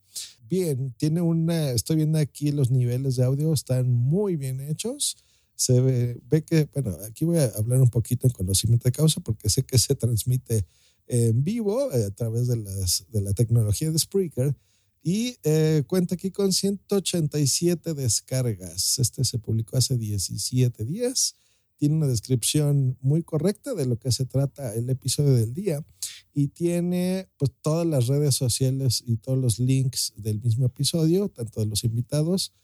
Bien, 0.48 0.92
tiene 0.98 1.20
una, 1.20 1.70
estoy 1.70 1.96
viendo 1.96 2.18
aquí 2.18 2.50
los 2.50 2.72
niveles 2.72 3.14
de 3.14 3.24
audio, 3.24 3.52
están 3.52 3.92
muy 3.92 4.34
bien 4.34 4.60
hechos 4.60 5.16
se 5.60 5.78
ve, 5.78 6.18
ve 6.30 6.42
que, 6.42 6.70
bueno, 6.72 6.96
aquí 7.06 7.26
voy 7.26 7.36
a 7.36 7.44
hablar 7.44 7.82
un 7.82 7.90
poquito 7.90 8.26
en 8.26 8.32
conocimiento 8.32 8.84
de 8.84 8.92
causa 8.92 9.20
porque 9.20 9.50
sé 9.50 9.62
que 9.62 9.78
se 9.78 9.94
transmite 9.94 10.64
en 11.06 11.44
vivo 11.44 11.92
eh, 11.92 12.06
a 12.06 12.10
través 12.12 12.48
de, 12.48 12.56
las, 12.56 13.04
de 13.10 13.20
la 13.20 13.34
tecnología 13.34 13.90
de 13.90 13.98
Spreaker 13.98 14.56
y 15.02 15.36
eh, 15.42 15.82
cuenta 15.86 16.14
aquí 16.14 16.30
con 16.30 16.54
187 16.54 17.92
descargas. 17.92 18.98
Este 18.98 19.22
se 19.22 19.38
publicó 19.38 19.76
hace 19.76 19.98
17 19.98 20.82
días. 20.86 21.34
Tiene 21.76 21.96
una 21.96 22.06
descripción 22.06 22.96
muy 23.02 23.22
correcta 23.22 23.74
de 23.74 23.84
lo 23.84 23.98
que 23.98 24.12
se 24.12 24.24
trata 24.24 24.74
el 24.74 24.88
episodio 24.88 25.34
del 25.34 25.52
día 25.52 25.84
y 26.32 26.48
tiene 26.48 27.28
pues 27.36 27.52
todas 27.60 27.86
las 27.86 28.06
redes 28.06 28.34
sociales 28.34 29.04
y 29.06 29.18
todos 29.18 29.38
los 29.38 29.58
links 29.58 30.14
del 30.16 30.40
mismo 30.40 30.64
episodio, 30.64 31.28
tanto 31.28 31.60
de 31.60 31.66
los 31.66 31.84
invitados 31.84 32.54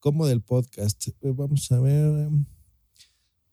como 0.00 0.26
del 0.26 0.42
podcast. 0.42 1.08
Eh, 1.08 1.14
Vamos 1.34 1.70
a 1.72 1.80
ver. 1.80 2.26
em, 2.26 2.44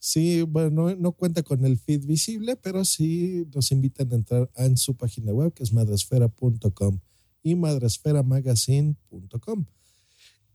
Sí, 0.06 0.42
bueno, 0.42 0.94
no, 0.98 1.14
cuenta 1.14 1.44
con 1.44 1.64
el 1.64 1.78
feed 1.78 2.06
visible, 2.06 2.58
pero 2.58 2.84
sí 2.84 3.48
nos 3.56 3.72
invitan 3.72 4.12
a 4.12 4.16
entrar 4.16 4.52
en 4.58 4.76
su 4.76 4.98
página 4.98 5.32
web, 5.32 5.54
que 5.54 5.64
es 5.64 5.72
madresfera.com 5.72 7.00
y 7.42 7.56
madresferamagazine.com. 7.56 9.66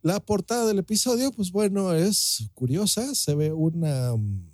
La 0.03 0.21
portada 0.21 0.67
del 0.67 0.81
episodio, 0.81 1.33
pues 1.33 1.51
bueno, 1.51 1.95
es 1.95 2.51
curiosa. 2.53 3.15
Se 3.15 3.35
ve 3.35 3.51
una, 3.51 4.15
mm, 4.15 4.51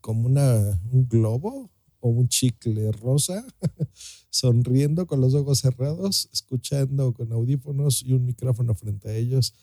como 0.00 0.26
una, 0.26 0.80
un 0.90 1.08
globo 1.08 1.70
o 2.00 2.08
un 2.08 2.28
chicle 2.28 2.90
rosa, 2.90 3.46
sonriendo 4.30 5.06
con 5.06 5.20
los 5.20 5.34
ojos 5.34 5.60
cerrados, 5.60 6.28
escuchando 6.32 7.14
con 7.14 7.32
audífonos 7.32 8.02
y 8.02 8.12
un 8.12 8.24
micrófono 8.24 8.74
frente 8.74 9.08
a 9.08 9.14
ellos. 9.14 9.54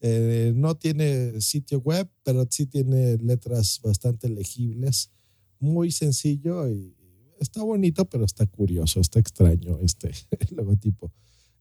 Eh, 0.00 0.52
no 0.54 0.76
tiene 0.76 1.40
sitio 1.40 1.80
web, 1.80 2.08
pero 2.22 2.46
sí 2.50 2.66
tiene 2.66 3.16
letras 3.18 3.80
bastante 3.82 4.28
legibles. 4.28 5.10
Muy 5.58 5.90
sencillo 5.90 6.68
y 6.68 6.94
está 7.40 7.62
bonito, 7.62 8.04
pero 8.04 8.24
está 8.24 8.46
curioso, 8.46 9.00
está 9.00 9.18
extraño 9.18 9.78
este 9.80 10.12
logotipo. 10.54 11.12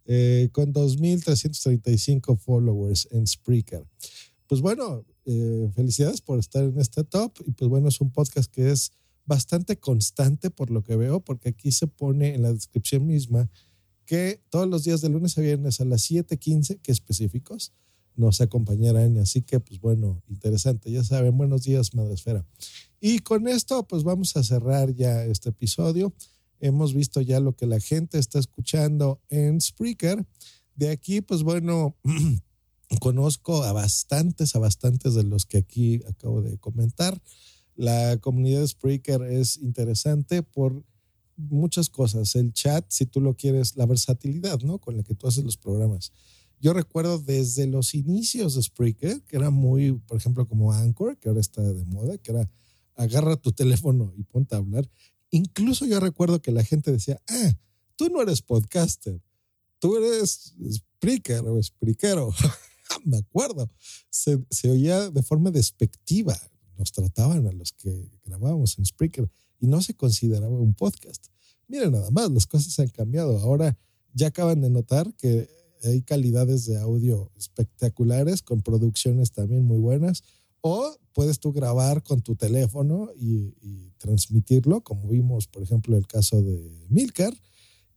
Eh, 0.06 0.50
con 0.52 0.72
2.335 0.72 2.38
followers 2.38 3.08
en 3.12 3.26
Spreaker. 3.26 3.84
Pues 4.48 4.62
bueno, 4.62 5.04
eh, 5.26 5.70
felicidades 5.74 6.22
por 6.22 6.38
estar 6.38 6.64
en 6.64 6.80
este 6.80 7.04
top. 7.04 7.34
Y 7.46 7.52
pues 7.52 7.70
bueno, 7.70 7.88
es 7.88 8.00
un 8.00 8.12
podcast 8.12 8.52
que 8.52 8.70
es 8.70 8.92
bastante 9.26 9.78
constante 9.78 10.52
por 10.52 10.70
lo 10.70 10.84
que 10.84 10.96
veo, 10.96 11.20
porque 11.20 11.50
aquí 11.50 11.72
se 11.72 11.88
pone 11.88 12.36
en 12.36 12.44
la 12.44 12.54
descripción 12.54 13.08
misma 13.08 13.50
que 14.06 14.40
todos 14.50 14.68
los 14.68 14.84
días 14.84 15.02
de 15.02 15.10
lunes 15.10 15.38
a 15.38 15.42
viernes 15.42 15.82
a 15.82 15.86
las 15.86 16.04
7:15, 16.04 16.80
que 16.82 16.92
específicos, 16.92 17.74
nos 18.16 18.42
acompañarán. 18.42 19.18
Así 19.18 19.42
que, 19.42 19.60
pues 19.60 19.80
bueno, 19.80 20.22
interesante. 20.30 20.92
Ya 20.92 21.04
saben, 21.04 21.38
buenos 21.38 21.64
días, 21.64 21.94
Madresfera. 21.94 22.46
Y 23.00 23.20
con 23.20 23.48
esto, 23.48 23.88
pues 23.88 24.04
vamos 24.04 24.36
a 24.38 24.44
cerrar 24.44 24.94
ya 24.94 25.24
este 25.26 25.50
episodio. 25.50 26.14
Hemos 26.60 26.94
visto 26.94 27.22
ya 27.22 27.40
lo 27.40 27.56
que 27.56 27.68
la 27.68 27.80
gente 27.80 28.18
está 28.18 28.40
escuchando 28.40 29.22
en 29.30 29.60
Spreaker. 29.62 30.26
De 30.76 30.90
aquí, 30.90 31.22
pues 31.22 31.44
bueno, 31.44 31.96
conozco 33.00 33.64
a 33.64 33.74
bastantes, 33.74 34.56
a 34.56 34.60
bastantes 34.60 35.16
de 35.16 35.24
los 35.24 35.46
que 35.46 35.58
aquí 35.58 36.02
acabo 36.08 36.42
de 36.42 36.58
comentar. 36.58 37.22
La 37.76 38.18
comunidad 38.18 38.62
de 38.62 38.68
Spreaker 38.68 39.22
es 39.24 39.58
interesante 39.58 40.44
por 40.44 40.84
muchas 41.36 41.90
cosas. 41.90 42.36
El 42.36 42.54
chat, 42.54 42.86
si 42.90 43.06
tú 43.06 43.22
lo 43.22 43.36
quieres, 43.36 43.76
la 43.76 43.86
versatilidad, 43.86 44.62
¿no? 44.62 44.80
Con 44.80 44.98
la 44.98 45.04
que 45.04 45.16
tú 45.16 45.28
haces 45.28 45.44
los 45.44 45.58
programas. 45.58 46.14
Yo 46.66 46.74
recuerdo 46.74 47.20
desde 47.20 47.68
los 47.68 47.94
inicios 47.94 48.56
de 48.56 48.64
Spreaker, 48.64 49.22
que 49.22 49.36
era 49.36 49.52
muy, 49.52 49.92
por 49.92 50.18
ejemplo, 50.18 50.48
como 50.48 50.74
Anchor, 50.74 51.16
que 51.20 51.30
ahora 51.30 51.40
está 51.40 51.62
de 51.62 51.86
moda, 51.86 52.18
que 52.18 52.32
era 52.32 52.50
agarra 52.96 53.36
tu 53.36 53.52
teléfono 53.52 54.12
y 54.18 54.24
ponte 54.24 54.56
a 54.56 54.58
hablar. 54.58 54.90
Incluso 55.30 55.86
yo 55.86 56.00
recuerdo 56.00 56.42
que 56.42 56.52
la 56.52 56.64
gente 56.64 56.92
decía, 56.92 57.22
ah, 57.30 57.54
tú 57.96 58.10
no 58.10 58.20
eres 58.20 58.42
podcaster, 58.42 59.22
tú 59.78 59.96
eres 59.98 60.56
Spreaker 60.72 61.42
o 61.46 61.62
Spreakero. 61.62 62.34
Me 63.06 63.18
acuerdo. 63.18 63.70
Se, 64.10 64.40
oía 64.68 65.12
de 65.12 65.22
forma 65.22 65.52
despectiva. 65.52 66.36
Nos 66.80 66.92
trataban 66.92 67.46
a 67.46 67.52
los 67.52 67.74
que 67.74 68.10
grabábamos 68.24 68.80
en 68.80 68.88
Spreaker 68.88 69.30
y 69.60 69.68
no 69.68 69.84
se 69.84 69.94
consideraba 69.94 70.58
un 70.58 70.74
podcast. 70.74 71.28
Miren, 71.68 71.92
nada 71.92 72.10
más, 72.10 72.32
las 72.32 72.48
cosas 72.48 72.80
han 72.80 72.88
cambiado. 72.88 73.38
Ahora 73.38 73.78
ya 74.16 74.30
acaban 74.30 74.62
de 74.62 74.72
notar 74.72 75.14
que 75.14 75.48
hay 75.84 76.02
calidades 76.02 76.66
de 76.66 76.78
audio 76.78 77.32
espectaculares, 77.38 78.42
con 78.42 78.62
producciones 78.62 79.32
también 79.32 79.66
muy 79.66 79.78
buenas. 79.78 80.24
O 80.62 80.98
puedes 81.14 81.40
tú 81.40 81.54
grabar 81.54 82.04
con 82.04 82.22
tu 82.22 82.36
teléfono 82.36 83.10
y, 83.16 83.54
transmitirlo, 83.98 84.82
como 84.82 85.08
vimos, 85.08 85.48
por 85.48 85.64
ejemplo, 85.64 85.98
el 85.98 86.06
caso 86.06 86.42
de 86.44 86.86
Milcar, 86.90 87.34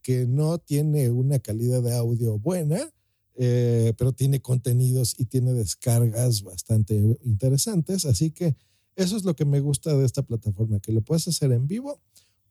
que 0.01 0.25
no 0.25 0.57
tiene 0.57 1.11
una 1.11 1.37
calidad 1.39 1.83
de 1.83 1.93
audio 1.93 2.39
buena, 2.39 2.91
eh, 3.35 3.93
pero 3.97 4.13
tiene 4.13 4.41
contenidos 4.41 5.13
y 5.17 5.25
tiene 5.25 5.53
descargas 5.53 6.41
bastante 6.41 6.95
interesantes. 7.23 8.05
Así 8.05 8.31
que 8.31 8.55
eso 8.95 9.17
es 9.17 9.23
lo 9.23 9.35
que 9.35 9.45
me 9.45 9.59
gusta 9.59 9.95
de 9.95 10.05
esta 10.05 10.23
plataforma, 10.23 10.79
que 10.79 10.91
lo 10.91 11.01
puedes 11.01 11.27
hacer 11.27 11.51
en 11.51 11.67
vivo, 11.67 12.01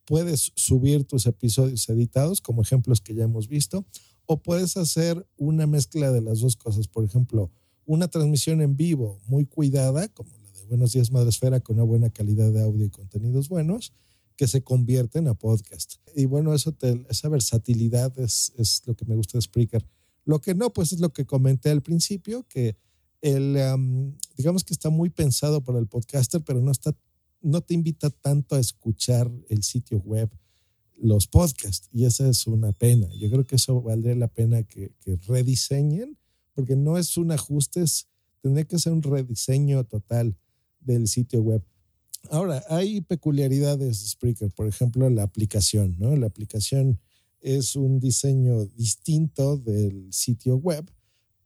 puedes 0.04 0.52
subir 0.56 1.04
tus 1.04 1.26
episodios 1.26 1.88
editados, 1.88 2.40
como 2.40 2.62
ejemplos 2.62 3.00
que 3.00 3.14
ya 3.14 3.24
hemos 3.24 3.48
visto, 3.48 3.84
o 4.30 4.42
puedes 4.42 4.76
hacer 4.76 5.26
una 5.38 5.66
mezcla 5.66 6.12
de 6.12 6.20
las 6.20 6.40
dos 6.40 6.56
cosas. 6.56 6.86
Por 6.86 7.02
ejemplo, 7.04 7.50
una 7.86 8.08
transmisión 8.08 8.60
en 8.60 8.76
vivo 8.76 9.18
muy 9.26 9.46
cuidada, 9.46 10.06
como 10.08 10.30
la 10.36 10.52
de 10.52 10.66
Buenos 10.66 10.92
Días 10.92 11.10
Madresfera, 11.10 11.60
con 11.60 11.76
una 11.76 11.84
buena 11.84 12.10
calidad 12.10 12.52
de 12.52 12.60
audio 12.60 12.84
y 12.84 12.90
contenidos 12.90 13.48
buenos, 13.48 13.94
que 14.36 14.46
se 14.46 14.62
convierten 14.62 15.28
a 15.28 15.34
podcast. 15.34 15.94
Y 16.14 16.26
bueno, 16.26 16.52
eso 16.52 16.72
te- 16.72 17.04
esa 17.08 17.30
versatilidad 17.30 18.16
es, 18.18 18.52
es 18.58 18.82
lo 18.86 18.94
que 18.94 19.06
me 19.06 19.16
gusta 19.16 19.38
de 19.38 19.42
Spreaker. 19.42 19.84
Lo 20.26 20.40
que 20.40 20.54
no, 20.54 20.72
pues 20.74 20.92
es 20.92 21.00
lo 21.00 21.10
que 21.12 21.24
comenté 21.24 21.70
al 21.70 21.80
principio, 21.82 22.44
que 22.48 22.76
el, 23.22 23.56
digamos 24.36 24.62
que 24.62 24.74
está 24.74 24.90
muy 24.90 25.08
pensado 25.08 25.64
para 25.64 25.78
el 25.78 25.86
podcaster, 25.86 26.42
pero 26.44 26.60
no, 26.60 26.70
está, 26.70 26.94
no 27.40 27.62
te 27.62 27.72
invita 27.72 28.10
tanto 28.10 28.54
a 28.56 28.60
escuchar 28.60 29.30
el 29.48 29.62
sitio 29.62 29.98
web. 30.00 30.28
Los 31.00 31.26
podcasts. 31.26 31.88
Y 31.92 32.04
esa 32.04 32.28
es 32.28 32.46
una 32.46 32.72
pena. 32.72 33.08
Yo 33.14 33.30
creo 33.30 33.46
que 33.46 33.56
eso 33.56 33.80
valdría 33.82 34.14
la 34.14 34.28
pena 34.28 34.62
que, 34.62 34.92
que 35.00 35.16
rediseñen, 35.26 36.18
porque 36.54 36.76
no 36.76 36.98
es 36.98 37.16
un 37.16 37.30
ajuste, 37.32 37.82
es, 37.82 38.08
tendría 38.40 38.64
que 38.64 38.78
ser 38.78 38.92
un 38.92 39.02
rediseño 39.02 39.84
total 39.84 40.36
del 40.80 41.08
sitio 41.08 41.42
web. 41.42 41.62
Ahora, 42.30 42.64
hay 42.68 43.00
peculiaridades 43.00 44.00
de 44.00 44.08
Spreaker, 44.08 44.50
por 44.50 44.66
ejemplo, 44.66 45.08
la 45.08 45.22
aplicación, 45.22 45.96
¿no? 45.98 46.14
La 46.16 46.26
aplicación 46.26 47.00
es 47.40 47.76
un 47.76 48.00
diseño 48.00 48.64
distinto 48.66 49.56
del 49.56 50.12
sitio 50.12 50.56
web, 50.56 50.90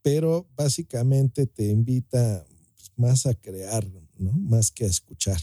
pero 0.00 0.48
básicamente 0.56 1.46
te 1.46 1.68
invita 1.68 2.44
pues, 2.74 2.90
más 2.96 3.26
a 3.26 3.34
crear, 3.34 3.86
¿no? 4.18 4.32
Más 4.32 4.70
que 4.70 4.84
a 4.84 4.88
escuchar. 4.88 5.40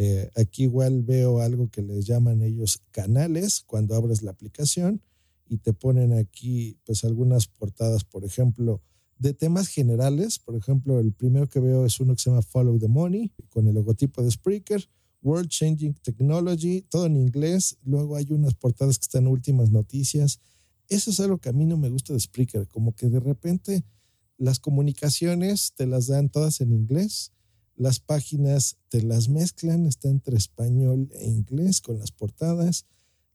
Eh, 0.00 0.30
aquí 0.36 0.62
igual 0.62 1.02
veo 1.02 1.40
algo 1.40 1.68
que 1.70 1.82
les 1.82 2.06
llaman 2.06 2.40
ellos 2.42 2.80
canales 2.92 3.64
cuando 3.66 3.96
abres 3.96 4.22
la 4.22 4.30
aplicación 4.30 5.02
y 5.48 5.56
te 5.56 5.72
ponen 5.72 6.12
aquí 6.12 6.78
pues 6.84 7.02
algunas 7.02 7.48
portadas, 7.48 8.04
por 8.04 8.24
ejemplo, 8.24 8.80
de 9.18 9.34
temas 9.34 9.66
generales. 9.66 10.38
Por 10.38 10.54
ejemplo, 10.54 11.00
el 11.00 11.12
primero 11.12 11.48
que 11.48 11.58
veo 11.58 11.84
es 11.84 11.98
uno 11.98 12.14
que 12.14 12.22
se 12.22 12.30
llama 12.30 12.42
Follow 12.42 12.78
the 12.78 12.86
Money, 12.86 13.32
con 13.48 13.66
el 13.66 13.74
logotipo 13.74 14.22
de 14.22 14.30
Spreaker, 14.30 14.88
World 15.20 15.48
Changing 15.48 15.94
Technology, 15.94 16.82
todo 16.82 17.06
en 17.06 17.16
inglés. 17.16 17.76
Luego 17.82 18.14
hay 18.14 18.30
unas 18.30 18.54
portadas 18.54 19.00
que 19.00 19.04
están 19.04 19.26
últimas 19.26 19.72
noticias. 19.72 20.38
Eso 20.88 21.10
es 21.10 21.18
algo 21.18 21.38
que 21.38 21.48
a 21.48 21.52
mí 21.52 21.66
no 21.66 21.76
me 21.76 21.90
gusta 21.90 22.12
de 22.12 22.20
Spreaker, 22.20 22.68
como 22.68 22.94
que 22.94 23.08
de 23.08 23.18
repente 23.18 23.84
las 24.36 24.60
comunicaciones 24.60 25.72
te 25.74 25.86
las 25.86 26.06
dan 26.06 26.28
todas 26.28 26.60
en 26.60 26.72
inglés, 26.72 27.32
las 27.78 28.00
páginas 28.00 28.76
te 28.88 29.02
las 29.02 29.28
mezclan, 29.28 29.86
está 29.86 30.08
entre 30.08 30.36
español 30.36 31.10
e 31.14 31.28
inglés 31.28 31.80
con 31.80 31.98
las 31.98 32.10
portadas. 32.10 32.86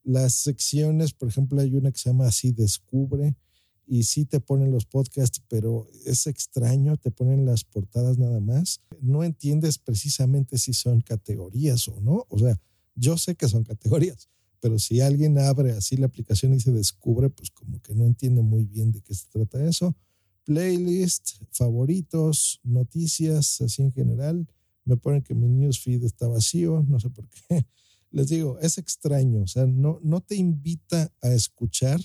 Las 0.04 0.34
secciones, 0.34 1.14
por 1.14 1.30
ejemplo, 1.30 1.62
hay 1.62 1.76
una 1.76 1.92
que 1.92 2.00
se 2.00 2.10
llama 2.10 2.28
así 2.28 2.52
Descubre, 2.52 3.38
y 3.86 4.04
sí 4.04 4.26
te 4.26 4.40
ponen 4.40 4.72
los 4.72 4.86
podcasts, 4.86 5.42
pero 5.48 5.88
es 6.06 6.28
extraño, 6.28 6.98
te 6.98 7.12
ponen 7.12 7.46
las 7.46 7.64
portadas 7.64 8.18
nada 8.18 8.40
más. 8.40 8.82
No 9.02 9.24
entiendes 9.24 9.78
precisamente 9.78 10.58
si 10.58 10.74
son 10.74 11.02
categorías 11.02 11.88
o 11.88 12.00
no. 12.00 12.26
O 12.30 12.40
sea, 12.40 12.60
yo 12.96 13.18
sé 13.18 13.36
que 13.36 13.48
son 13.48 13.64
categorías, 13.64 14.30
pero 14.60 14.80
si 14.80 15.02
alguien 15.02 15.38
abre 15.38 15.74
así 15.74 15.98
la 15.98 16.06
aplicación 16.06 16.54
y 16.54 16.60
se 16.60 16.72
descubre, 16.72 17.30
pues 17.30 17.50
como 17.52 17.82
que 17.82 17.96
no 17.96 18.06
entiende 18.06 18.42
muy 18.42 18.66
bien 18.66 18.92
de 18.92 19.02
qué 19.02 19.14
se 19.14 19.28
trata 19.30 19.66
eso. 19.66 19.96
Playlist, 20.44 21.42
favoritos, 21.52 22.60
noticias, 22.64 23.62
así 23.62 23.82
en 23.82 23.92
general. 23.92 24.48
Me 24.86 24.98
ponen 24.98 25.22
que 25.22 25.34
mi 25.34 25.48
newsfeed 25.48 26.04
está 26.04 26.28
vacío, 26.28 26.84
no 26.88 27.00
sé 27.00 27.10
por 27.10 27.28
qué. 27.30 27.66
Les 28.12 28.30
digo, 28.30 28.60
es 28.60 28.78
extraño, 28.78 29.42
o 29.42 29.48
sea, 29.48 29.66
no, 29.66 30.00
no 30.04 30.22
te 30.22 30.36
invita 30.36 31.12
a 31.22 31.34
escuchar 31.34 32.00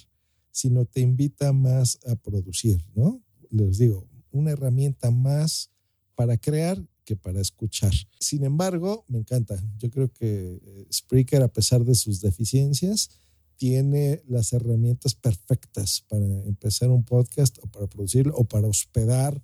sino 0.59 0.85
te 0.87 1.01
invita 1.01 1.53
más 1.53 2.01
a 2.05 2.17
producir, 2.17 2.85
¿no? 2.97 3.23
Les 3.49 3.79
digo, 3.79 4.09
una 4.33 4.51
herramienta 4.51 5.13
más 5.13 5.71
para 6.17 6.37
crear 6.37 6.85
que 7.05 7.15
para 7.15 7.41
escuchar. 7.41 7.93
Sin 8.19 8.43
embargo, 8.43 9.05
me 9.07 9.19
encanta. 9.19 9.57
Yo 9.79 9.89
creo 9.89 10.13
que 10.13 10.61
eh, 10.61 10.87
Spreaker, 10.93 11.43
a 11.43 11.53
pesar 11.53 11.85
de 11.85 11.95
sus 11.95 12.21
deficiencias, 12.21 13.09
tiene 13.59 14.23
las 14.27 14.53
herramientas 14.53 15.15
perfectas 15.15 16.05
para 16.09 16.25
empezar 16.45 16.91
un 16.91 17.05
podcast 17.05 17.59
o 17.59 17.67
para 17.67 17.87
producirlo 17.89 18.35
o 18.35 18.45
para 18.45 18.69
hospedar 18.69 19.43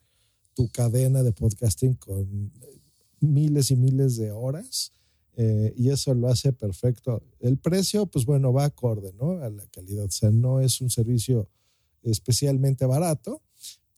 tu 0.55 0.69
cadena 0.71 1.23
de 1.23 1.33
podcasting 1.33 1.95
con 1.95 2.53
miles 3.21 3.71
y 3.71 3.77
miles 3.77 4.17
de 4.17 4.31
horas 4.31 4.93
eh, 5.37 5.75
y 5.77 5.91
eso 5.91 6.15
lo 6.15 6.29
hace 6.29 6.53
perfecto. 6.53 7.23
El 7.41 7.59
precio, 7.59 8.07
pues 8.07 8.25
bueno, 8.25 8.53
va 8.53 8.65
acorde, 8.65 9.13
¿no? 9.15 9.43
A 9.43 9.51
la 9.51 9.67
calidad. 9.67 10.05
O 10.05 10.11
sea, 10.11 10.31
no 10.31 10.61
es 10.61 10.81
un 10.81 10.91
servicio 10.91 11.49
especialmente 12.03 12.87
barato, 12.87 13.43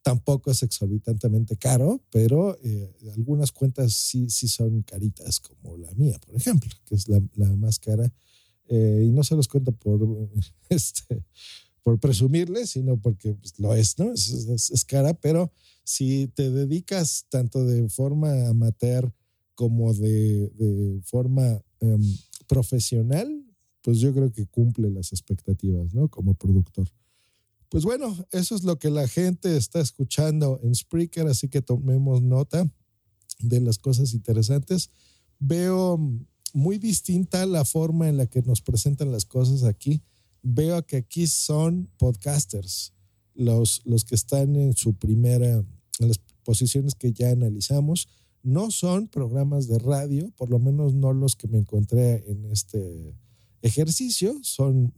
tampoco 0.03 0.51
es 0.51 0.63
exorbitantemente 0.63 1.57
caro, 1.57 2.01
pero 2.11 2.57
eh, 2.63 2.95
algunas 3.13 3.53
cuentas 3.53 3.93
sí, 3.93 4.31
sí 4.31 4.49
son 4.49 4.83
caritas, 4.83 5.41
como 5.41 5.77
la 5.77 5.93
mía, 5.93 6.19
por 6.25 6.37
ejemplo, 6.37 6.71
que 6.87 6.95
es 6.95 7.09
la, 7.09 7.21
la 7.35 7.55
más 7.57 7.79
cara. 7.79 8.11
Eh, 8.69 9.05
y 9.07 9.11
no 9.11 9.23
se 9.25 9.37
los 9.37 9.49
cuento 9.49 9.73
por, 9.73 10.01
este, 10.69 11.25
por 11.83 11.99
presumirle, 11.99 12.67
sino 12.67 12.97
porque 12.97 13.35
pues, 13.35 13.59
lo 13.59 13.75
es, 13.75 13.99
¿no? 13.99 14.13
Es, 14.13 14.29
es, 14.29 14.71
es 14.71 14.85
cara, 14.85 15.15
pero 15.15 15.53
si 15.85 16.29
te 16.29 16.51
dedicas 16.51 17.27
tanto 17.29 17.65
de 17.65 17.89
forma 17.89 18.49
amateur, 18.49 19.13
como 19.57 19.93
de, 19.95 20.51
de 20.51 21.01
forma 21.03 21.61
um, 21.81 22.17
profesional, 22.47 23.43
pues 23.83 23.99
yo 23.99 24.13
creo 24.13 24.31
que 24.31 24.47
cumple 24.47 24.91
las 24.91 25.13
expectativas, 25.13 25.93
¿no? 25.95 26.09
Como 26.09 26.35
productor. 26.35 26.89
Pues 27.69 27.83
bueno, 27.85 28.15
eso 28.31 28.55
es 28.55 28.63
lo 28.63 28.79
que 28.79 28.91
la 28.91 29.09
gente 29.09 29.57
está 29.57 29.81
escuchando 29.81 30.61
en 30.63 30.75
Spreaker, 30.75 31.27
así 31.27 31.49
que 31.49 31.63
tomemos 31.63 32.23
nota 32.23 32.71
de 33.41 33.61
las 33.61 33.79
cosas 33.79 34.13
interesantes. 34.13 34.91
Veo 35.39 35.99
muy 36.57 36.79
distinta 36.79 37.45
la 37.45 37.67
forma 37.67 38.09
en 38.09 38.17
la 38.17 38.27
que 38.27 38.41
nos 38.41 38.63
presentan 38.63 39.13
las 39.13 39.27
cosas 39.27 39.63
aquí. 39.63 40.03
Veo 40.43 40.87
que 40.87 40.97
aquí 40.97 41.27
son 41.27 41.91
podcasters, 41.99 42.95
los, 43.35 43.83
los 43.85 44.05
que 44.05 44.15
están 44.15 44.57
en 44.57 44.75
su 44.75 44.95
primera, 44.95 45.47
en 45.99 46.09
las 46.09 46.19
posiciones 46.45 46.95
que 46.95 47.13
ya 47.13 47.31
analizamos 47.31 48.09
no 48.43 48.71
son 48.71 49.09
programas 49.09 49.67
de 49.67 49.81
radio, 49.81 50.31
por 50.37 50.49
lo 50.51 50.61
menos 50.61 50.95
no 50.95 51.13
los 51.13 51.35
que 51.35 51.49
me 51.49 51.59
encontré 51.59 52.25
en 52.31 52.45
este 52.47 53.13
ejercicio, 53.61 54.39
son 54.43 54.95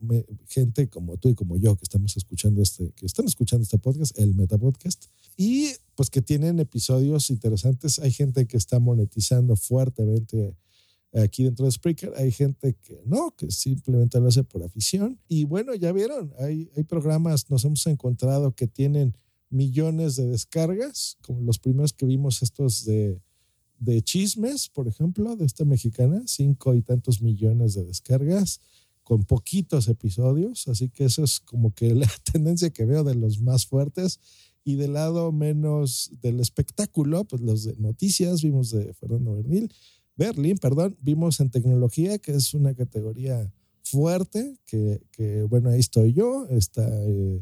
gente 0.49 0.89
como 0.89 1.17
tú 1.17 1.31
y 1.31 1.35
como 1.35 1.57
yo 1.57 1.75
que 1.75 1.85
estamos 1.85 2.15
escuchando 2.19 2.61
este, 2.61 2.93
que 2.93 3.07
están 3.07 3.27
escuchando 3.27 3.63
este 3.63 3.79
podcast, 3.79 4.17
el 4.19 4.35
Meta 4.35 4.59
Podcast, 4.59 5.07
y 5.37 5.71
pues 5.95 6.11
que 6.11 6.21
tienen 6.21 6.61
episodios 6.61 7.31
interesantes. 7.31 7.99
Hay 7.99 8.13
gente 8.13 8.47
que 8.47 8.59
está 8.59 8.79
monetizando 8.81 9.57
fuertemente 9.57 10.55
aquí 11.15 11.45
dentro 11.45 11.65
de 11.65 11.73
Spreaker, 11.73 12.13
hay 12.17 12.31
gente 12.31 12.75
que 12.75 13.03
no, 13.05 13.35
que 13.37 13.51
simplemente 13.51 14.21
lo 14.21 14.29
hace 14.29 14.45
por 14.45 14.63
afición. 14.63 15.19
Y 15.29 15.45
bueno, 15.45 15.75
ya 15.75 15.93
vieron, 15.93 16.33
hay, 16.39 16.71
hay 16.77 16.85
programas, 16.85 17.51
nos 17.51 17.65
hemos 17.65 17.87
encontrado 17.87 18.55
que 18.55 18.67
tienen 18.67 19.17
millones 19.51 20.17
de 20.17 20.27
descargas, 20.27 21.17
como 21.23 21.41
los 21.43 21.59
primeros 21.59 21.93
que 21.93 22.07
vimos 22.07 22.43
estos 22.43 22.85
de 22.85 23.19
de 23.79 24.03
chismes, 24.03 24.69
por 24.69 24.89
ejemplo, 24.89 25.37
de 25.37 25.47
esta 25.47 25.65
mexicana, 25.65 26.23
cinco 26.27 26.75
y 26.75 26.83
tantos 26.83 27.23
millones 27.23 27.75
de 27.75 27.85
descargas 27.85 28.61
con 29.03 29.25
poquitos 29.25 29.89
episodios, 29.89 30.69
así 30.69 30.91
que 30.91 31.05
eso 31.05 31.25
es 31.25 31.41
como 31.41 31.73
que 31.73 31.95
la 31.95 32.09
tendencia 32.33 32.71
que 32.71 32.85
veo 32.85 33.05
de 33.05 33.15
los 33.15 33.41
más 33.41 33.67
fuertes 33.67 34.21
y 34.65 34.75
del 34.75 34.95
lado 34.95 35.33
menos 35.33 36.11
del 36.21 36.41
espectáculo, 36.41 37.25
pues 37.25 37.41
los 37.41 37.65
de 37.65 37.77
noticias, 37.77 38.43
vimos 38.43 38.71
de 38.71 38.93
Fernando 38.93 39.35
Bernil, 39.35 39.73
Berlín, 40.19 40.59
perdón, 40.59 40.97
vimos 41.01 41.39
en 41.39 41.49
tecnología, 41.49 42.19
que 42.19 42.33
es 42.33 42.53
una 42.53 42.75
categoría 42.75 43.53
fuerte, 43.85 44.59
que, 44.67 45.47
bueno, 45.49 45.71
ahí 45.71 45.79
estoy 45.79 46.13
yo, 46.13 46.47
está 46.51 46.85
eh, 46.85 47.41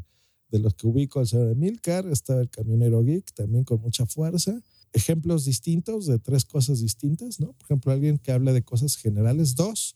de 0.51 0.59
los 0.59 0.75
que 0.75 0.85
ubico 0.85 1.19
el 1.19 1.27
señor 1.27 1.49
Emilcar, 1.49 2.05
está 2.07 2.39
el 2.39 2.51
camionero 2.51 3.03
geek 3.03 3.33
también 3.33 3.63
con 3.63 3.81
mucha 3.81 4.05
fuerza, 4.05 4.61
ejemplos 4.93 5.43
distintos 5.43 6.05
de 6.05 6.19
tres 6.19 6.45
cosas 6.45 6.79
distintas, 6.79 7.39
¿no? 7.39 7.53
Por 7.53 7.65
ejemplo, 7.65 7.91
alguien 7.91 8.19
que 8.19 8.31
habla 8.31 8.53
de 8.53 8.61
cosas 8.61 8.95
generales. 8.95 9.55
Dos, 9.55 9.95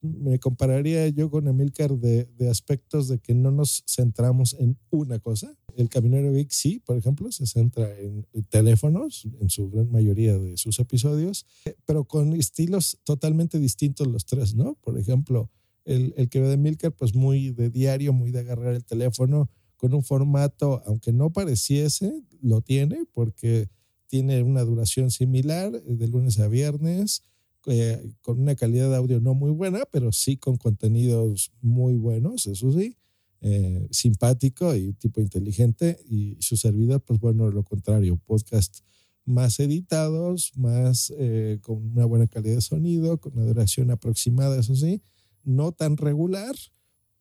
me 0.00 0.38
compararía 0.38 1.08
yo 1.08 1.30
con 1.30 1.48
Emilcar 1.48 1.98
de 1.98 2.48
aspectos 2.48 3.08
de 3.08 3.18
que 3.18 3.34
no 3.34 3.50
nos 3.50 3.82
centramos 3.88 4.54
en 4.58 4.78
una 4.90 5.18
cosa. 5.18 5.54
El 5.80 5.88
Caminero 5.88 6.32
Geek 6.32 6.50
sí, 6.50 6.80
por 6.84 6.96
ejemplo, 6.96 7.30
se 7.32 7.46
centra 7.46 7.88
en 7.98 8.26
teléfonos, 8.48 9.26
en 9.40 9.50
su 9.50 9.70
gran 9.70 9.90
mayoría 9.90 10.38
de 10.38 10.56
sus 10.56 10.78
episodios, 10.78 11.46
pero 11.86 12.04
con 12.04 12.34
estilos 12.34 12.98
totalmente 13.04 13.58
distintos 13.58 14.06
los 14.06 14.26
tres, 14.26 14.54
¿no? 14.54 14.74
Por 14.82 14.98
ejemplo, 14.98 15.50
el, 15.84 16.14
el 16.16 16.28
que 16.28 16.40
ve 16.40 16.48
de 16.48 16.54
Emilcar, 16.54 16.92
pues 16.92 17.14
muy 17.14 17.50
de 17.50 17.70
diario, 17.70 18.12
muy 18.12 18.30
de 18.30 18.40
agarrar 18.40 18.74
el 18.74 18.84
teléfono, 18.84 19.50
con 19.76 19.94
un 19.94 20.04
formato, 20.04 20.82
aunque 20.84 21.10
no 21.10 21.30
pareciese, 21.30 22.12
lo 22.42 22.60
tiene, 22.60 23.06
porque 23.14 23.70
tiene 24.08 24.42
una 24.42 24.62
duración 24.62 25.10
similar 25.10 25.74
eh, 25.74 25.94
de 25.96 26.06
lunes 26.06 26.38
a 26.38 26.48
viernes, 26.48 27.22
eh, 27.66 28.12
con 28.20 28.40
una 28.40 28.54
calidad 28.56 28.90
de 28.90 28.96
audio 28.96 29.20
no 29.20 29.32
muy 29.34 29.50
buena, 29.50 29.84
pero 29.90 30.12
sí 30.12 30.36
con 30.36 30.56
contenidos 30.56 31.52
muy 31.62 31.96
buenos, 31.96 32.46
eso 32.46 32.72
sí, 32.72 32.96
eh, 33.40 33.88
simpático 33.90 34.74
y 34.74 34.92
tipo 34.94 35.20
inteligente. 35.20 35.98
Y 36.08 36.36
su 36.40 36.56
servidor, 36.56 37.02
pues 37.02 37.20
bueno, 37.20 37.50
lo 37.50 37.64
contrario, 37.64 38.16
podcast 38.16 38.80
más 39.24 39.60
editados, 39.60 40.52
más 40.56 41.12
eh, 41.18 41.58
con 41.62 41.76
una 41.92 42.04
buena 42.04 42.26
calidad 42.26 42.56
de 42.56 42.60
sonido, 42.60 43.18
con 43.18 43.36
una 43.36 43.46
duración 43.46 43.90
aproximada, 43.90 44.58
eso 44.58 44.74
sí, 44.74 45.02
no 45.44 45.72
tan 45.72 45.96
regular, 45.96 46.54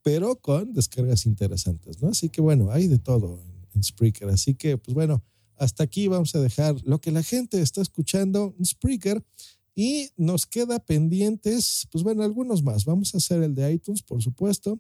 pero 0.02 0.38
con 0.38 0.74
descargas 0.74 1.26
interesantes, 1.26 2.02
¿no? 2.02 2.10
Así 2.10 2.30
que 2.30 2.42
bueno, 2.42 2.72
hay 2.72 2.88
de 2.88 3.00
todo 3.00 3.42
en, 3.42 3.68
en 3.76 3.84
Spreaker. 3.84 4.30
Así 4.30 4.56
que, 4.56 4.78
pues 4.78 4.96
bueno, 4.96 5.24
hasta 5.56 5.84
aquí 5.84 6.08
vamos 6.08 6.34
a 6.36 6.42
dejar 6.42 6.76
lo 6.84 7.00
que 7.00 7.12
la 7.12 7.22
gente 7.22 7.62
está 7.62 7.82
escuchando 7.82 8.56
en 8.58 8.66
Spreaker. 8.66 9.24
Y 9.76 10.10
nos 10.18 10.46
queda 10.46 10.80
pendientes, 10.80 11.88
pues 11.90 12.04
bueno, 12.04 12.24
algunos 12.24 12.64
más. 12.64 12.84
Vamos 12.84 13.14
a 13.14 13.18
hacer 13.20 13.42
el 13.44 13.56
de 13.56 13.72
iTunes, 13.72 14.02
por 14.02 14.22
supuesto. 14.22 14.78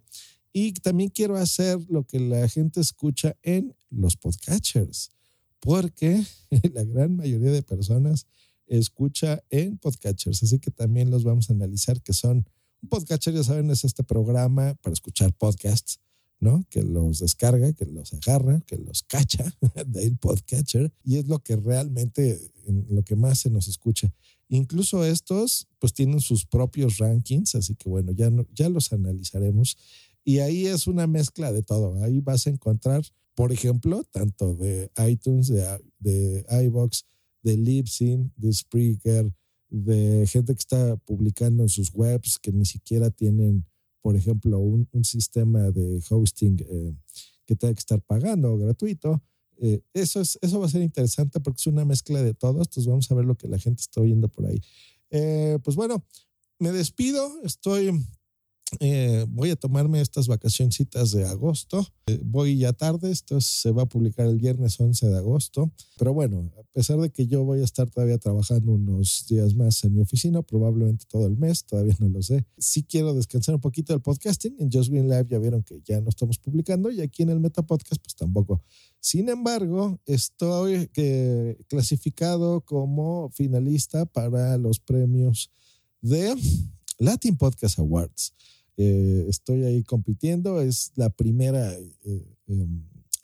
Y 0.52 0.74
también 0.74 1.10
quiero 1.10 1.38
hacer 1.38 1.80
lo 1.89 2.04
que 2.04 2.20
la 2.20 2.47
gente 2.47 2.82
escucha 2.82 3.36
en 3.43 3.76
los 3.89 4.16
podcatchers, 4.16 5.12
porque 5.60 6.24
la 6.74 6.84
gran 6.84 7.16
mayoría 7.16 7.52
de 7.52 7.62
personas 7.62 8.26
escucha 8.68 9.43
en 9.50 9.78
podcatchers. 9.78 10.43
Así 10.43 10.60
que 10.60 10.72
también 10.72 11.12
los 11.12 11.24
vamos 11.24 11.50
a 11.50 11.54
analizar, 11.54 12.02
que 12.02 12.14
son 12.14 12.47
un 12.82 12.89
podcatcher, 12.89 13.34
ya 13.34 13.43
saben, 13.43 13.70
es 13.72 13.84
este 13.84 14.04
programa 14.04 14.74
para 14.76 14.93
escuchar 14.93 15.34
podcasts, 15.34 16.00
¿no? 16.39 16.64
Que 16.70 16.84
los 16.84 17.20
descarga, 17.20 17.74
que 17.74 17.86
los 17.86 18.14
agarra, 18.14 18.62
que 18.66 18.78
los 18.78 19.04
cacha 19.04 19.54
del 19.86 20.18
podcatcher 20.18 20.91
y 21.04 21.18
es 21.18 21.28
lo 21.28 21.39
que 21.39 21.58
realmente, 21.58 22.39
lo 22.89 23.04
que 23.04 23.16
más 23.16 23.39
se 23.39 23.50
nos 23.50 23.68
escucha. 23.68 24.14
Incluso 24.47 25.04
estos, 25.04 25.68
pues 25.78 25.93
tienen 25.93 26.22
sus 26.22 26.45
propios 26.45 26.97
rankings, 26.97 27.56
así 27.56 27.76
que 27.76 27.89
bueno, 27.89 28.12
ya, 28.14 28.30
no, 28.30 28.47
ya 28.56 28.70
los 28.70 28.91
analizaremos. 28.93 29.78
Y 30.30 30.41
ahí 30.41 30.67
es 30.67 30.86
una 30.86 31.07
mezcla 31.07 31.51
de 31.51 31.63
todo. 31.63 32.03
Ahí 32.03 32.19
vas 32.19 32.45
a 32.45 32.51
encontrar, 32.51 33.01
por 33.34 33.51
ejemplo, 33.51 34.03
tanto 34.11 34.53
de 34.53 34.91
iTunes, 35.07 35.47
de, 35.47 35.65
de 35.97 36.45
iBox, 36.65 37.07
de 37.41 37.57
Libsyn, 37.57 38.32
de 38.38 38.53
Spreaker, 38.53 39.34
de 39.69 40.27
gente 40.27 40.53
que 40.53 40.59
está 40.59 40.97
publicando 40.97 41.63
en 41.63 41.69
sus 41.69 41.91
webs 41.95 42.38
que 42.38 42.51
ni 42.51 42.65
siquiera 42.65 43.09
tienen, 43.09 43.65
por 44.03 44.15
ejemplo, 44.15 44.59
un, 44.59 44.88
un 44.91 45.03
sistema 45.03 45.71
de 45.71 45.99
hosting 46.07 46.63
eh, 46.69 46.93
que 47.47 47.55
tenga 47.55 47.73
que 47.73 47.80
estar 47.80 47.99
pagando 47.99 48.55
gratuito. 48.55 49.23
Eh, 49.57 49.82
eso, 49.95 50.21
es, 50.21 50.38
eso 50.43 50.59
va 50.59 50.67
a 50.67 50.69
ser 50.69 50.84
interesante 50.84 51.39
porque 51.39 51.57
es 51.57 51.65
una 51.65 51.86
mezcla 51.86 52.21
de 52.21 52.36
todo. 52.36 52.59
Entonces 52.59 52.86
vamos 52.86 53.09
a 53.09 53.15
ver 53.15 53.25
lo 53.25 53.36
que 53.36 53.47
la 53.47 53.57
gente 53.57 53.82
está 53.82 53.99
oyendo 53.99 54.27
por 54.27 54.45
ahí. 54.45 54.61
Eh, 55.09 55.57
pues 55.63 55.75
bueno, 55.75 56.05
me 56.59 56.71
despido. 56.71 57.41
Estoy 57.41 58.05
eh, 58.80 59.26
voy 59.30 59.49
a 59.49 59.55
tomarme 59.55 59.99
estas 60.01 60.28
vacacioncitas 60.28 61.11
de 61.11 61.26
agosto. 61.26 61.86
Eh, 62.07 62.20
voy 62.24 62.57
ya 62.57 62.74
tarde, 62.74 63.11
esto 63.11 63.41
se 63.41 63.72
va 63.72 63.84
a 63.84 63.86
publicar 63.86 64.28
el 64.28 64.38
viernes 64.38 64.80
11 64.80 65.07
de 65.07 65.17
agosto. 65.17 65.72
Pero 65.97 66.13
bueno, 66.13 66.51
a 66.57 66.63
pesar 66.74 66.99
de 66.99 67.09
que 67.09 67.28
yo 67.28 67.43
voy 67.43 67.61
a 67.61 67.63
estar 67.63 67.89
todavía 67.89 68.17
trabajando 68.17 68.74
unos 68.74 69.26
días 69.28 69.55
más 69.55 69.84
en 69.84 69.95
mi 69.95 70.01
oficina, 70.01 70.41
probablemente 70.41 71.05
todo 71.09 71.26
el 71.26 71.38
mes, 71.38 71.65
todavía 71.65 71.95
no 71.99 72.09
lo 72.09 72.22
sé. 72.22 72.45
Sí 72.57 72.84
quiero 72.84 73.13
descansar 73.13 73.55
un 73.55 73.61
poquito 73.61 73.93
del 73.93 74.01
podcasting. 74.01 74.55
En 74.59 74.72
Just 74.72 74.89
Green 74.89 75.09
Live 75.09 75.28
ya 75.30 75.39
vieron 75.39 75.63
que 75.63 75.82
ya 75.84 75.99
no 76.01 76.09
estamos 76.09 76.38
publicando 76.38 76.91
y 76.91 77.01
aquí 77.01 77.24
en 77.24 77.30
el 77.30 77.39
Meta 77.39 77.63
Podcast 77.63 78.01
pues 78.01 78.15
tampoco. 78.15 78.61
Sin 78.99 79.30
embargo, 79.30 79.99
estoy 80.05 80.88
que, 80.89 81.57
clasificado 81.67 82.61
como 82.61 83.30
finalista 83.32 84.05
para 84.05 84.57
los 84.57 84.80
premios 84.80 85.51
de 86.01 86.36
Latin 86.99 87.38
Podcast 87.38 87.80
Awards. 87.80 88.34
Eh, 88.82 89.25
estoy 89.27 89.65
ahí 89.65 89.84
compitiendo, 89.84 90.61
es 90.61 90.93
la 90.95 91.09
primera 91.09 91.77
eh, 91.77 92.25
eh, 92.47 92.67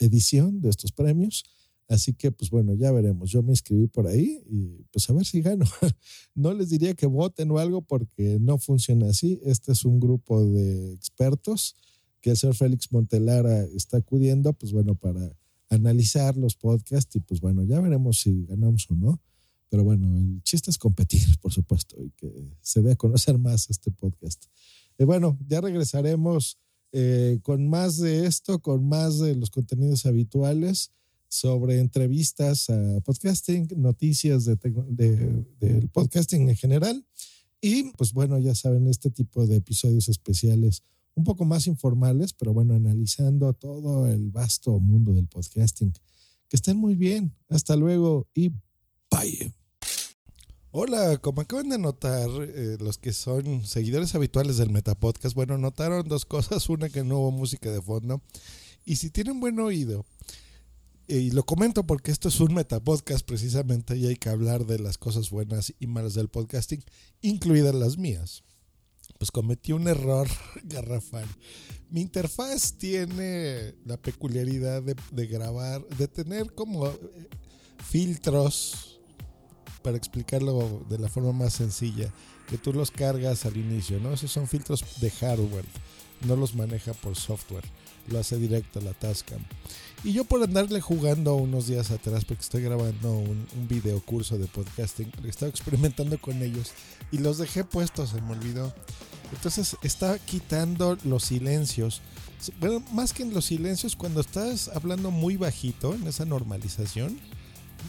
edición 0.00 0.60
de 0.60 0.68
estos 0.68 0.92
premios. 0.92 1.44
Así 1.88 2.12
que, 2.12 2.30
pues 2.30 2.50
bueno, 2.50 2.74
ya 2.74 2.92
veremos. 2.92 3.30
Yo 3.30 3.42
me 3.42 3.52
inscribí 3.52 3.86
por 3.86 4.06
ahí 4.06 4.42
y 4.50 4.84
pues 4.90 5.08
a 5.08 5.14
ver 5.14 5.24
si 5.24 5.40
gano. 5.40 5.64
No 6.34 6.52
les 6.52 6.68
diría 6.68 6.92
que 6.92 7.06
voten 7.06 7.50
o 7.52 7.58
algo 7.58 7.80
porque 7.80 8.38
no 8.38 8.58
funciona 8.58 9.08
así. 9.08 9.40
Este 9.44 9.72
es 9.72 9.86
un 9.86 9.98
grupo 9.98 10.44
de 10.44 10.92
expertos 10.92 11.74
que 12.20 12.32
el 12.32 12.36
señor 12.36 12.54
Félix 12.54 12.92
Montelara 12.92 13.64
está 13.74 13.96
acudiendo, 13.96 14.52
pues 14.52 14.72
bueno, 14.72 14.94
para 14.94 15.34
analizar 15.70 16.36
los 16.36 16.54
podcasts 16.54 17.16
y 17.16 17.20
pues 17.20 17.40
bueno, 17.40 17.64
ya 17.64 17.80
veremos 17.80 18.20
si 18.20 18.44
ganamos 18.44 18.90
o 18.90 18.94
no. 18.94 19.22
Pero 19.70 19.84
bueno, 19.84 20.18
el 20.18 20.42
chiste 20.42 20.70
es 20.70 20.76
competir, 20.76 21.22
por 21.40 21.54
supuesto, 21.54 21.96
y 22.04 22.10
que 22.10 22.30
se 22.60 22.82
dé 22.82 22.92
a 22.92 22.96
conocer 22.96 23.38
más 23.38 23.70
este 23.70 23.90
podcast. 23.90 24.44
Y 24.98 25.04
bueno, 25.04 25.38
ya 25.46 25.60
regresaremos 25.60 26.58
eh, 26.92 27.40
con 27.42 27.68
más 27.68 27.98
de 27.98 28.26
esto, 28.26 28.60
con 28.60 28.88
más 28.88 29.18
de 29.18 29.34
los 29.34 29.50
contenidos 29.50 30.06
habituales 30.06 30.92
sobre 31.28 31.80
entrevistas 31.80 32.70
a 32.70 33.00
podcasting, 33.00 33.68
noticias 33.76 34.44
de, 34.44 34.56
del 35.60 35.88
podcasting 35.90 36.48
en 36.48 36.56
general. 36.56 37.04
Y 37.60 37.90
pues 37.92 38.12
bueno, 38.12 38.38
ya 38.38 38.54
saben, 38.54 38.86
este 38.86 39.10
tipo 39.10 39.46
de 39.46 39.56
episodios 39.56 40.08
especiales 40.08 40.82
un 41.14 41.24
poco 41.24 41.44
más 41.44 41.66
informales, 41.66 42.32
pero 42.34 42.52
bueno, 42.52 42.74
analizando 42.74 43.52
todo 43.54 44.06
el 44.06 44.30
vasto 44.30 44.78
mundo 44.78 45.14
del 45.14 45.26
podcasting. 45.26 45.92
Que 46.48 46.56
estén 46.56 46.76
muy 46.76 46.94
bien. 46.94 47.34
Hasta 47.48 47.74
luego 47.74 48.28
y 48.34 48.50
bye. 49.10 49.65
Hola, 50.78 51.16
como 51.16 51.40
acaban 51.40 51.70
de 51.70 51.78
notar 51.78 52.28
eh, 52.38 52.76
los 52.78 52.98
que 52.98 53.14
son 53.14 53.64
seguidores 53.64 54.14
habituales 54.14 54.58
del 54.58 54.68
Metapodcast, 54.68 55.34
bueno, 55.34 55.56
notaron 55.56 56.06
dos 56.06 56.26
cosas. 56.26 56.68
Una, 56.68 56.90
que 56.90 57.02
no 57.02 57.18
hubo 57.18 57.30
música 57.30 57.72
de 57.72 57.80
fondo. 57.80 58.20
Y 58.84 58.96
si 58.96 59.08
tienen 59.08 59.40
buen 59.40 59.58
oído, 59.58 60.04
eh, 61.08 61.16
y 61.16 61.30
lo 61.30 61.44
comento 61.44 61.86
porque 61.86 62.10
esto 62.10 62.28
es 62.28 62.38
un 62.40 62.52
Metapodcast 62.52 63.26
precisamente 63.26 63.96
y 63.96 64.06
hay 64.06 64.16
que 64.16 64.28
hablar 64.28 64.66
de 64.66 64.78
las 64.78 64.98
cosas 64.98 65.30
buenas 65.30 65.72
y 65.80 65.86
malas 65.86 66.12
del 66.12 66.28
podcasting, 66.28 66.84
incluidas 67.22 67.74
las 67.74 67.96
mías. 67.96 68.44
Pues 69.18 69.30
cometí 69.30 69.72
un 69.72 69.88
error 69.88 70.28
garrafal. 70.64 71.26
Mi 71.88 72.02
interfaz 72.02 72.74
tiene 72.74 73.76
la 73.86 73.96
peculiaridad 73.96 74.82
de, 74.82 75.26
grabar, 75.26 75.88
de 75.96 76.06
tener 76.06 76.52
como 76.52 76.86
eh, 76.88 76.98
filtros 77.82 78.95
para 79.86 79.96
explicarlo 79.96 80.84
de 80.88 80.98
la 80.98 81.08
forma 81.08 81.30
más 81.30 81.52
sencilla, 81.52 82.12
que 82.48 82.58
tú 82.58 82.72
los 82.72 82.90
cargas 82.90 83.46
al 83.46 83.56
inicio, 83.56 84.00
¿no? 84.00 84.12
Esos 84.12 84.32
son 84.32 84.48
filtros 84.48 84.84
de 85.00 85.12
hardware, 85.12 85.64
no 86.26 86.34
los 86.34 86.56
maneja 86.56 86.92
por 86.92 87.14
software, 87.14 87.62
lo 88.08 88.18
hace 88.18 88.36
directo 88.36 88.80
la 88.80 88.94
Tascam. 88.94 89.38
Y 90.02 90.12
yo 90.12 90.24
por 90.24 90.42
andarle 90.42 90.80
jugando 90.80 91.36
unos 91.36 91.68
días 91.68 91.92
atrás, 91.92 92.24
porque 92.24 92.42
estoy 92.42 92.62
grabando 92.62 93.12
un, 93.12 93.46
video 93.68 94.00
curso 94.00 94.36
de 94.38 94.48
podcasting, 94.48 95.12
estaba 95.24 95.50
experimentando 95.50 96.18
con 96.20 96.42
ellos 96.42 96.72
y 97.12 97.18
los 97.18 97.38
dejé 97.38 97.62
puestos, 97.62 98.10
se 98.10 98.20
me 98.22 98.32
olvidó. 98.32 98.74
Entonces 99.32 99.76
está 99.84 100.18
quitando 100.18 100.98
los 101.04 101.22
silencios. 101.22 102.02
Bueno, 102.58 102.82
más 102.90 103.12
que 103.12 103.22
en 103.22 103.32
los 103.32 103.44
silencios, 103.44 103.94
cuando 103.94 104.20
estás 104.20 104.66
hablando 104.66 105.12
muy 105.12 105.36
bajito 105.36 105.94
en 105.94 106.08
esa 106.08 106.24
normalización, 106.24 107.20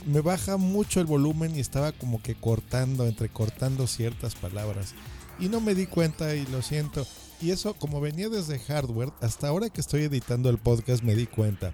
me 0.06 0.22
baja 0.22 0.58
mucho 0.58 1.00
el 1.00 1.06
volumen 1.06 1.56
y 1.56 1.60
estaba 1.60 1.92
como 1.92 2.22
que 2.22 2.36
cortando, 2.36 3.06
entrecortando 3.06 3.88
ciertas 3.88 4.36
palabras. 4.36 4.94
Y 5.40 5.50
no 5.50 5.62
me 5.62 5.76
di 5.76 5.86
cuenta 5.86 6.36
y 6.36 6.46
lo 6.48 6.62
siento. 6.62 7.06
Y 7.42 7.52
eso, 7.52 7.74
como 7.76 8.02
venía 8.02 8.30
desde 8.30 8.60
hardware, 8.60 9.12
hasta 9.22 9.48
ahora 9.48 9.70
que 9.70 9.82
estoy 9.82 10.04
editando 10.04 10.50
el 10.50 10.58
podcast 10.58 11.04
me 11.04 11.16
di 11.16 11.28
cuenta. 11.28 11.74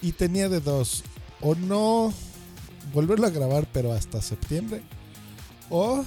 Y 0.00 0.12
tenía 0.12 0.48
de 0.48 0.60
dos. 0.60 1.04
O 1.40 1.54
no 1.54 2.12
volverlo 2.92 3.26
a 3.26 3.30
grabar, 3.30 3.68
pero 3.72 3.92
hasta 3.92 4.22
septiembre. 4.22 4.82
O 5.68 6.04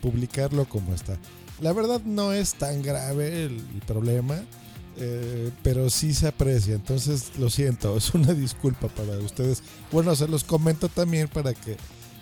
publicarlo 0.00 0.66
como 0.68 0.94
está. 0.94 1.18
La 1.60 1.72
verdad 1.72 2.00
no 2.04 2.32
es 2.32 2.54
tan 2.54 2.82
grave 2.82 3.44
el, 3.44 3.56
el 3.56 3.82
problema. 3.86 4.42
Eh, 4.96 5.50
pero 5.62 5.90
sí 5.90 6.14
se 6.14 6.28
aprecia. 6.28 6.74
Entonces, 6.74 7.32
lo 7.38 7.50
siento, 7.50 7.96
es 7.96 8.14
una 8.14 8.32
disculpa 8.34 8.88
para 8.88 9.18
ustedes. 9.18 9.62
Bueno, 9.90 10.14
se 10.16 10.28
los 10.28 10.44
comento 10.44 10.88
también 10.88 11.28
para 11.28 11.54
que 11.54 11.76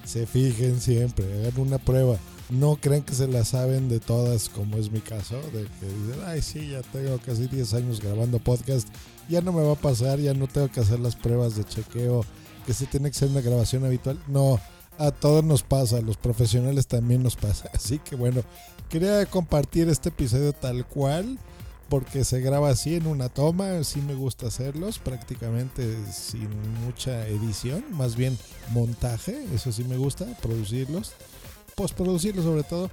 se 0.05 0.27
fijen 0.27 0.81
siempre, 0.81 1.25
hagan 1.47 1.61
una 1.61 1.79
prueba. 1.79 2.19
No 2.49 2.77
crean 2.81 3.03
que 3.03 3.15
se 3.15 3.29
la 3.29 3.45
saben 3.45 3.89
de 3.89 4.01
todas, 4.01 4.49
como 4.49 4.77
es 4.77 4.91
mi 4.91 5.01
caso, 5.01 5.37
de 5.53 5.67
que 5.79 5.87
dicen, 5.87 6.21
ay, 6.27 6.43
sí, 6.43 6.71
ya 6.71 6.83
tengo 6.83 7.19
casi 7.19 7.47
10 7.47 7.75
años 7.75 8.01
grabando 8.01 8.41
podcast, 8.41 8.89
ya 9.29 9.41
no 9.41 9.53
me 9.53 9.63
va 9.63 9.75
a 9.75 9.77
pasar, 9.77 10.19
ya 10.19 10.35
no 10.35 10.49
tengo 10.49 10.69
que 10.69 10.81
hacer 10.81 10.99
las 10.99 11.15
pruebas 11.15 11.57
de 11.57 11.65
chequeo, 11.65 12.25
que 12.67 12.75
se 12.75 12.87
tiene 12.87 13.11
que 13.11 13.19
ser 13.19 13.29
una 13.29 13.41
grabación 13.41 13.85
habitual. 13.85 14.19
No, 14.27 14.59
a 14.99 15.13
todos 15.13 15.45
nos 15.45 15.63
pasa, 15.63 15.99
a 15.99 16.03
los 16.03 16.17
profesionales 16.17 16.89
también 16.89 17.23
nos 17.23 17.37
pasa. 17.37 17.71
Así 17.75 18.01
que 18.01 18.17
bueno, 18.17 18.43
quería 18.89 19.25
compartir 19.27 19.89
este 19.89 20.09
episodio 20.09 20.53
tal 20.53 20.85
cual 20.87 21.39
porque 21.91 22.25
se 22.25 22.41
graba 22.41 22.71
así 22.71 22.95
en 22.95 23.09
una 23.09 23.29
toma, 23.29 23.83
sí 23.83 24.01
me 24.01 24.15
gusta 24.15 24.47
hacerlos, 24.47 25.01
prácticamente 25.01 25.97
sin 26.11 26.49
mucha 26.85 27.27
edición, 27.27 27.85
más 27.91 28.15
bien 28.15 28.39
montaje, 28.71 29.45
eso 29.53 29.73
sí 29.73 29.83
me 29.83 29.97
gusta, 29.97 30.25
producirlos, 30.41 31.13
postproducirlos 31.75 32.45
sobre 32.45 32.63
todo. 32.63 32.91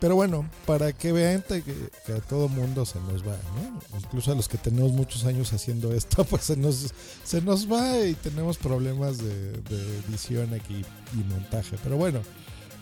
Pero 0.00 0.16
bueno, 0.16 0.48
para 0.64 0.94
que 0.94 1.12
vean 1.12 1.44
que, 1.46 1.62
que, 1.62 2.12
a 2.14 2.20
todo 2.20 2.48
mundo 2.48 2.86
se 2.86 2.98
nos 3.00 3.22
va, 3.22 3.36
¿no? 3.54 3.98
Incluso 3.98 4.32
a 4.32 4.34
los 4.34 4.48
que 4.48 4.56
tenemos 4.56 4.92
muchos 4.92 5.26
años 5.26 5.52
haciendo 5.52 5.92
esto, 5.92 6.24
pues 6.30 6.44
se 6.44 6.56
nos, 6.56 6.94
se 7.22 7.42
nos 7.42 7.70
va 7.70 8.00
y 8.06 8.14
tenemos 8.14 8.56
problemas 8.56 9.18
de, 9.18 9.52
de 9.52 9.98
edición 10.08 10.54
aquí 10.54 10.82
y 11.12 11.16
montaje. 11.30 11.76
Pero 11.82 11.98
bueno, 11.98 12.22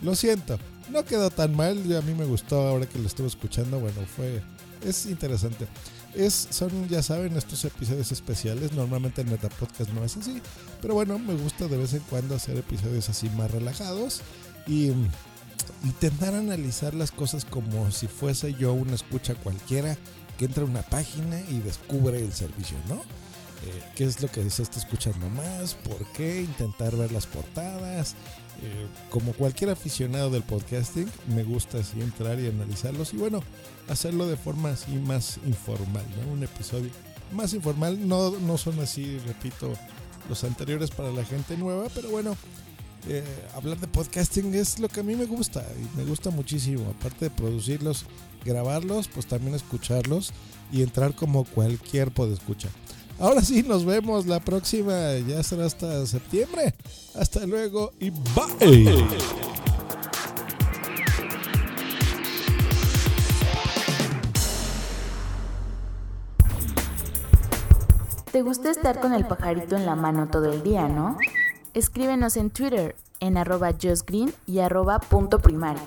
lo 0.01 0.15
siento, 0.15 0.57
no 0.89 1.03
quedó 1.03 1.29
tan 1.29 1.53
mal, 1.53 1.77
a 1.97 2.01
mí 2.01 2.13
me 2.13 2.23
gustó 2.23 2.65
ahora 2.65 2.85
que 2.87 2.99
lo 2.99 3.07
estuve 3.07 3.27
escuchando, 3.27 3.81
bueno, 3.81 3.99
fue 4.15 4.41
es 4.83 5.05
interesante. 5.05 5.67
Es, 6.15 6.47
son, 6.49 6.87
ya 6.89 7.03
saben, 7.03 7.37
estos 7.37 7.63
episodios 7.65 8.11
especiales. 8.11 8.73
Normalmente 8.73 9.21
el 9.21 9.27
Metapodcast 9.27 9.91
no 9.91 10.03
es 10.03 10.17
así. 10.17 10.41
Pero 10.81 10.93
bueno, 10.95 11.19
me 11.19 11.35
gusta 11.35 11.67
de 11.67 11.77
vez 11.77 11.93
en 11.93 12.01
cuando 12.09 12.35
hacer 12.35 12.57
episodios 12.57 13.09
así 13.09 13.29
más 13.29 13.51
relajados. 13.51 14.21
Y 14.67 14.91
intentar 15.83 16.33
analizar 16.33 16.93
las 16.93 17.11
cosas 17.11 17.45
como 17.45 17.91
si 17.91 18.07
fuese 18.07 18.53
yo 18.55 18.73
una 18.73 18.95
escucha 18.95 19.35
cualquiera 19.35 19.97
que 20.37 20.45
entra 20.45 20.63
a 20.63 20.67
una 20.67 20.81
página 20.81 21.39
y 21.49 21.59
descubre 21.59 22.19
el 22.19 22.33
servicio, 22.33 22.77
¿no? 22.87 22.95
Eh, 22.95 23.83
¿Qué 23.95 24.05
es 24.05 24.21
lo 24.21 24.29
que 24.29 24.49
se 24.49 24.63
está 24.63 24.79
escuchando 24.79 25.29
más? 25.29 25.75
¿Por 25.75 26.05
qué? 26.13 26.41
Intentar 26.41 26.95
ver 26.95 27.11
las 27.11 27.25
portadas. 27.25 28.15
Eh, 28.61 28.87
como 29.09 29.31
cualquier 29.33 29.69
aficionado 29.69 30.29
del 30.29 30.43
podcasting, 30.43 31.09
me 31.33 31.43
gusta 31.43 31.77
así 31.79 32.01
entrar 32.01 32.39
y 32.39 32.47
analizarlos 32.47 33.13
y 33.13 33.17
bueno, 33.17 33.41
hacerlo 33.87 34.27
de 34.27 34.35
forma 34.35 34.71
así 34.71 34.91
más 34.91 35.39
informal, 35.45 36.03
¿no? 36.17 36.33
Un 36.33 36.43
episodio 36.43 36.89
más 37.31 37.53
informal, 37.53 38.07
no, 38.07 38.31
no 38.31 38.57
son 38.57 38.79
así, 38.79 39.17
repito, 39.19 39.73
los 40.27 40.43
anteriores 40.43 40.91
para 40.91 41.11
la 41.11 41.23
gente 41.23 41.55
nueva, 41.55 41.87
pero 41.93 42.09
bueno, 42.09 42.35
eh, 43.07 43.23
hablar 43.55 43.79
de 43.79 43.87
podcasting 43.87 44.53
es 44.53 44.79
lo 44.79 44.89
que 44.89 44.99
a 44.99 45.03
mí 45.03 45.15
me 45.15 45.25
gusta 45.25 45.65
y 45.77 45.97
me 45.97 46.03
gusta 46.03 46.29
muchísimo. 46.29 46.89
Aparte 46.89 47.25
de 47.25 47.31
producirlos, 47.31 48.05
grabarlos, 48.43 49.07
pues 49.07 49.25
también 49.25 49.55
escucharlos 49.55 50.33
y 50.71 50.83
entrar 50.83 51.15
como 51.15 51.45
cualquier 51.45 52.11
podescucha. 52.11 52.69
Ahora 53.19 53.41
sí, 53.41 53.63
nos 53.63 53.85
vemos 53.85 54.25
la 54.27 54.39
próxima, 54.39 55.13
ya 55.27 55.43
será 55.43 55.65
hasta 55.65 56.05
septiembre. 56.05 56.73
Hasta 57.15 57.45
luego 57.45 57.91
y 57.99 58.11
bye. 58.11 59.05
¿Te 68.31 68.41
gusta 68.41 68.69
estar 68.69 69.01
con 69.01 69.13
el 69.13 69.25
pajarito 69.25 69.75
en 69.75 69.85
la 69.85 69.95
mano 69.95 70.29
todo 70.29 70.53
el 70.53 70.63
día, 70.63 70.87
no? 70.87 71.17
Escríbenos 71.73 72.37
en 72.37 72.51
Twitter 72.51 72.95
en 73.19 73.37
arroba 73.37 73.73
justgreen 73.73 74.33
y 74.47 74.59
arroba 74.59 74.99
punto 74.99 75.39
primario. 75.39 75.81